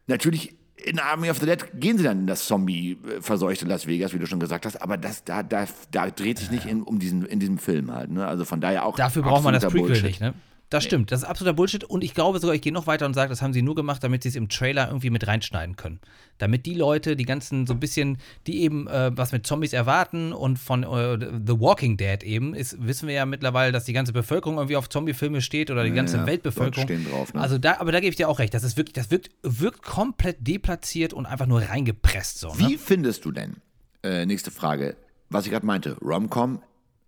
natürlich 0.08 0.56
in 0.84 1.00
Army 1.00 1.30
of 1.30 1.40
the 1.40 1.46
Dead 1.46 1.64
gehen 1.76 1.98
sie 1.98 2.04
dann 2.04 2.22
in 2.22 2.28
das 2.28 2.46
Zombie-verseuchte 2.46 3.66
Las 3.66 3.88
Vegas, 3.88 4.14
wie 4.14 4.20
du 4.20 4.26
schon 4.28 4.40
gesagt 4.40 4.66
hast, 4.66 4.82
aber 4.82 4.98
das, 4.98 5.24
da, 5.24 5.44
da, 5.44 5.66
da 5.92 6.10
dreht 6.10 6.40
sich 6.40 6.52
nicht 6.52 6.66
in, 6.66 6.84
um 6.84 7.00
diesen, 7.00 7.26
in 7.26 7.40
diesem 7.40 7.58
Film 7.58 7.94
halt. 7.94 8.12
Ne? 8.12 8.26
Also 8.26 8.46
von 8.46 8.62
daher 8.62 8.86
auch. 8.86 8.96
Dafür 8.96 9.24
braucht 9.24 9.44
man 9.44 9.54
das 9.54 9.64
Prequel 9.64 9.82
Bullshit. 9.82 10.04
nicht, 10.04 10.22
ne? 10.22 10.34
Das 10.72 10.86
stimmt, 10.86 11.12
das 11.12 11.24
ist 11.24 11.28
absoluter 11.28 11.54
Bullshit 11.54 11.84
und 11.84 12.02
ich 12.02 12.14
glaube 12.14 12.40
sogar, 12.40 12.56
ich 12.56 12.62
gehe 12.62 12.72
noch 12.72 12.88
weiter 12.88 13.06
und 13.06 13.14
sage, 13.14 13.30
das 13.30 13.42
haben 13.42 13.52
sie 13.52 13.62
nur 13.62 13.76
gemacht, 13.76 14.02
damit 14.06 14.24
sie 14.24 14.30
es 14.30 14.38
im 14.38 14.48
Trailer 14.48 14.88
irgendwie 14.88 15.10
mit 15.10 15.28
reinschneiden 15.28 15.76
können. 15.76 16.00
Damit 16.38 16.66
die 16.66 16.76
Leute, 16.76 17.18
die 17.18 17.26
ganzen 17.26 17.68
so 17.68 17.74
ein 17.74 17.82
bisschen, 17.82 18.20
die 18.48 18.62
eben 18.62 18.88
äh, 18.88 19.12
was 19.14 19.34
mit 19.34 19.46
Zombies 19.46 19.74
erwarten 19.74 20.32
und 20.32 20.58
von 20.58 20.84
äh, 20.84 21.20
The 21.20 21.60
Walking 21.60 21.98
Dead 21.98 22.24
eben, 22.24 22.56
ist, 22.56 22.82
wissen 22.88 23.10
wir 23.10 23.16
ja 23.16 23.26
mittlerweile, 23.26 23.74
dass 23.74 23.84
die 23.84 23.92
ganze 23.92 24.14
Bevölkerung 24.14 24.56
irgendwie 24.60 24.78
auf 24.78 24.88
Zombie-Filme 24.88 25.42
steht 25.42 25.72
oder 25.72 25.84
die 25.84 25.92
ganze 25.92 26.18
ja, 26.18 26.26
Weltbevölkerung. 26.26 26.88
Stehen 26.88 27.06
drauf, 27.06 27.34
ne? 27.34 27.42
Also 27.42 27.58
da, 27.58 27.82
aber 27.82 27.92
da 27.92 28.00
gebe 28.00 28.12
ich 28.12 28.16
dir 28.16 28.30
auch 28.30 28.40
recht, 28.40 28.54
das 28.54 28.64
ist 28.64 28.78
wirklich, 28.78 28.94
das 28.94 29.12
wirkt, 29.12 29.30
wirkt 29.44 29.84
komplett 29.84 30.38
deplatziert 30.40 31.12
und 31.12 31.26
einfach 31.26 31.48
nur 31.48 31.64
reingepresst. 31.64 32.40
So, 32.40 32.48
ne? 32.48 32.70
Wie 32.70 32.78
findest 32.78 33.26
du 33.26 33.34
denn, 33.34 33.58
äh, 34.04 34.26
nächste 34.26 34.52
Frage, 34.52 34.96
was 35.30 35.44
ich 35.46 35.52
gerade 35.52 35.66
meinte, 35.66 35.98
Romcom, 36.02 36.62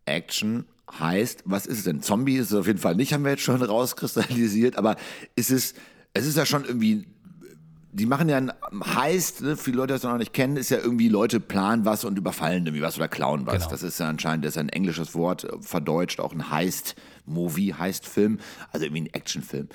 Action, 0.05 0.65
heißt, 0.99 1.43
was 1.45 1.65
ist 1.65 1.79
es 1.79 1.83
denn? 1.85 2.01
Zombie 2.01 2.35
ist 2.35 2.51
es 2.51 2.57
auf 2.57 2.67
jeden 2.67 2.79
Fall 2.79 2.95
nicht, 2.95 3.13
haben 3.13 3.23
wir 3.23 3.31
jetzt 3.31 3.43
schon 3.43 3.61
rauskristallisiert, 3.61 4.77
aber 4.77 4.95
ist 5.35 5.51
es, 5.51 5.73
es 6.13 6.25
ist 6.25 6.37
ja 6.37 6.45
schon 6.45 6.65
irgendwie, 6.65 7.07
die 7.91 8.05
machen 8.05 8.29
ja 8.29 8.37
ein 8.37 8.51
heißt, 8.73 9.41
ne, 9.41 9.57
viele 9.57 9.77
Leute, 9.77 9.93
die 9.93 9.99
das 9.99 10.03
noch 10.03 10.17
nicht 10.17 10.33
kennen, 10.33 10.57
ist 10.57 10.69
ja 10.69 10.77
irgendwie 10.77 11.09
Leute 11.09 11.39
planen 11.39 11.85
was 11.85 12.05
und 12.05 12.17
überfallen 12.17 12.65
irgendwie 12.65 12.81
was 12.81 12.97
oder 12.97 13.07
klauen 13.07 13.45
was. 13.45 13.59
Genau. 13.59 13.69
Das 13.69 13.83
ist 13.83 13.99
ja 13.99 14.09
anscheinend, 14.09 14.45
das 14.45 14.53
ist 14.53 14.57
ein 14.57 14.69
englisches 14.69 15.13
Wort, 15.13 15.47
verdeutscht, 15.61 16.19
auch 16.19 16.33
ein 16.33 16.49
heißt. 16.49 16.95
Movie 17.25 17.73
heißt 17.73 18.07
Film, 18.07 18.39
also 18.71 18.85
irgendwie 18.85 19.03
ein 19.03 19.13
Actionfilm. 19.13 19.69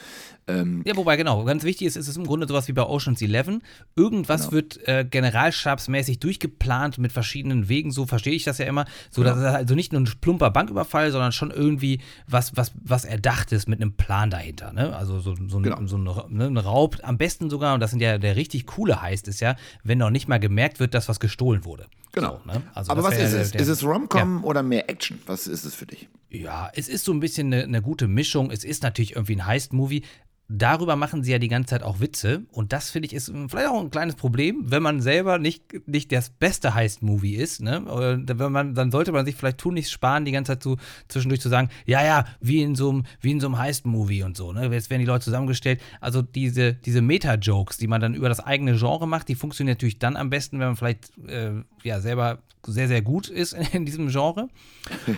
Ähm, 0.46 0.82
ja, 0.86 0.96
wobei 0.96 1.16
genau, 1.16 1.44
ganz 1.44 1.62
wichtig 1.64 1.86
ist, 1.86 1.96
ist 1.96 2.08
es 2.08 2.16
im 2.16 2.26
Grunde 2.26 2.48
sowas 2.48 2.68
wie 2.68 2.72
bei 2.72 2.82
Ocean's 2.82 3.20
Eleven. 3.20 3.62
Irgendwas 3.96 4.42
genau. 4.42 4.52
wird 4.52 4.88
äh, 4.88 5.04
generalstabsmäßig 5.04 6.20
durchgeplant 6.20 6.98
mit 6.98 7.12
verschiedenen 7.12 7.68
Wegen, 7.68 7.90
so 7.90 8.06
verstehe 8.06 8.34
ich 8.34 8.44
das 8.44 8.58
ja 8.58 8.66
immer, 8.66 8.86
so 9.10 9.22
genau. 9.22 9.34
dass 9.34 9.44
es 9.44 9.54
also 9.54 9.74
nicht 9.74 9.92
nur 9.92 10.00
ein 10.00 10.10
plumper 10.20 10.50
Banküberfall, 10.50 11.10
sondern 11.12 11.32
schon 11.32 11.50
irgendwie 11.50 12.00
was, 12.26 12.56
was, 12.56 12.72
was 12.82 13.04
erdacht 13.04 13.52
ist 13.52 13.68
mit 13.68 13.80
einem 13.80 13.92
Plan 13.92 14.30
dahinter. 14.30 14.72
Ne? 14.72 14.96
Also 14.96 15.20
so, 15.20 15.36
so, 15.48 15.60
genau. 15.60 15.76
ein, 15.76 15.86
so 15.86 15.98
ein, 15.98 16.04
ne, 16.04 16.46
ein 16.46 16.56
Raub, 16.56 16.98
am 17.02 17.18
besten 17.18 17.50
sogar, 17.50 17.74
und 17.74 17.80
das 17.80 17.90
sind 17.90 18.00
ja 18.00 18.18
der 18.18 18.36
richtig 18.36 18.66
coole 18.66 19.00
heißt 19.02 19.28
es 19.28 19.40
ja, 19.40 19.56
wenn 19.84 19.98
noch 19.98 20.10
nicht 20.10 20.28
mal 20.28 20.38
gemerkt 20.38 20.80
wird, 20.80 20.94
dass 20.94 21.08
was 21.08 21.20
gestohlen 21.20 21.64
wurde. 21.64 21.86
Genau. 22.12 22.40
So, 22.44 22.52
ne? 22.52 22.62
also 22.74 22.90
Aber 22.90 23.02
was 23.02 23.18
ist 23.18 23.32
es? 23.32 23.50
Der, 23.52 23.60
ist 23.60 23.68
es 23.68 23.84
Rom-Com 23.84 24.38
ja. 24.38 24.44
oder 24.44 24.62
mehr 24.62 24.88
Action? 24.88 25.20
Was 25.26 25.46
ist 25.46 25.64
es 25.64 25.74
für 25.74 25.86
dich? 25.86 26.08
Ja, 26.30 26.70
es 26.74 26.88
ist 26.88 27.04
so 27.04 27.12
ein 27.12 27.20
bisschen 27.20 27.52
eine, 27.52 27.64
eine 27.64 27.82
gute 27.82 28.08
Mischung. 28.08 28.50
Es 28.50 28.64
ist 28.64 28.82
natürlich 28.82 29.16
irgendwie 29.16 29.36
ein 29.36 29.46
Heist-Movie. 29.46 30.02
Darüber 30.50 30.96
machen 30.96 31.22
sie 31.22 31.30
ja 31.32 31.38
die 31.38 31.48
ganze 31.48 31.70
Zeit 31.70 31.82
auch 31.82 32.00
Witze. 32.00 32.44
Und 32.52 32.72
das 32.72 32.90
finde 32.90 33.06
ich 33.06 33.12
ist 33.12 33.30
vielleicht 33.48 33.68
auch 33.68 33.80
ein 33.80 33.90
kleines 33.90 34.14
Problem, 34.14 34.70
wenn 34.70 34.82
man 34.82 35.02
selber 35.02 35.38
nicht, 35.38 35.86
nicht 35.86 36.10
das 36.10 36.30
beste 36.30 36.74
Heist-Movie 36.74 37.34
ist. 37.34 37.60
Ne? 37.60 37.84
wenn 38.26 38.52
man, 38.52 38.74
dann 38.74 38.90
sollte 38.90 39.12
man 39.12 39.26
sich 39.26 39.34
vielleicht 39.34 39.58
tun, 39.58 39.74
nicht 39.74 39.90
sparen, 39.90 40.24
die 40.24 40.32
ganze 40.32 40.52
Zeit 40.52 40.62
so 40.62 40.78
zwischendurch 41.08 41.42
zu 41.42 41.50
sagen, 41.50 41.68
ja, 41.84 42.02
ja, 42.02 42.24
wie 42.40 42.62
in 42.62 42.74
so 42.76 42.88
einem, 42.88 43.58
Heist-Movie 43.58 44.22
und 44.22 44.38
so. 44.38 44.52
Ne? 44.52 44.68
Jetzt 44.72 44.88
werden 44.88 45.00
die 45.00 45.06
Leute 45.06 45.24
zusammengestellt. 45.24 45.82
Also 46.00 46.22
diese, 46.22 46.72
diese 46.72 47.02
Meta-Jokes, 47.02 47.76
die 47.76 47.86
man 47.86 48.00
dann 48.00 48.14
über 48.14 48.30
das 48.30 48.40
eigene 48.40 48.76
Genre 48.76 49.06
macht, 49.06 49.28
die 49.28 49.34
funktionieren 49.34 49.74
natürlich 49.74 49.98
dann 49.98 50.16
am 50.16 50.30
besten, 50.30 50.60
wenn 50.60 50.68
man 50.68 50.76
vielleicht 50.76 51.10
äh, 51.28 51.62
ja 51.82 52.00
selber 52.00 52.38
sehr, 52.66 52.88
sehr 52.88 53.02
gut 53.02 53.28
ist 53.28 53.52
in, 53.52 53.62
in 53.72 53.84
diesem 53.84 54.08
Genre. 54.08 54.48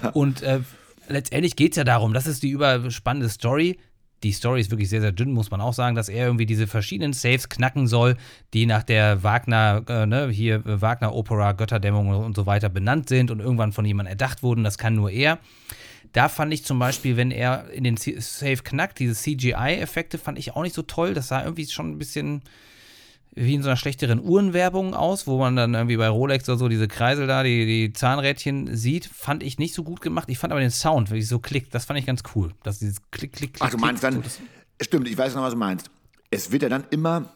Ja. 0.02 0.10
Und 0.10 0.42
äh, 0.42 0.60
letztendlich 1.08 1.54
geht 1.54 1.72
es 1.72 1.76
ja 1.76 1.84
darum, 1.84 2.14
das 2.14 2.26
ist 2.26 2.42
die 2.42 2.50
überspannende 2.50 3.28
Story. 3.28 3.78
Die 4.22 4.32
Story 4.32 4.60
ist 4.60 4.70
wirklich 4.70 4.90
sehr, 4.90 5.00
sehr 5.00 5.12
dünn, 5.12 5.32
muss 5.32 5.50
man 5.50 5.60
auch 5.60 5.72
sagen, 5.72 5.96
dass 5.96 6.08
er 6.08 6.26
irgendwie 6.26 6.46
diese 6.46 6.66
verschiedenen 6.66 7.12
Saves 7.12 7.48
knacken 7.48 7.86
soll, 7.86 8.16
die 8.52 8.66
nach 8.66 8.82
der 8.82 9.22
Wagner, 9.22 9.82
äh, 9.88 10.06
ne, 10.06 10.28
hier 10.28 10.56
äh, 10.66 10.80
Wagner-Opera, 10.80 11.52
Götterdämmung 11.52 12.08
und 12.08 12.36
so 12.36 12.46
weiter 12.46 12.68
benannt 12.68 13.08
sind 13.08 13.30
und 13.30 13.40
irgendwann 13.40 13.72
von 13.72 13.84
jemandem 13.84 14.12
erdacht 14.12 14.42
wurden. 14.42 14.64
Das 14.64 14.76
kann 14.76 14.94
nur 14.94 15.10
er. 15.10 15.38
Da 16.12 16.28
fand 16.28 16.52
ich 16.52 16.64
zum 16.64 16.78
Beispiel, 16.78 17.16
wenn 17.16 17.30
er 17.30 17.70
in 17.70 17.84
den 17.84 17.96
Safe 17.96 18.56
knackt, 18.56 18.98
diese 18.98 19.14
CGI-Effekte 19.14 20.18
fand 20.18 20.38
ich 20.38 20.56
auch 20.56 20.62
nicht 20.62 20.74
so 20.74 20.82
toll. 20.82 21.14
Das 21.14 21.28
sah 21.28 21.44
irgendwie 21.44 21.66
schon 21.66 21.90
ein 21.92 21.98
bisschen 21.98 22.42
wie 23.32 23.54
in 23.54 23.62
so 23.62 23.68
einer 23.68 23.76
schlechteren 23.76 24.20
Uhrenwerbung 24.20 24.94
aus, 24.94 25.26
wo 25.26 25.38
man 25.38 25.54
dann 25.54 25.74
irgendwie 25.74 25.96
bei 25.96 26.08
Rolex 26.08 26.48
oder 26.48 26.58
so 26.58 26.68
diese 26.68 26.88
Kreisel 26.88 27.26
da, 27.26 27.42
die, 27.42 27.64
die 27.64 27.92
Zahnrädchen 27.92 28.76
sieht, 28.76 29.06
fand 29.06 29.42
ich 29.42 29.58
nicht 29.58 29.74
so 29.74 29.84
gut 29.84 30.00
gemacht. 30.00 30.28
Ich 30.28 30.38
fand 30.38 30.52
aber 30.52 30.60
den 30.60 30.70
Sound, 30.70 31.10
wie 31.12 31.18
es 31.18 31.28
so 31.28 31.38
klickt, 31.38 31.74
das 31.74 31.84
fand 31.84 31.98
ich 31.98 32.06
ganz 32.06 32.22
cool. 32.34 32.52
Dass 32.62 32.80
dieses 32.80 32.98
Klick, 33.10 33.32
Klick, 33.32 33.54
Klick. 33.54 33.56
Ach, 33.60 33.70
du 33.70 33.78
meinst 33.78 34.02
klick, 34.02 34.14
dann, 34.14 34.22
so, 34.22 34.40
stimmt, 34.82 35.08
ich 35.08 35.16
weiß 35.16 35.34
noch, 35.34 35.42
was 35.42 35.52
du 35.52 35.58
meinst. 35.58 35.90
Es 36.30 36.50
wird 36.50 36.62
ja 36.62 36.68
dann 36.68 36.84
immer, 36.90 37.28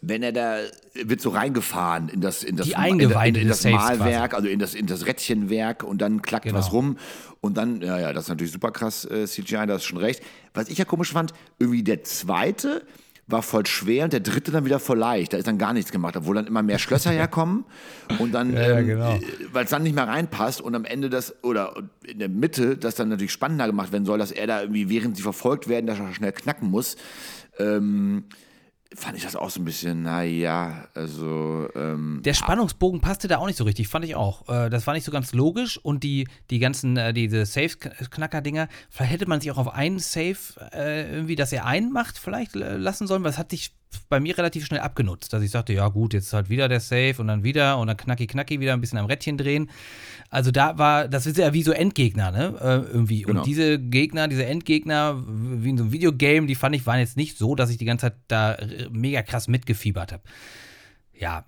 wenn 0.00 0.22
er 0.22 0.32
da, 0.32 0.58
wird 0.94 1.20
so 1.20 1.30
reingefahren 1.30 2.08
in 2.08 2.20
das, 2.22 2.42
in 2.42 2.56
das, 2.56 2.72
Eingeweide 2.72 3.38
in, 3.38 3.42
in 3.44 3.48
das 3.48 3.64
Malwerk, 3.64 4.32
also 4.34 4.48
in 4.48 4.58
das, 4.58 4.74
in 4.74 4.86
das 4.86 5.06
Rädchenwerk 5.06 5.82
und 5.82 5.98
dann 5.98 6.22
klackt 6.22 6.44
genau. 6.44 6.58
was 6.58 6.72
rum 6.72 6.96
und 7.40 7.56
dann, 7.56 7.80
ja, 7.82 7.98
ja, 7.98 8.12
das 8.12 8.24
ist 8.24 8.28
natürlich 8.30 8.52
super 8.52 8.70
krass, 8.70 9.04
äh, 9.04 9.26
CGI, 9.26 9.66
da 9.66 9.74
hast 9.74 9.84
schon 9.84 9.98
recht. 9.98 10.22
Was 10.54 10.68
ich 10.68 10.78
ja 10.78 10.84
komisch 10.84 11.12
fand, 11.12 11.32
irgendwie 11.58 11.82
der 11.82 12.02
zweite, 12.02 12.84
war 13.28 13.42
voll 13.42 13.66
schwer 13.66 14.04
und 14.04 14.12
der 14.12 14.20
dritte 14.20 14.50
dann 14.50 14.64
wieder 14.64 14.80
voll 14.80 14.98
leicht. 14.98 15.32
Da 15.32 15.36
ist 15.36 15.46
dann 15.46 15.58
gar 15.58 15.74
nichts 15.74 15.92
gemacht, 15.92 16.16
obwohl 16.16 16.34
dann 16.34 16.46
immer 16.46 16.62
mehr 16.62 16.78
Schlösser 16.78 17.10
herkommen 17.12 17.64
und 18.18 18.32
dann, 18.32 18.54
ja, 18.54 18.78
ähm, 18.78 18.86
genau. 18.86 19.20
weil 19.52 19.64
es 19.64 19.70
dann 19.70 19.82
nicht 19.82 19.94
mehr 19.94 20.08
reinpasst 20.08 20.60
und 20.60 20.74
am 20.74 20.86
Ende 20.86 21.10
das, 21.10 21.44
oder 21.44 21.74
in 22.06 22.18
der 22.18 22.30
Mitte, 22.30 22.76
das 22.76 22.94
dann 22.94 23.10
natürlich 23.10 23.32
spannender 23.32 23.66
gemacht 23.66 23.92
werden 23.92 24.06
soll, 24.06 24.18
dass 24.18 24.32
er 24.32 24.46
da 24.46 24.62
irgendwie, 24.62 24.88
während 24.88 25.16
sie 25.16 25.22
verfolgt 25.22 25.68
werden, 25.68 25.86
da 25.86 25.96
schnell 26.12 26.32
knacken 26.32 26.70
muss. 26.70 26.96
Ähm, 27.58 28.24
fand 28.94 29.16
ich 29.18 29.24
das 29.24 29.36
auch 29.36 29.50
so 29.50 29.60
ein 29.60 29.64
bisschen, 29.64 30.02
naja, 30.02 30.88
also. 30.94 31.68
Ähm, 31.74 32.20
der 32.24 32.34
Spannungsbogen 32.34 33.00
passte 33.00 33.28
da 33.28 33.38
auch 33.38 33.46
nicht 33.46 33.58
so 33.58 33.64
richtig, 33.64 33.88
fand 33.88 34.04
ich 34.04 34.14
auch. 34.14 34.48
Äh, 34.48 34.70
das 34.70 34.86
war 34.86 34.94
nicht 34.94 35.04
so 35.04 35.12
ganz 35.12 35.32
logisch 35.32 35.78
und 35.78 36.02
die, 36.04 36.26
die 36.50 36.58
ganzen, 36.58 36.96
äh, 36.96 37.12
diese 37.12 37.44
Safe-Knacker-Dinger, 37.44 38.68
vielleicht 38.88 39.12
hätte 39.12 39.28
man 39.28 39.40
sich 39.40 39.50
auch 39.50 39.58
auf 39.58 39.74
einen 39.74 39.98
Safe 39.98 40.36
äh, 40.72 41.12
irgendwie, 41.12 41.36
dass 41.36 41.52
er 41.52 41.66
einen 41.66 41.92
macht, 41.92 42.18
vielleicht 42.18 42.54
lassen 42.54 43.06
sollen, 43.06 43.22
weil 43.24 43.30
es 43.30 43.38
hat 43.38 43.50
sich 43.50 43.72
bei 44.08 44.20
mir 44.20 44.36
relativ 44.36 44.66
schnell 44.66 44.80
abgenutzt, 44.80 45.32
dass 45.32 45.42
ich 45.42 45.50
sagte, 45.50 45.72
ja 45.72 45.88
gut, 45.88 46.14
jetzt 46.14 46.32
halt 46.32 46.48
wieder 46.48 46.68
der 46.68 46.80
Safe 46.80 47.14
und 47.18 47.28
dann 47.28 47.44
wieder 47.44 47.78
und 47.78 47.86
dann 47.86 47.96
knacki 47.96 48.26
knacki 48.26 48.60
wieder 48.60 48.72
ein 48.72 48.80
bisschen 48.80 48.98
am 48.98 49.06
Rädchen 49.06 49.36
drehen. 49.38 49.70
Also 50.30 50.50
da 50.50 50.78
war, 50.78 51.08
das 51.08 51.26
ist 51.26 51.38
ja 51.38 51.54
wie 51.54 51.62
so 51.62 51.72
Endgegner, 51.72 52.30
ne? 52.30 52.54
Äh, 52.60 52.92
irgendwie. 52.92 53.22
Genau. 53.22 53.40
Und 53.40 53.46
diese 53.46 53.78
Gegner, 53.78 54.28
diese 54.28 54.44
Endgegner, 54.44 55.22
wie 55.26 55.70
in 55.70 55.78
so 55.78 55.84
einem 55.84 55.92
Videogame, 55.92 56.46
die 56.46 56.54
fand 56.54 56.74
ich, 56.74 56.86
waren 56.86 57.00
jetzt 57.00 57.16
nicht 57.16 57.38
so, 57.38 57.54
dass 57.54 57.70
ich 57.70 57.78
die 57.78 57.84
ganze 57.84 58.06
Zeit 58.06 58.16
da 58.28 58.56
mega 58.90 59.22
krass 59.22 59.48
mitgefiebert 59.48 60.12
habe. 60.12 60.22
Ja, 61.14 61.44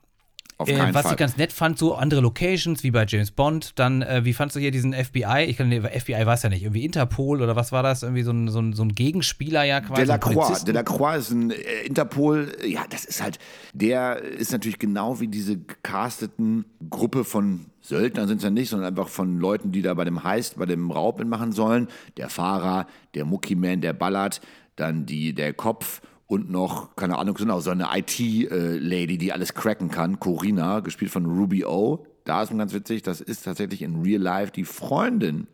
äh, 0.68 0.94
was 0.94 1.02
Fall. 1.02 1.12
ich 1.12 1.18
ganz 1.18 1.36
nett 1.36 1.52
fand, 1.52 1.78
so 1.78 1.94
andere 1.94 2.20
Locations, 2.20 2.82
wie 2.82 2.90
bei 2.90 3.04
James 3.06 3.30
Bond. 3.30 3.78
Dann, 3.78 4.02
äh, 4.02 4.24
wie 4.24 4.32
fandst 4.32 4.56
du 4.56 4.60
hier 4.60 4.70
diesen 4.70 4.92
FBI? 4.92 5.44
Ich 5.46 5.56
kann, 5.56 5.68
nee, 5.68 5.80
FBI 5.80 6.26
weiß 6.26 6.42
ja 6.42 6.48
nicht, 6.48 6.62
irgendwie 6.62 6.84
Interpol 6.84 7.42
oder 7.42 7.56
was 7.56 7.72
war 7.72 7.82
das? 7.82 8.02
Irgendwie 8.02 8.22
so 8.22 8.32
ein, 8.32 8.48
so 8.48 8.60
ein, 8.60 8.72
so 8.72 8.82
ein 8.82 8.94
Gegenspieler 8.94 9.64
ja 9.64 9.80
quasi. 9.80 10.02
Delacroix. 10.02 10.64
Delacroix 10.64 11.18
ist 11.18 11.30
ein 11.30 11.50
äh, 11.50 11.56
Interpol, 11.84 12.52
ja, 12.66 12.82
das 12.90 13.04
ist 13.04 13.22
halt, 13.22 13.38
der 13.72 14.22
ist 14.22 14.52
natürlich 14.52 14.78
genau 14.78 15.20
wie 15.20 15.28
diese 15.28 15.56
gecasteten 15.58 16.64
Gruppe 16.88 17.24
von 17.24 17.66
Söldnern 17.82 18.28
sind 18.28 18.38
es 18.38 18.44
ja 18.44 18.50
nicht, 18.50 18.68
sondern 18.68 18.88
einfach 18.88 19.08
von 19.08 19.38
Leuten, 19.38 19.72
die 19.72 19.82
da 19.82 19.94
bei 19.94 20.04
dem 20.04 20.22
Heist, 20.22 20.58
bei 20.58 20.66
dem 20.66 20.90
Raub 20.90 21.18
mitmachen 21.18 21.52
sollen. 21.52 21.88
Der 22.16 22.28
Fahrer, 22.28 22.86
der 23.14 23.24
Muckiman, 23.24 23.80
der 23.80 23.94
ballert, 23.94 24.40
dann 24.76 25.06
die, 25.06 25.34
der 25.34 25.54
Kopf 25.54 26.02
und 26.30 26.48
noch, 26.48 26.94
keine 26.94 27.18
Ahnung, 27.18 27.34
genau, 27.34 27.58
so 27.58 27.70
eine 27.70 27.88
IT-Lady, 27.92 29.18
die 29.18 29.32
alles 29.32 29.52
cracken 29.52 29.90
kann, 29.90 30.20
Corina, 30.20 30.78
gespielt 30.78 31.10
von 31.10 31.26
Ruby 31.26 31.64
O. 31.64 32.06
Da 32.22 32.44
ist 32.44 32.50
man 32.50 32.58
ganz 32.58 32.72
witzig, 32.72 33.02
das 33.02 33.20
ist 33.20 33.42
tatsächlich 33.42 33.82
in 33.82 34.02
Real 34.02 34.22
Life 34.22 34.52
die 34.52 34.64
Freundin 34.64 35.48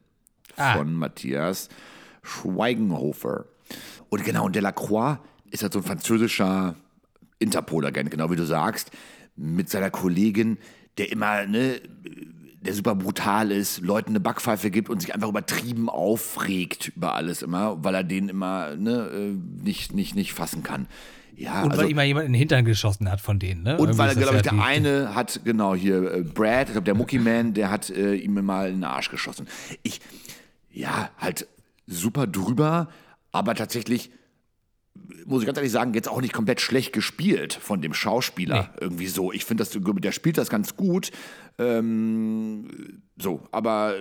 ah. 0.58 0.76
von 0.76 0.92
Matthias 0.92 1.70
Schweigenhofer. 2.22 3.46
Und 4.10 4.22
genau, 4.22 4.44
und 4.44 4.54
Delacroix 4.54 5.18
ist 5.50 5.62
halt 5.62 5.72
so 5.72 5.78
ein 5.78 5.82
französischer 5.82 6.74
Interpol-Agent, 7.38 8.10
genau 8.10 8.30
wie 8.30 8.36
du 8.36 8.44
sagst, 8.44 8.90
mit 9.34 9.70
seiner 9.70 9.88
Kollegin, 9.88 10.58
der 10.98 11.10
immer, 11.10 11.46
ne, 11.46 11.80
der 12.66 12.74
super 12.74 12.94
brutal 12.94 13.50
ist, 13.50 13.80
Leuten 13.80 14.10
eine 14.10 14.20
Backpfeife 14.20 14.70
gibt 14.70 14.90
und 14.90 15.00
sich 15.00 15.14
einfach 15.14 15.28
übertrieben 15.28 15.88
aufregt 15.88 16.92
über 16.96 17.14
alles 17.14 17.42
immer, 17.42 17.82
weil 17.84 17.94
er 17.94 18.04
den 18.04 18.28
immer 18.28 18.76
ne, 18.76 19.08
äh, 19.12 19.64
nicht, 19.64 19.94
nicht, 19.94 20.14
nicht 20.14 20.32
fassen 20.32 20.62
kann. 20.62 20.86
Ja, 21.36 21.62
und 21.62 21.70
also, 21.70 21.82
weil 21.82 21.90
immer 21.90 22.02
jemand 22.02 22.26
in 22.26 22.32
den 22.32 22.38
Hintern 22.38 22.64
geschossen 22.64 23.10
hat 23.10 23.20
von 23.20 23.38
denen, 23.38 23.62
ne? 23.62 23.74
Und 23.74 23.90
Irgendwie 23.90 23.98
weil, 23.98 24.14
glaube 24.16 24.36
ich, 24.36 24.42
der 24.42 24.54
eine 24.54 25.14
hat, 25.14 25.40
genau, 25.44 25.74
hier, 25.74 26.12
äh, 26.12 26.22
Brad, 26.22 26.68
ich 26.68 26.72
glaube, 26.72 26.86
der 26.86 26.94
Mookie 26.94 27.18
Man, 27.18 27.52
der 27.52 27.70
hat 27.70 27.90
äh, 27.90 28.14
ihm 28.14 28.42
mal 28.42 28.68
in 28.68 28.76
den 28.76 28.84
Arsch 28.84 29.10
geschossen. 29.10 29.46
Ich, 29.82 30.00
ja, 30.72 31.10
halt 31.18 31.46
super 31.86 32.26
drüber, 32.26 32.88
aber 33.32 33.54
tatsächlich 33.54 34.10
muss 35.26 35.42
ich 35.42 35.46
ganz 35.46 35.58
ehrlich 35.58 35.72
sagen, 35.72 35.94
jetzt 35.94 36.08
auch 36.08 36.20
nicht 36.20 36.32
komplett 36.32 36.60
schlecht 36.60 36.92
gespielt 36.92 37.54
von 37.54 37.82
dem 37.82 37.94
Schauspieler. 37.94 38.70
Nee. 38.74 38.80
Irgendwie 38.80 39.06
so. 39.06 39.32
Ich 39.32 39.44
finde, 39.44 39.64
der 39.64 40.12
spielt 40.12 40.38
das 40.38 40.48
ganz 40.48 40.76
gut. 40.76 41.10
Ähm, 41.58 43.02
so, 43.18 43.42
aber 43.50 43.94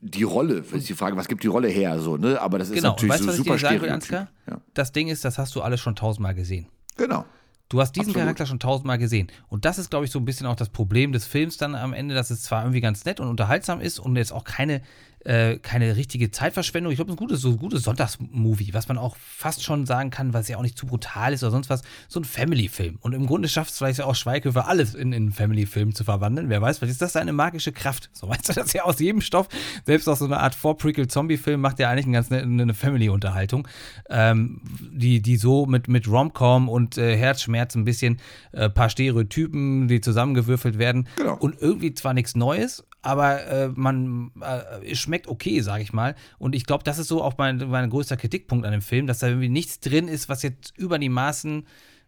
die 0.00 0.22
Rolle, 0.22 0.64
ist 0.72 0.88
die 0.88 0.94
Frage, 0.94 1.16
was 1.16 1.28
gibt 1.28 1.42
die 1.42 1.48
Rolle 1.48 1.68
her? 1.68 1.98
So, 1.98 2.16
ne? 2.16 2.40
Aber 2.40 2.58
das 2.58 2.68
ist 2.68 2.76
genau. 2.76 2.90
natürlich 2.90 3.12
weißt, 3.12 3.22
so 3.22 3.28
was 3.28 3.36
super 3.36 3.54
ich 3.54 3.60
dir 3.60 3.68
sagen 3.68 4.08
will, 4.08 4.28
ja. 4.48 4.60
Das 4.74 4.92
Ding 4.92 5.08
ist, 5.08 5.24
das 5.24 5.38
hast 5.38 5.54
du 5.54 5.62
alles 5.62 5.80
schon 5.80 5.94
tausendmal 5.96 6.34
gesehen. 6.34 6.66
Genau. 6.96 7.24
Du 7.68 7.80
hast 7.80 7.92
diesen 7.92 8.10
Absolut. 8.10 8.24
Charakter 8.24 8.46
schon 8.46 8.58
tausendmal 8.58 8.98
gesehen. 8.98 9.30
Und 9.48 9.64
das 9.64 9.78
ist, 9.78 9.90
glaube 9.90 10.04
ich, 10.04 10.10
so 10.10 10.18
ein 10.18 10.24
bisschen 10.24 10.46
auch 10.46 10.56
das 10.56 10.70
Problem 10.70 11.12
des 11.12 11.24
Films 11.24 11.56
dann 11.56 11.76
am 11.76 11.92
Ende, 11.92 12.16
dass 12.16 12.30
es 12.30 12.42
zwar 12.42 12.62
irgendwie 12.64 12.80
ganz 12.80 13.04
nett 13.04 13.20
und 13.20 13.28
unterhaltsam 13.28 13.80
ist 13.80 14.00
und 14.00 14.16
jetzt 14.16 14.32
auch 14.32 14.42
keine 14.42 14.82
äh, 15.24 15.58
keine 15.58 15.96
richtige 15.96 16.30
Zeitverschwendung. 16.30 16.92
Ich 16.92 16.96
glaube, 16.96 17.12
ein 17.12 17.16
gutes, 17.16 17.40
so 17.40 17.50
ein 17.50 17.58
gutes 17.58 17.82
Sonntagsmovie, 17.82 18.72
was 18.72 18.88
man 18.88 18.96
auch 18.96 19.16
fast 19.16 19.62
schon 19.62 19.84
sagen 19.84 20.10
kann, 20.10 20.32
was 20.32 20.48
ja 20.48 20.56
auch 20.56 20.62
nicht 20.62 20.78
zu 20.78 20.86
brutal 20.86 21.32
ist 21.32 21.42
oder 21.42 21.50
sonst 21.50 21.68
was. 21.68 21.82
So 22.08 22.20
ein 22.20 22.24
Family-Film. 22.24 22.96
Und 23.00 23.12
im 23.12 23.26
Grunde 23.26 23.48
schafft 23.48 23.72
es 23.72 23.78
vielleicht 23.78 24.00
auch 24.00 24.14
Schweighöfer, 24.14 24.66
alles 24.66 24.94
in 24.94 25.12
einen 25.12 25.32
Family-Film 25.32 25.94
zu 25.94 26.04
verwandeln. 26.04 26.48
Wer 26.48 26.62
weiß, 26.62 26.78
vielleicht 26.78 26.92
ist 26.92 27.02
das 27.02 27.12
seine 27.12 27.32
magische 27.32 27.72
Kraft. 27.72 28.08
So 28.12 28.28
weißt 28.30 28.48
du, 28.48 28.52
dass 28.54 28.72
ja 28.72 28.84
aus 28.84 28.98
jedem 28.98 29.20
Stoff, 29.20 29.48
selbst 29.84 30.08
aus 30.08 30.20
so 30.20 30.24
einer 30.24 30.40
Art 30.40 30.54
Vor-Prequel-Zombie-Film, 30.54 31.60
macht 31.60 31.78
ja 31.78 31.90
eigentlich 31.90 32.06
eine 32.06 32.14
ganz 32.14 32.32
eine 32.32 32.74
Family-Unterhaltung, 32.74 33.68
ähm, 34.08 34.62
die, 34.92 35.20
die 35.20 35.36
so 35.36 35.66
mit, 35.66 35.88
mit 35.88 36.08
Rom-Com 36.08 36.68
und 36.68 36.96
äh, 36.96 37.16
Herzschmerz 37.16 37.74
ein 37.74 37.84
bisschen 37.84 38.20
äh, 38.52 38.70
paar 38.70 38.88
Stereotypen, 38.88 39.88
die 39.88 40.00
zusammengewürfelt 40.00 40.78
werden. 40.78 41.08
Genau. 41.16 41.36
Und 41.36 41.60
irgendwie 41.60 41.92
zwar 41.94 42.14
nichts 42.14 42.34
Neues, 42.34 42.84
aber 43.02 43.46
äh, 43.46 43.68
man 43.74 44.30
äh, 44.40 44.90
es 44.90 44.98
schmeckt 44.98 45.26
okay, 45.26 45.60
sage 45.60 45.82
ich 45.82 45.92
mal. 45.92 46.14
Und 46.38 46.54
ich 46.54 46.66
glaube, 46.66 46.84
das 46.84 46.98
ist 46.98 47.08
so 47.08 47.22
auch 47.22 47.34
mein, 47.38 47.56
mein 47.68 47.90
größter 47.90 48.16
Kritikpunkt 48.16 48.66
an 48.66 48.72
dem 48.72 48.82
Film, 48.82 49.06
dass 49.06 49.20
da 49.20 49.28
irgendwie 49.28 49.48
nichts 49.48 49.80
drin 49.80 50.08
ist, 50.08 50.28
was 50.28 50.42
jetzt 50.42 50.76
über 50.76 50.98
die 50.98 51.08
Maßen 51.08 51.64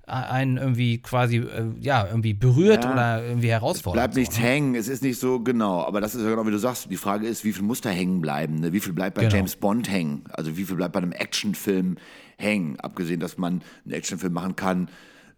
äh, 0.06 0.10
einen 0.10 0.56
irgendwie 0.56 0.98
quasi, 0.98 1.36
äh, 1.36 1.70
ja, 1.80 2.06
irgendwie 2.06 2.34
berührt 2.34 2.84
ja, 2.84 2.92
oder 2.92 3.24
irgendwie 3.24 3.50
herausfordert. 3.50 3.98
Es 3.98 4.02
bleibt 4.02 4.16
nichts 4.16 4.36
so, 4.36 4.42
ne? 4.42 4.48
hängen, 4.48 4.74
es 4.74 4.88
ist 4.88 5.02
nicht 5.02 5.18
so 5.18 5.40
genau, 5.40 5.82
aber 5.84 6.00
das 6.00 6.14
ist 6.14 6.22
ja 6.22 6.30
genau 6.30 6.46
wie 6.46 6.50
du 6.50 6.58
sagst. 6.58 6.90
Die 6.90 6.96
Frage 6.96 7.26
ist, 7.26 7.44
wie 7.44 7.52
viel 7.52 7.62
muss 7.62 7.80
da 7.80 7.90
hängen 7.90 8.20
bleiben? 8.20 8.56
Ne? 8.56 8.72
Wie 8.72 8.80
viel 8.80 8.92
bleibt 8.92 9.14
bei 9.14 9.22
genau. 9.22 9.36
James 9.36 9.56
Bond 9.56 9.90
hängen? 9.90 10.24
Also 10.30 10.56
wie 10.56 10.64
viel 10.64 10.76
bleibt 10.76 10.92
bei 10.92 11.00
einem 11.00 11.12
Actionfilm 11.12 11.96
hängen? 12.36 12.78
Abgesehen, 12.80 13.20
dass 13.20 13.38
man 13.38 13.62
einen 13.84 13.94
Actionfilm 13.94 14.32
machen 14.32 14.56
kann, 14.56 14.88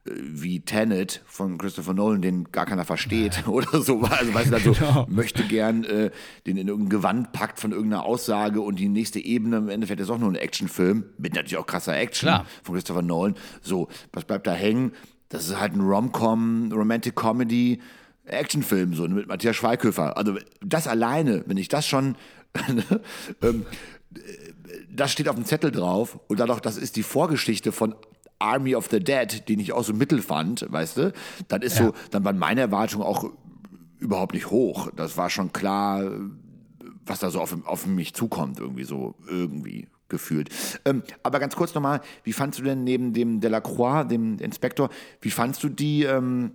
wie 0.05 0.61
Tenet 0.61 1.23
von 1.25 1.57
Christopher 1.57 1.95
Nolan, 1.95 2.21
den 2.21 2.53
gar 2.53 2.67
keiner 2.67 2.85
versteht 2.85 3.45
oder 3.49 3.81
so. 3.81 4.03
Also 4.03 4.35
weißt 4.35 4.51
du, 4.51 4.55
also 4.55 4.73
genau. 4.73 5.07
möchte 5.09 5.45
gern 5.45 5.85
äh, 5.85 6.11
den 6.47 6.57
in 6.57 6.69
irgendein 6.69 6.91
Gewand 6.91 7.33
packt 7.33 7.59
von 7.59 7.73
irgendeiner 7.73 8.05
Aussage 8.05 8.61
und 8.61 8.79
die 8.79 8.89
nächste 8.89 9.19
Ebene 9.19 9.57
im 9.57 9.69
Endeffekt 9.69 10.01
ist 10.01 10.11
auch 10.11 10.19
nur 10.19 10.31
ein 10.31 10.37
Actionfilm 10.37 11.05
mit 11.17 11.35
natürlich 11.35 11.57
auch 11.57 11.67
krasser 11.67 11.97
Action 11.97 12.29
Klar. 12.29 12.47
von 12.63 12.75
Christopher 12.75 13.03
Nolan. 13.03 13.35
So, 13.63 13.89
was 14.13 14.25
bleibt 14.25 14.47
da 14.47 14.53
hängen? 14.53 14.93
Das 15.31 15.49
ist 15.49 15.59
halt 15.59 15.75
ein 15.75 15.81
Rom-Com, 15.81 16.71
Romantic 16.73 17.17
Comedy, 17.17 17.81
Actionfilm 18.27 18.95
so 18.95 19.09
mit 19.09 19.27
Matthias 19.27 19.57
Schweighöfer. 19.57 20.17
Also 20.17 20.37
das 20.61 20.87
alleine, 20.87 21.45
wenn 21.47 21.57
ich 21.57 21.69
das 21.69 21.87
schon 21.87 22.17
ähm, 23.43 23.67
das 24.91 25.11
steht 25.11 25.29
auf 25.29 25.35
dem 25.35 25.45
Zettel 25.45 25.71
drauf 25.71 26.21
und 26.29 26.41
dann 26.41 26.51
auch, 26.51 26.61
das 26.61 26.77
ist 26.77 26.97
die 26.97 27.03
Vorgeschichte 27.03 27.73
von 27.73 27.95
Army 28.45 28.75
of 28.75 28.89
the 28.91 29.01
Dead, 29.01 29.49
den 29.49 29.59
ich 29.59 29.73
auch 29.73 29.85
so 29.85 29.93
mittel 29.93 30.23
fand, 30.23 30.67
weißt 30.71 30.99
du, 30.99 31.13
dann 31.49 31.63
ist 31.63 31.79
ja. 31.79 31.87
so, 31.87 31.95
dann 32.11 32.25
waren 32.25 32.39
meine 32.39 32.61
Erwartungen 32.61 33.05
auch 33.05 33.31
überhaupt 33.99 34.35
nicht 34.35 34.51
hoch. 34.51 34.91
Das 34.95 35.17
war 35.17 35.31
schon 35.31 35.53
klar, 35.53 36.05
was 37.07 37.19
da 37.21 37.31
so 37.31 37.41
auf, 37.41 37.57
auf 37.65 37.87
mich 37.87 38.15
zukommt, 38.15 38.61
irgendwie 38.61 38.85
so, 38.85 39.15
irgendwie 39.27 39.89
gefühlt. 40.09 40.51
Ähm, 40.85 41.03
aber 41.23 41.41
ganz 41.41 41.57
kurz 41.57 41.75
nochmal, 41.75 42.01
wie 42.23 42.33
fandst 42.33 42.59
du 42.59 42.65
denn 42.65 42.85
neben 42.85 43.13
dem 43.13 43.41
Delacroix, 43.41 44.07
dem 44.07 44.39
Inspektor, 44.39 44.91
wie 45.21 45.31
fandst 45.31 45.63
du 45.65 45.69
die, 45.69 46.05
ähm, 46.05 46.53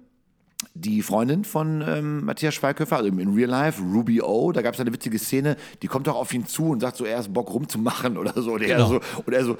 die 0.73 1.01
Freundin 1.01 1.43
von 1.43 1.83
ähm, 1.85 2.23
Matthias 2.25 2.53
Schweighöfer, 2.53 2.97
also 2.97 3.09
in 3.09 3.33
Real 3.33 3.49
Life, 3.49 3.81
Ruby 3.81 4.21
O, 4.21 4.51
da 4.51 4.61
gab 4.61 4.75
es 4.75 4.79
eine 4.79 4.93
witzige 4.93 5.17
Szene, 5.17 5.57
die 5.81 5.87
kommt 5.87 6.07
doch 6.07 6.15
auf 6.15 6.33
ihn 6.33 6.45
zu 6.45 6.69
und 6.69 6.81
sagt 6.81 6.97
so, 6.97 7.05
er 7.05 7.19
ist 7.19 7.33
Bock 7.33 7.51
rumzumachen 7.53 8.17
oder 8.17 8.39
so. 8.41 8.53
Und 8.53 8.61
genau. 8.61 8.73
er 8.73 8.87
so, 8.87 9.01
und 9.25 9.33
er 9.33 9.45
so, 9.45 9.57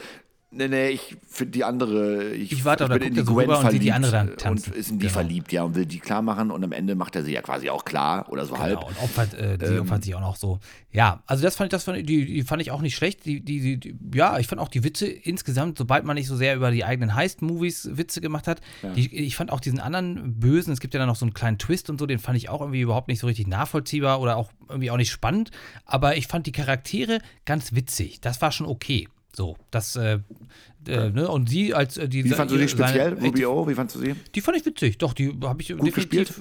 Nee, 0.52 0.68
nee, 0.68 0.89
ich 0.89 1.16
finde 1.28 1.52
die 1.52 1.64
andere. 1.64 2.32
Ich, 2.34 2.52
ich 2.52 2.66
warte, 2.66 2.86
ich 2.86 2.89
bin 2.89 3.02
in 3.04 3.14
die 3.14 3.24
Gwen 3.24 3.45
verliebt 3.45 3.74
und 3.74 3.84
die 3.84 3.91
andere 3.91 4.12
dann 4.12 4.36
tanzen. 4.36 4.72
und 4.72 4.80
ist 4.80 4.89
in 4.89 4.97
die 4.97 5.04
genau. 5.04 5.14
verliebt, 5.14 5.52
ja, 5.52 5.62
und 5.62 5.76
will 5.76 5.86
die 5.86 6.00
klar 6.00 6.24
machen 6.24 6.50
und 6.50 6.64
am 6.64 6.72
Ende 6.72 6.95
macht 6.95 7.16
er 7.16 7.24
sie 7.24 7.34
ja 7.34 7.43
quasi 7.43 7.70
auch 7.70 7.86
klar 7.86 8.28
oder 8.30 8.45
so 8.45 8.54
genau, 8.54 8.64
halb. 8.64 8.84
Und 8.84 8.97
opfert, 9.00 9.36
äh, 9.36 9.60
die 9.60 9.66
ähm, 9.66 9.82
opfert 9.82 10.04
sich 10.04 10.16
auch 10.16 10.22
noch 10.22 10.36
so. 10.36 10.60
Ja, 10.91 11.22
also 11.28 11.43
das 11.43 11.56
fand 11.56 11.68
ich, 11.68 11.72
das 11.72 11.84
fand, 11.84 11.97
die, 12.10 12.26
die 12.26 12.41
fand 12.41 12.64
ich 12.64 12.72
auch 12.72 12.82
nicht 12.82 12.95
schlecht. 12.95 13.26
Die, 13.26 13.41
die, 13.41 13.80
die, 13.80 13.95
ja, 14.12 14.39
ich 14.39 14.47
fand 14.47 14.60
auch 14.60 14.70
die 14.70 14.84
Witze 14.84 15.06
insgesamt, 15.06 15.78
sobald 15.78 16.04
man 16.04 16.16
nicht 16.16 16.28
so 16.28 16.36
sehr 16.36 16.56
über 16.56 16.72
die 16.72 16.84
eigenen 16.84 17.14
Heist-Movies 17.14 17.91
Witze 17.93 18.20
gemacht 18.20 18.47
hat. 18.47 18.60
Ja. 18.82 18.89
Die, 18.93 19.16
ich 19.16 19.36
fand 19.36 19.52
auch 19.52 19.60
diesen 19.60 19.80
anderen 19.80 20.39
Bösen, 20.39 20.74
es 20.74 20.80
gibt 20.80 20.95
ja 20.95 21.00
dann 21.00 21.10
noch 21.10 21.16
so 21.16 21.26
einen 21.26 21.36
kleinen 21.36 21.60
Twist 21.60 21.91
und 21.91 22.00
so, 22.00 22.08
den 22.08 22.18
fand 22.18 22.38
ich 22.38 22.50
auch 22.50 22.62
irgendwie 22.62 22.82
überhaupt 22.82 23.08
nicht 23.08 23.20
so 23.20 23.28
richtig 23.28 23.45
nachvollziehbar 23.45 24.20
oder 24.20 24.36
auch 24.36 24.50
irgendwie 24.68 24.89
auch 24.89 24.97
nicht 24.97 25.12
spannend. 25.12 25.52
Aber 25.86 26.18
ich 26.18 26.26
fand 26.26 26.47
die 26.47 26.52
Charaktere 26.52 27.20
ganz 27.45 27.76
witzig. 27.76 28.20
Das 28.22 28.41
war 28.41 28.52
schon 28.52 28.66
okay. 28.66 29.08
So, 29.36 29.58
das, 29.72 29.96
äh, 29.96 30.20
äh, 30.88 31.10
ne? 31.10 31.28
Und 31.28 31.50
sie 31.50 31.74
als 31.74 31.98
äh, 31.98 32.10
die. 32.10 32.24
Wie 32.24 32.30
fandest 32.30 32.56
du 32.56 32.62
die 32.62 32.68
speziell, 32.68 33.14
Ruby 33.14 33.46
O? 33.46 33.68
Wie 33.68 33.76
fandest 33.76 33.98
du 33.98 34.02
sie? 34.02 34.16
Die 34.36 34.42
fand 34.42 34.58
ich 34.58 34.66
witzig, 34.66 34.98
doch, 34.98 35.14
die 35.14 35.38
habe 35.44 35.62
ich 35.62 35.76
gut 35.78 35.94
gespielt. 35.94 36.34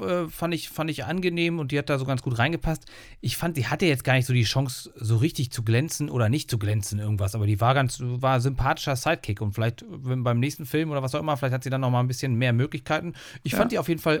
äh, 0.00 0.28
fand, 0.28 0.54
ich, 0.54 0.68
fand 0.68 0.90
ich 0.90 1.04
angenehm 1.04 1.58
und 1.58 1.72
die 1.72 1.78
hat 1.78 1.88
da 1.88 1.98
so 1.98 2.04
ganz 2.04 2.22
gut 2.22 2.38
reingepasst. 2.38 2.84
Ich 3.20 3.36
fand, 3.36 3.56
sie 3.56 3.66
hatte 3.66 3.86
jetzt 3.86 4.04
gar 4.04 4.14
nicht 4.14 4.26
so 4.26 4.32
die 4.32 4.44
Chance, 4.44 4.92
so 4.96 5.16
richtig 5.16 5.50
zu 5.50 5.62
glänzen 5.62 6.10
oder 6.10 6.28
nicht 6.28 6.50
zu 6.50 6.58
glänzen, 6.58 6.98
irgendwas, 6.98 7.34
aber 7.34 7.46
die 7.46 7.60
war 7.60 7.74
ganz, 7.74 8.00
war 8.00 8.40
sympathischer 8.40 8.96
Sidekick 8.96 9.40
und 9.40 9.52
vielleicht 9.52 9.84
beim 9.88 10.40
nächsten 10.40 10.66
Film 10.66 10.90
oder 10.90 11.02
was 11.02 11.14
auch 11.14 11.20
immer, 11.20 11.36
vielleicht 11.36 11.54
hat 11.54 11.64
sie 11.64 11.70
dann 11.70 11.80
noch 11.80 11.90
mal 11.90 12.00
ein 12.00 12.08
bisschen 12.08 12.34
mehr 12.34 12.52
Möglichkeiten. 12.52 13.14
Ich 13.44 13.52
ja. 13.52 13.58
fand 13.58 13.72
die 13.72 13.78
auf 13.78 13.88
jeden 13.88 14.00
Fall, 14.00 14.20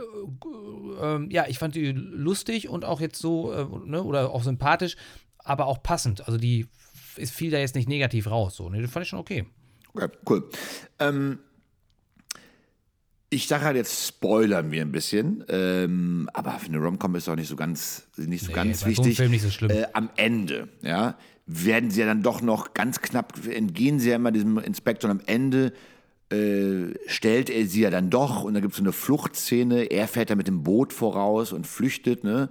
äh, 1.00 1.16
äh, 1.16 1.26
ja, 1.30 1.46
ich 1.48 1.58
fand 1.58 1.74
die 1.74 1.92
lustig 1.92 2.68
und 2.68 2.84
auch 2.84 3.00
jetzt 3.00 3.20
so, 3.20 3.52
äh, 3.52 3.66
ne, 3.84 4.02
oder 4.02 4.30
auch 4.30 4.42
sympathisch, 4.42 4.96
aber 5.38 5.66
auch 5.66 5.82
passend. 5.82 6.26
Also 6.26 6.38
die 6.38 6.66
ist 7.18 7.32
fiel 7.32 7.50
da 7.50 7.58
jetzt 7.58 7.74
nicht 7.74 7.88
negativ 7.88 8.30
raus. 8.30 8.56
So, 8.56 8.68
ne, 8.68 8.82
das 8.82 8.90
fand 8.90 9.04
ich 9.04 9.10
schon 9.10 9.18
okay. 9.18 9.46
Okay, 9.94 10.08
cool. 10.28 10.48
Ähm, 10.98 11.38
ich 13.30 13.48
sage 13.48 13.64
halt 13.64 13.76
jetzt, 13.76 14.06
spoilern 14.06 14.70
wir 14.70 14.82
ein 14.82 14.92
bisschen, 14.92 15.44
ähm, 15.48 16.30
aber 16.32 16.52
für 16.52 16.68
eine 16.68 16.78
Romcom 16.78 17.14
ist 17.16 17.28
auch 17.28 17.34
nicht 17.34 17.48
so 17.48 17.56
ganz, 17.56 18.06
nicht 18.16 18.42
so 18.44 18.48
nee, 18.48 18.54
ganz 18.54 18.86
wichtig. 18.86 19.16
Film 19.16 19.30
nicht 19.30 19.42
so 19.42 19.50
schlimm. 19.50 19.70
Äh, 19.70 19.86
am 19.94 20.10
Ende, 20.16 20.68
ja, 20.82 21.16
werden 21.46 21.90
sie 21.90 22.00
ja 22.00 22.06
dann 22.06 22.22
doch 22.22 22.40
noch 22.40 22.74
ganz 22.74 23.00
knapp, 23.00 23.46
entgehen 23.46 23.98
sie 23.98 24.10
ja 24.10 24.16
immer 24.16 24.32
diesem 24.32 24.58
Inspektor 24.58 25.10
und 25.10 25.20
am 25.20 25.26
Ende 25.26 25.72
äh, 26.30 26.94
stellt 27.06 27.50
er 27.50 27.66
sie 27.66 27.82
ja 27.82 27.90
dann 27.90 28.10
doch 28.10 28.42
und 28.42 28.54
dann 28.54 28.62
gibt 28.62 28.72
es 28.72 28.78
so 28.78 28.82
eine 28.82 28.92
Fluchtszene. 28.92 29.84
Er 29.84 30.08
fährt 30.08 30.30
da 30.30 30.34
mit 30.34 30.48
dem 30.48 30.64
Boot 30.64 30.92
voraus 30.92 31.52
und 31.52 31.66
flüchtet. 31.66 32.24
Ne? 32.24 32.48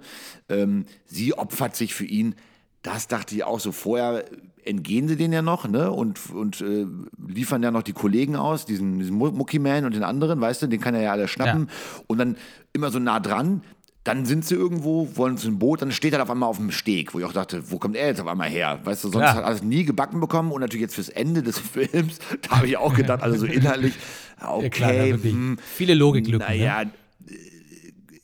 Ähm, 0.48 0.86
sie 1.04 1.34
opfert 1.34 1.76
sich 1.76 1.94
für 1.94 2.06
ihn. 2.06 2.36
Das 2.82 3.06
dachte 3.06 3.34
ich 3.34 3.44
auch 3.44 3.60
so 3.60 3.72
vorher 3.72 4.24
entgehen 4.66 5.08
sie 5.08 5.16
denen 5.16 5.32
ja 5.32 5.42
noch, 5.42 5.68
ne? 5.68 5.92
Und, 5.92 6.30
und 6.30 6.60
äh, 6.60 6.86
liefern 7.26 7.62
ja 7.62 7.70
noch 7.70 7.82
die 7.82 7.92
Kollegen 7.92 8.36
aus, 8.36 8.66
diesen, 8.66 8.98
diesen 8.98 9.16
Mucky 9.16 9.58
Man 9.58 9.84
und 9.84 9.94
den 9.94 10.02
anderen, 10.02 10.40
weißt 10.40 10.62
du, 10.62 10.66
den 10.66 10.80
kann 10.80 10.94
er 10.94 11.02
ja 11.02 11.12
alle 11.12 11.28
schnappen. 11.28 11.68
Ja. 11.68 12.02
Und 12.08 12.18
dann 12.18 12.36
immer 12.72 12.90
so 12.90 12.98
nah 12.98 13.20
dran, 13.20 13.62
dann 14.02 14.24
sind 14.24 14.44
sie 14.44 14.54
irgendwo, 14.54 15.16
wollen 15.16 15.36
zu 15.36 15.48
einem 15.48 15.58
Boot, 15.58 15.82
dann 15.82 15.90
steht 15.90 16.12
er 16.12 16.22
auf 16.22 16.30
einmal 16.30 16.48
auf 16.48 16.58
dem 16.58 16.70
Steg, 16.70 17.12
wo 17.12 17.18
ich 17.18 17.24
auch 17.24 17.32
dachte, 17.32 17.70
wo 17.70 17.78
kommt 17.78 17.96
er 17.96 18.06
jetzt 18.06 18.20
auf 18.20 18.28
einmal 18.28 18.48
her? 18.48 18.80
Weißt 18.84 19.02
du, 19.04 19.08
sonst 19.08 19.24
ja. 19.24 19.34
hat 19.34 19.44
alles 19.44 19.62
nie 19.62 19.84
gebacken 19.84 20.20
bekommen 20.20 20.52
und 20.52 20.60
natürlich 20.60 20.82
jetzt 20.82 20.94
fürs 20.94 21.08
Ende 21.08 21.42
des 21.42 21.58
Films, 21.58 22.18
da 22.42 22.58
habe 22.58 22.66
ich 22.66 22.76
auch 22.76 22.94
gedacht, 22.94 23.22
also 23.22 23.38
so 23.38 23.46
inhaltlich, 23.46 23.94
okay, 24.40 24.62
ja, 24.62 24.68
klar, 24.68 24.92
mh, 24.92 25.22
hm, 25.22 25.58
viele 25.74 25.94
Logiklücken. 25.94 26.46
Naja, 26.46 26.84
ne? 26.84 26.90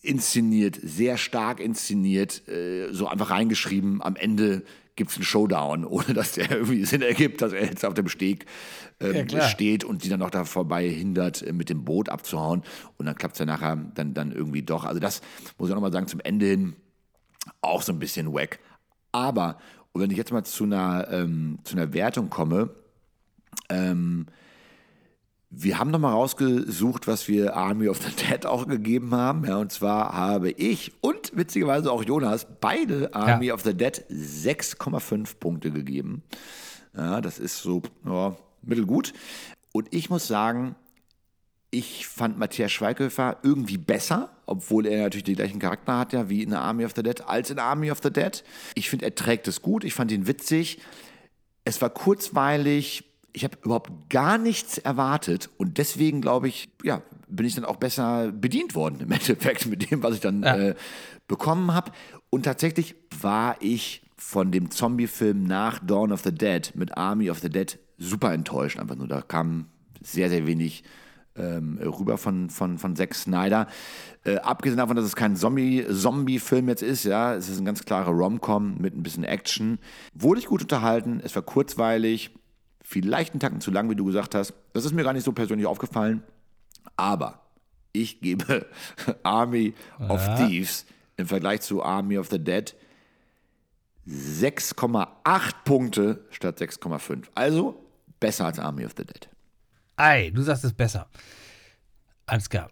inszeniert, 0.02 0.78
sehr 0.82 1.16
stark 1.16 1.60
inszeniert, 1.60 2.46
äh, 2.48 2.92
so 2.92 3.06
einfach 3.06 3.30
reingeschrieben, 3.30 4.02
am 4.02 4.16
Ende 4.16 4.62
gibt 4.96 5.10
es 5.10 5.16
einen 5.16 5.24
Showdown, 5.24 5.84
ohne 5.86 6.14
dass 6.14 6.32
der 6.32 6.50
irgendwie 6.50 6.84
Sinn 6.84 7.02
ergibt, 7.02 7.42
dass 7.42 7.52
er 7.52 7.64
jetzt 7.64 7.84
auf 7.84 7.94
dem 7.94 8.08
Steg 8.08 8.46
ähm, 9.00 9.26
ja, 9.28 9.48
steht 9.48 9.84
und 9.84 10.04
die 10.04 10.08
dann 10.08 10.20
noch 10.20 10.30
da 10.30 10.44
vorbei 10.44 10.88
hindert, 10.88 11.42
äh, 11.42 11.52
mit 11.52 11.68
dem 11.68 11.84
Boot 11.84 12.08
abzuhauen. 12.08 12.62
Und 12.98 13.06
dann 13.06 13.14
klappt 13.14 13.34
es 13.34 13.38
ja 13.40 13.46
nachher 13.46 13.76
dann, 13.94 14.14
dann 14.14 14.32
irgendwie 14.32 14.62
doch. 14.62 14.84
Also 14.84 15.00
das 15.00 15.20
muss 15.58 15.68
ich 15.68 15.72
auch 15.72 15.76
nochmal 15.76 15.92
sagen, 15.92 16.06
zum 16.06 16.20
Ende 16.20 16.46
hin 16.46 16.76
auch 17.60 17.82
so 17.82 17.92
ein 17.92 17.98
bisschen 17.98 18.32
wack. 18.32 18.58
Aber, 19.10 19.58
und 19.92 20.00
wenn 20.00 20.10
ich 20.10 20.16
jetzt 20.16 20.32
mal 20.32 20.44
zu 20.44 20.64
einer, 20.64 21.08
ähm, 21.10 21.58
zu 21.64 21.76
einer 21.76 21.92
Wertung 21.92 22.30
komme, 22.30 22.70
ähm, 23.68 24.26
wir 25.54 25.78
haben 25.78 25.90
nochmal 25.90 26.14
rausgesucht, 26.14 27.06
was 27.06 27.28
wir 27.28 27.54
Army 27.54 27.88
of 27.88 28.00
the 28.02 28.10
Dead 28.10 28.46
auch 28.46 28.66
gegeben 28.66 29.14
haben. 29.14 29.44
Ja, 29.44 29.58
und 29.58 29.70
zwar 29.70 30.14
habe 30.14 30.50
ich 30.50 30.92
und 31.02 31.36
witzigerweise 31.36 31.92
auch 31.92 32.02
Jonas 32.02 32.46
beide 32.60 33.14
Army 33.14 33.46
ja. 33.46 33.54
of 33.54 33.60
the 33.60 33.74
Dead 33.74 34.02
6,5 34.10 35.36
Punkte 35.38 35.70
gegeben. 35.70 36.22
Ja, 36.96 37.20
das 37.20 37.38
ist 37.38 37.58
so 37.58 37.82
ja, 38.06 38.34
mittelgut. 38.62 39.12
Und 39.72 39.88
ich 39.94 40.08
muss 40.08 40.26
sagen, 40.26 40.74
ich 41.70 42.06
fand 42.06 42.38
Matthias 42.38 42.72
Schweighöfer 42.72 43.36
irgendwie 43.42 43.78
besser, 43.78 44.30
obwohl 44.46 44.86
er 44.86 45.02
natürlich 45.02 45.24
den 45.24 45.36
gleichen 45.36 45.58
Charakter 45.58 45.98
hat, 45.98 46.14
ja, 46.14 46.30
wie 46.30 46.42
in 46.42 46.50
der 46.50 46.60
Army 46.60 46.86
of 46.86 46.92
the 46.96 47.02
Dead, 47.02 47.20
als 47.26 47.50
in 47.50 47.58
Army 47.58 47.90
of 47.90 48.00
the 48.02 48.10
Dead. 48.10 48.42
Ich 48.74 48.88
finde, 48.88 49.04
er 49.04 49.14
trägt 49.14 49.46
es 49.48 49.60
gut. 49.60 49.84
Ich 49.84 49.92
fand 49.92 50.12
ihn 50.12 50.26
witzig. 50.26 50.80
Es 51.64 51.80
war 51.82 51.90
kurzweilig, 51.90 53.04
ich 53.32 53.44
habe 53.44 53.56
überhaupt 53.62 54.10
gar 54.10 54.38
nichts 54.38 54.78
erwartet 54.78 55.50
und 55.56 55.78
deswegen 55.78 56.20
glaube 56.20 56.48
ich, 56.48 56.70
ja, 56.82 57.02
bin 57.28 57.46
ich 57.46 57.54
dann 57.54 57.64
auch 57.64 57.76
besser 57.76 58.30
bedient 58.32 58.74
worden 58.74 59.00
im 59.00 59.10
Endeffekt 59.12 59.66
mit 59.66 59.90
dem, 59.90 60.02
was 60.02 60.14
ich 60.14 60.20
dann 60.20 60.42
ja. 60.42 60.56
äh, 60.56 60.74
bekommen 61.28 61.72
habe. 61.72 61.92
Und 62.30 62.44
tatsächlich 62.44 62.94
war 63.20 63.56
ich 63.60 64.02
von 64.16 64.52
dem 64.52 64.70
Zombie-Film 64.70 65.44
nach 65.44 65.78
Dawn 65.80 66.12
of 66.12 66.22
the 66.22 66.32
Dead 66.32 66.72
mit 66.74 66.96
Army 66.96 67.30
of 67.30 67.40
the 67.40 67.50
Dead 67.50 67.78
super 67.98 68.32
enttäuscht. 68.32 68.78
Einfach 68.78 68.96
nur, 68.96 69.08
da 69.08 69.20
kam 69.20 69.66
sehr, 70.00 70.28
sehr 70.28 70.46
wenig 70.46 70.84
ähm, 71.36 71.78
rüber 71.78 72.18
von, 72.18 72.50
von, 72.50 72.78
von 72.78 72.96
Zack 72.96 73.14
Snyder. 73.14 73.66
Äh, 74.24 74.36
abgesehen 74.36 74.78
davon, 74.78 74.96
dass 74.96 75.04
es 75.04 75.16
kein 75.16 75.36
Zombie-Film 75.36 76.68
jetzt 76.68 76.82
ist, 76.82 77.04
ja, 77.04 77.34
es 77.34 77.48
ist 77.48 77.58
ein 77.58 77.64
ganz 77.64 77.84
klarer 77.84 78.10
Rom-Com 78.10 78.76
mit 78.78 78.94
ein 78.94 79.02
bisschen 79.02 79.24
Action. 79.24 79.78
Wurde 80.14 80.40
ich 80.40 80.46
gut 80.46 80.62
unterhalten, 80.62 81.20
es 81.24 81.34
war 81.34 81.42
kurzweilig, 81.42 82.30
vielleicht 82.82 83.32
einen 83.32 83.40
Tacken 83.40 83.60
zu 83.60 83.70
lang, 83.70 83.88
wie 83.90 83.96
du 83.96 84.04
gesagt 84.04 84.34
hast. 84.34 84.54
Das 84.72 84.84
ist 84.84 84.92
mir 84.92 85.04
gar 85.04 85.12
nicht 85.12 85.24
so 85.24 85.32
persönlich 85.32 85.66
aufgefallen. 85.66 86.22
Aber 86.96 87.40
ich 87.92 88.20
gebe 88.20 88.66
Army 89.22 89.74
ja. 89.98 90.10
of 90.10 90.26
Thieves 90.36 90.86
im 91.16 91.26
Vergleich 91.26 91.60
zu 91.62 91.82
Army 91.82 92.18
of 92.18 92.28
the 92.28 92.38
Dead 92.38 92.74
6,8 94.06 95.06
Punkte 95.64 96.24
statt 96.30 96.60
6,5. 96.60 97.26
Also 97.34 97.84
besser 98.18 98.46
als 98.46 98.58
Army 98.58 98.84
of 98.84 98.92
the 98.96 99.04
Dead. 99.04 99.28
Ei, 99.96 100.30
du 100.30 100.42
sagst 100.42 100.64
es 100.64 100.72
besser. 100.72 101.08
Alles 102.26 102.48
klar 102.48 102.70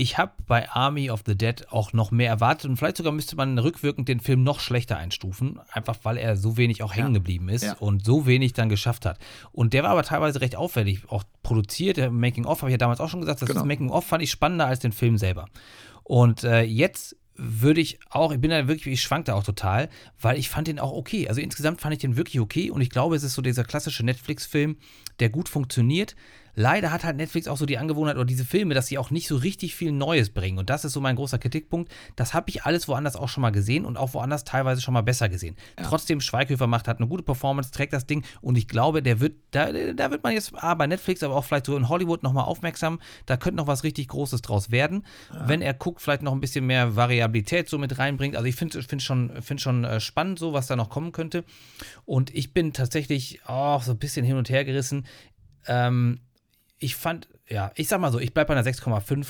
ich 0.00 0.16
habe 0.16 0.32
bei 0.46 0.66
Army 0.70 1.10
of 1.10 1.24
the 1.26 1.36
Dead 1.36 1.70
auch 1.70 1.92
noch 1.92 2.10
mehr 2.10 2.30
erwartet 2.30 2.70
und 2.70 2.78
vielleicht 2.78 2.96
sogar 2.96 3.12
müsste 3.12 3.36
man 3.36 3.58
rückwirkend 3.58 4.08
den 4.08 4.18
Film 4.18 4.42
noch 4.42 4.58
schlechter 4.58 4.96
einstufen, 4.96 5.60
einfach 5.70 5.98
weil 6.04 6.16
er 6.16 6.38
so 6.38 6.56
wenig 6.56 6.82
auch 6.82 6.94
hängen 6.94 7.12
geblieben 7.12 7.50
ist 7.50 7.64
ja. 7.64 7.74
und 7.74 8.02
so 8.02 8.24
wenig 8.24 8.54
dann 8.54 8.70
geschafft 8.70 9.04
hat. 9.04 9.18
Und 9.52 9.74
der 9.74 9.82
war 9.82 9.90
aber 9.90 10.02
teilweise 10.02 10.40
recht 10.40 10.56
auffällig, 10.56 11.02
auch 11.10 11.22
produziert. 11.42 11.98
Der 11.98 12.10
Making 12.10 12.46
of 12.46 12.62
habe 12.62 12.70
ich 12.70 12.74
ja 12.74 12.78
damals 12.78 12.98
auch 12.98 13.10
schon 13.10 13.20
gesagt, 13.20 13.42
das 13.42 13.48
genau. 13.50 13.66
Making 13.66 13.90
of 13.90 14.06
fand 14.06 14.22
ich 14.22 14.30
spannender 14.30 14.66
als 14.66 14.78
den 14.78 14.92
Film 14.92 15.18
selber. 15.18 15.48
Und 16.02 16.44
äh, 16.44 16.62
jetzt 16.62 17.16
würde 17.36 17.82
ich 17.82 17.98
auch, 18.08 18.32
ich 18.32 18.40
bin 18.40 18.50
da 18.50 18.68
wirklich, 18.68 18.94
ich 18.94 19.02
schwankte 19.02 19.34
auch 19.34 19.44
total, 19.44 19.90
weil 20.18 20.38
ich 20.38 20.48
fand 20.48 20.66
den 20.66 20.78
auch 20.78 20.92
okay. 20.92 21.28
Also 21.28 21.42
insgesamt 21.42 21.82
fand 21.82 21.92
ich 21.92 22.00
den 22.00 22.16
wirklich 22.16 22.40
okay 22.40 22.70
und 22.70 22.80
ich 22.80 22.88
glaube, 22.88 23.16
es 23.16 23.22
ist 23.22 23.34
so 23.34 23.42
dieser 23.42 23.64
klassische 23.64 24.04
Netflix-Film, 24.04 24.76
der 25.20 25.28
gut 25.28 25.50
funktioniert, 25.50 26.16
leider 26.54 26.90
hat 26.92 27.04
halt 27.04 27.16
Netflix 27.16 27.48
auch 27.48 27.56
so 27.56 27.66
die 27.66 27.78
Angewohnheit 27.78 28.16
oder 28.16 28.24
diese 28.24 28.44
Filme, 28.44 28.74
dass 28.74 28.86
sie 28.86 28.98
auch 28.98 29.10
nicht 29.10 29.28
so 29.28 29.36
richtig 29.36 29.74
viel 29.74 29.92
Neues 29.92 30.30
bringen. 30.30 30.58
Und 30.58 30.70
das 30.70 30.84
ist 30.84 30.92
so 30.92 31.00
mein 31.00 31.16
großer 31.16 31.38
Kritikpunkt. 31.38 31.92
Das 32.16 32.34
habe 32.34 32.50
ich 32.50 32.64
alles 32.64 32.88
woanders 32.88 33.16
auch 33.16 33.28
schon 33.28 33.42
mal 33.42 33.50
gesehen 33.50 33.84
und 33.84 33.96
auch 33.96 34.14
woanders 34.14 34.44
teilweise 34.44 34.80
schon 34.80 34.94
mal 34.94 35.02
besser 35.02 35.28
gesehen. 35.28 35.56
Ja. 35.78 35.84
Trotzdem, 35.86 36.20
Schweighöfer 36.20 36.66
macht, 36.66 36.88
hat 36.88 36.98
eine 36.98 37.08
gute 37.08 37.22
Performance, 37.22 37.70
trägt 37.70 37.92
das 37.92 38.06
Ding 38.06 38.24
und 38.40 38.56
ich 38.56 38.68
glaube, 38.68 39.02
der 39.02 39.20
wird, 39.20 39.34
da, 39.50 39.72
da 39.72 40.10
wird 40.10 40.22
man 40.22 40.32
jetzt 40.32 40.52
ah, 40.56 40.74
bei 40.74 40.86
Netflix, 40.86 41.22
aber 41.22 41.36
auch 41.36 41.44
vielleicht 41.44 41.66
so 41.66 41.76
in 41.76 41.88
Hollywood 41.88 42.22
nochmal 42.22 42.44
aufmerksam. 42.44 43.00
Da 43.26 43.36
könnte 43.36 43.56
noch 43.56 43.66
was 43.66 43.84
richtig 43.84 44.08
Großes 44.08 44.42
draus 44.42 44.70
werden, 44.70 45.04
ja. 45.32 45.48
wenn 45.48 45.62
er 45.62 45.74
guckt, 45.74 46.00
vielleicht 46.00 46.22
noch 46.22 46.32
ein 46.32 46.40
bisschen 46.40 46.66
mehr 46.66 46.96
Variabilität 46.96 47.68
so 47.68 47.78
mit 47.78 47.98
reinbringt. 47.98 48.36
Also 48.36 48.46
ich 48.46 48.56
finde 48.56 48.82
find 48.82 49.02
schon, 49.02 49.42
find 49.42 49.60
schon 49.60 49.84
äh, 49.84 50.00
spannend, 50.00 50.38
so 50.38 50.52
was 50.52 50.66
da 50.66 50.76
noch 50.76 50.90
kommen 50.90 51.12
könnte. 51.12 51.44
Und 52.04 52.34
ich 52.34 52.52
bin 52.52 52.72
tatsächlich 52.72 53.40
auch 53.46 53.82
so 53.82 53.92
ein 53.92 53.98
bisschen 53.98 54.24
hin 54.24 54.36
und 54.36 54.50
her 54.50 54.64
gerissen. 54.64 55.06
Ähm, 55.66 56.20
ich 56.80 56.96
fand, 56.96 57.28
ja, 57.48 57.70
ich 57.76 57.86
sag 57.86 58.00
mal 58.00 58.10
so, 58.10 58.18
ich 58.18 58.34
bleibe 58.34 58.48
bei 58.48 58.58
einer 58.58 58.68
6,5. 58.68 59.26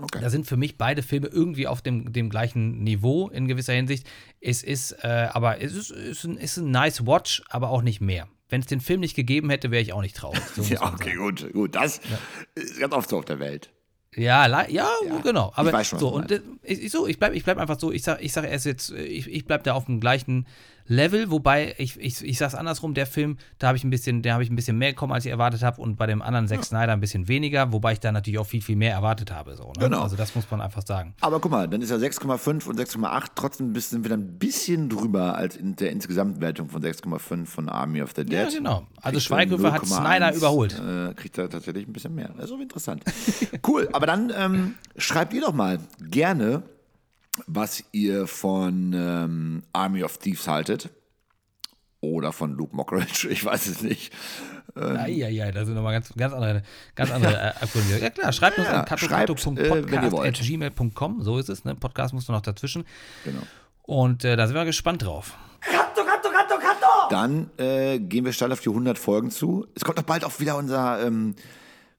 Okay. 0.00 0.20
Da 0.20 0.30
sind 0.30 0.46
für 0.46 0.56
mich 0.56 0.78
beide 0.78 1.02
Filme 1.02 1.26
irgendwie 1.26 1.66
auf 1.66 1.82
dem, 1.82 2.12
dem 2.12 2.30
gleichen 2.30 2.84
Niveau 2.84 3.28
in 3.28 3.48
gewisser 3.48 3.72
Hinsicht. 3.72 4.06
Es 4.40 4.62
ist, 4.62 4.92
äh, 5.02 5.28
aber 5.32 5.60
es 5.60 5.72
ist, 5.74 5.90
ist, 5.90 6.22
ein, 6.22 6.36
ist 6.36 6.56
ein 6.58 6.70
nice 6.70 7.04
Watch, 7.04 7.42
aber 7.48 7.70
auch 7.70 7.82
nicht 7.82 8.00
mehr. 8.00 8.28
Wenn 8.48 8.60
es 8.60 8.66
den 8.66 8.80
Film 8.80 9.00
nicht 9.00 9.16
gegeben 9.16 9.50
hätte, 9.50 9.72
wäre 9.72 9.82
ich 9.82 9.92
auch 9.92 10.02
nicht 10.02 10.16
traurig. 10.16 10.40
So 10.54 10.62
ja, 10.74 10.92
okay, 10.92 11.16
gut, 11.16 11.52
gut. 11.52 11.74
Das 11.74 12.00
ja. 12.08 12.62
ist 12.62 12.78
ganz 12.78 12.94
oft 12.94 13.10
so 13.10 13.18
auf 13.18 13.24
der 13.24 13.40
Welt. 13.40 13.70
Ja, 14.14 14.46
ja, 14.46 14.68
ja, 14.68 14.88
genau. 15.22 15.52
Aber 15.54 15.68
ich 15.68 15.74
weiß 15.74 15.88
schon, 15.88 15.98
so, 15.98 16.08
und 16.08 16.30
äh, 16.30 16.40
ich, 16.62 16.90
so, 16.90 17.06
ich 17.06 17.18
bleibe 17.18 17.36
ich 17.36 17.44
bleib 17.44 17.58
einfach 17.58 17.78
so, 17.78 17.92
ich 17.92 18.02
sage 18.02 18.22
ich 18.22 18.32
sag 18.32 18.44
erst 18.44 18.66
jetzt, 18.66 18.90
ich, 18.90 19.28
ich 19.28 19.44
bleibe 19.44 19.64
da 19.64 19.74
auf 19.74 19.84
dem 19.84 20.00
gleichen 20.00 20.46
Level, 20.88 21.30
wobei 21.30 21.74
ich, 21.78 21.98
ich, 22.00 22.24
ich 22.24 22.38
sage 22.38 22.48
es 22.48 22.54
andersrum, 22.54 22.94
der 22.94 23.06
Film, 23.06 23.36
da 23.58 23.68
habe 23.68 23.76
ich 23.76 23.84
ein 23.84 23.90
bisschen, 23.90 24.22
der 24.22 24.32
habe 24.32 24.42
ich 24.42 24.50
ein 24.50 24.56
bisschen 24.56 24.76
mehr 24.78 24.90
bekommen, 24.90 25.12
als 25.12 25.24
ich 25.24 25.30
erwartet 25.30 25.62
habe 25.62 25.80
und 25.80 25.96
bei 25.96 26.06
dem 26.06 26.22
anderen 26.22 26.48
Zack. 26.48 26.64
Snyder 26.64 26.92
ein 26.92 27.00
bisschen 27.00 27.28
weniger, 27.28 27.72
wobei 27.72 27.92
ich 27.92 28.00
da 28.00 28.10
natürlich 28.10 28.38
auch 28.38 28.46
viel, 28.46 28.62
viel 28.62 28.76
mehr 28.76 28.92
erwartet 28.92 29.30
habe. 29.30 29.54
So, 29.56 29.64
ne? 29.64 29.84
Genau. 29.84 30.02
Also 30.02 30.16
das 30.16 30.34
muss 30.34 30.50
man 30.50 30.60
einfach 30.60 30.84
sagen. 30.84 31.14
Aber 31.20 31.40
guck 31.40 31.50
mal, 31.50 31.68
dann 31.68 31.82
ist 31.82 31.90
ja 31.90 31.96
6,5 31.96 32.66
und 32.66 32.80
6,8 32.80 33.26
trotzdem 33.34 33.74
sind 33.74 34.02
wir 34.02 34.10
dann 34.10 34.20
ein 34.20 34.38
bisschen 34.38 34.88
drüber 34.88 35.36
als 35.36 35.56
in 35.56 35.76
der 35.76 35.92
Insgesamtwertung 35.92 36.68
von 36.70 36.82
6,5 36.82 37.46
von 37.46 37.68
Army 37.68 38.02
of 38.02 38.12
the 38.16 38.24
Dead. 38.24 38.32
Ja, 38.32 38.48
genau. 38.48 38.86
Also 39.02 39.20
Schweighöfer 39.20 39.72
hat 39.72 39.86
Snyder 39.86 40.34
überholt. 40.34 40.78
Äh, 40.78 41.14
kriegt 41.14 41.36
er 41.38 41.48
tatsächlich 41.48 41.86
ein 41.86 41.92
bisschen 41.92 42.14
mehr. 42.14 42.30
Auch 42.38 42.60
interessant. 42.60 43.02
cool, 43.66 43.88
aber 43.92 44.06
dann 44.06 44.32
ähm, 44.34 44.74
schreibt 44.96 45.32
ihr 45.34 45.42
doch 45.42 45.52
mal 45.52 45.78
gerne 46.00 46.62
was 47.46 47.84
ihr 47.92 48.26
von 48.26 48.92
ähm, 48.94 49.62
Army 49.72 50.02
of 50.02 50.18
Thieves 50.18 50.48
haltet. 50.48 50.90
Oder 52.00 52.32
von 52.32 52.52
Luke 52.52 52.76
Mockridge, 52.76 53.28
ich 53.30 53.44
weiß 53.44 53.66
es 53.66 53.82
nicht. 53.82 54.12
Ähm, 54.76 54.96
ja, 55.08 55.28
ja, 55.28 55.50
das 55.50 55.66
sind 55.66 55.74
nochmal 55.74 55.94
ganz, 55.94 56.14
ganz 56.16 56.32
andere, 56.32 56.62
ganz 56.94 57.10
andere 57.10 57.34
äh, 57.34 57.52
Abgründe. 57.60 57.98
Ja 58.00 58.10
klar, 58.10 58.32
schreibt 58.32 58.56
uns 58.58 58.68
ja, 58.68 58.78
an 58.80 58.84
katokato.podcast.gmail.com, 58.84 61.20
äh, 61.20 61.24
so 61.24 61.38
ist 61.38 61.48
es, 61.48 61.64
ne? 61.64 61.74
Podcast 61.74 62.14
musst 62.14 62.28
du 62.28 62.32
noch 62.32 62.42
dazwischen. 62.42 62.84
Genau. 63.24 63.42
Und 63.82 64.24
äh, 64.24 64.36
da 64.36 64.46
sind 64.46 64.54
wir 64.54 64.64
gespannt 64.64 65.02
drauf. 65.02 65.36
Kato, 65.60 66.04
Kato, 66.04 66.28
Kato, 66.30 66.54
Kato! 66.60 67.08
Dann 67.10 67.50
äh, 67.56 67.98
gehen 67.98 68.24
wir 68.24 68.32
steil 68.32 68.52
auf 68.52 68.60
die 68.60 68.68
100 68.68 68.96
Folgen 68.98 69.32
zu. 69.32 69.66
Es 69.74 69.84
kommt 69.84 69.98
doch 69.98 70.04
bald 70.04 70.24
auch 70.24 70.38
wieder 70.38 70.56
unser 70.56 71.04
ähm, 71.04 71.34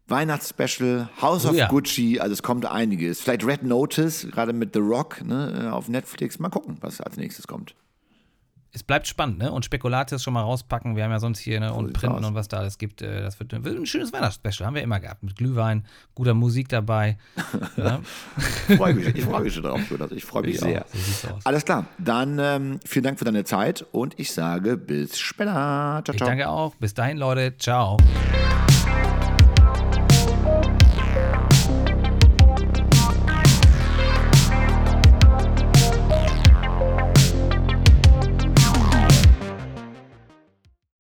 Weihnachtsspecial, 0.10 1.10
House 1.22 1.46
oh, 1.46 1.50
of 1.50 1.56
ja. 1.56 1.68
Gucci, 1.68 2.20
also 2.20 2.34
es 2.34 2.44
kommt 2.44 2.66
einiges. 2.66 3.22
Vielleicht 3.22 3.46
Red 3.46 3.64
Notice, 3.64 4.28
gerade 4.32 4.54
mit 4.54 4.74
The 4.74 4.80
Rock 4.80 5.24
ne, 5.24 5.66
äh, 5.66 5.70
auf 5.70 5.88
Netflix. 5.90 6.40
Mal 6.40 6.50
gucken, 6.50 6.78
was 6.82 7.02
als 7.02 7.18
nächstes 7.18 7.48
kommt. 7.48 7.76
Es 8.72 8.84
bleibt 8.84 9.08
spannend, 9.08 9.40
ne? 9.40 9.52
Und 9.52 9.66
Spekulatius 9.66 10.22
schon 10.22 10.34
mal 10.34 10.44
rauspacken. 10.44 10.96
Wir 10.96 11.04
haben 11.04 11.12
ja 11.12 11.20
sonst 11.20 11.40
hier, 11.40 11.60
ne? 11.60 11.74
Und 11.74 11.94
Printen 11.94 12.24
und 12.24 12.36
was 12.36 12.48
da 12.50 12.58
alles 12.58 12.78
gibt. 12.78 13.02
Äh, 13.02 13.22
das 13.22 13.40
wird, 13.40 13.52
wird 13.52 13.76
ein 13.76 13.88
schönes 13.88 14.14
Weihnachtsspecial, 14.14 14.68
haben 14.68 14.76
wir 14.76 14.84
immer 14.84 15.00
gehabt. 15.00 15.24
Mit 15.24 15.38
Glühwein, 15.38 15.86
guter 16.14 16.36
Musik 16.36 16.70
dabei. 16.70 17.18
ja. 17.78 18.00
ich 18.70 18.78
freue 18.78 18.94
mich, 18.94 19.08
ich 19.08 19.24
freu 19.24 19.40
mich 19.40 19.56
schon 19.56 19.64
drauf, 19.64 19.80
Ich 20.12 20.24
freue 20.24 20.44
mich 20.44 20.60
sehr. 20.60 20.86
So 20.94 21.30
Alles 21.46 21.66
klar. 21.66 21.88
Dann 21.98 22.38
ähm, 22.40 22.80
vielen 22.86 23.06
Dank 23.06 23.18
für 23.18 23.26
deine 23.26 23.44
Zeit 23.44 23.86
und 23.92 24.20
ich 24.20 24.32
sage 24.32 24.78
bis 24.78 25.18
später. 25.18 25.52
Ciao, 25.52 26.04
ciao. 26.04 26.14
Ich 26.14 26.22
danke 26.22 26.48
auch. 26.48 26.76
Bis 26.76 26.94
dahin, 26.94 27.18
Leute. 27.18 27.58
Ciao. 27.58 27.98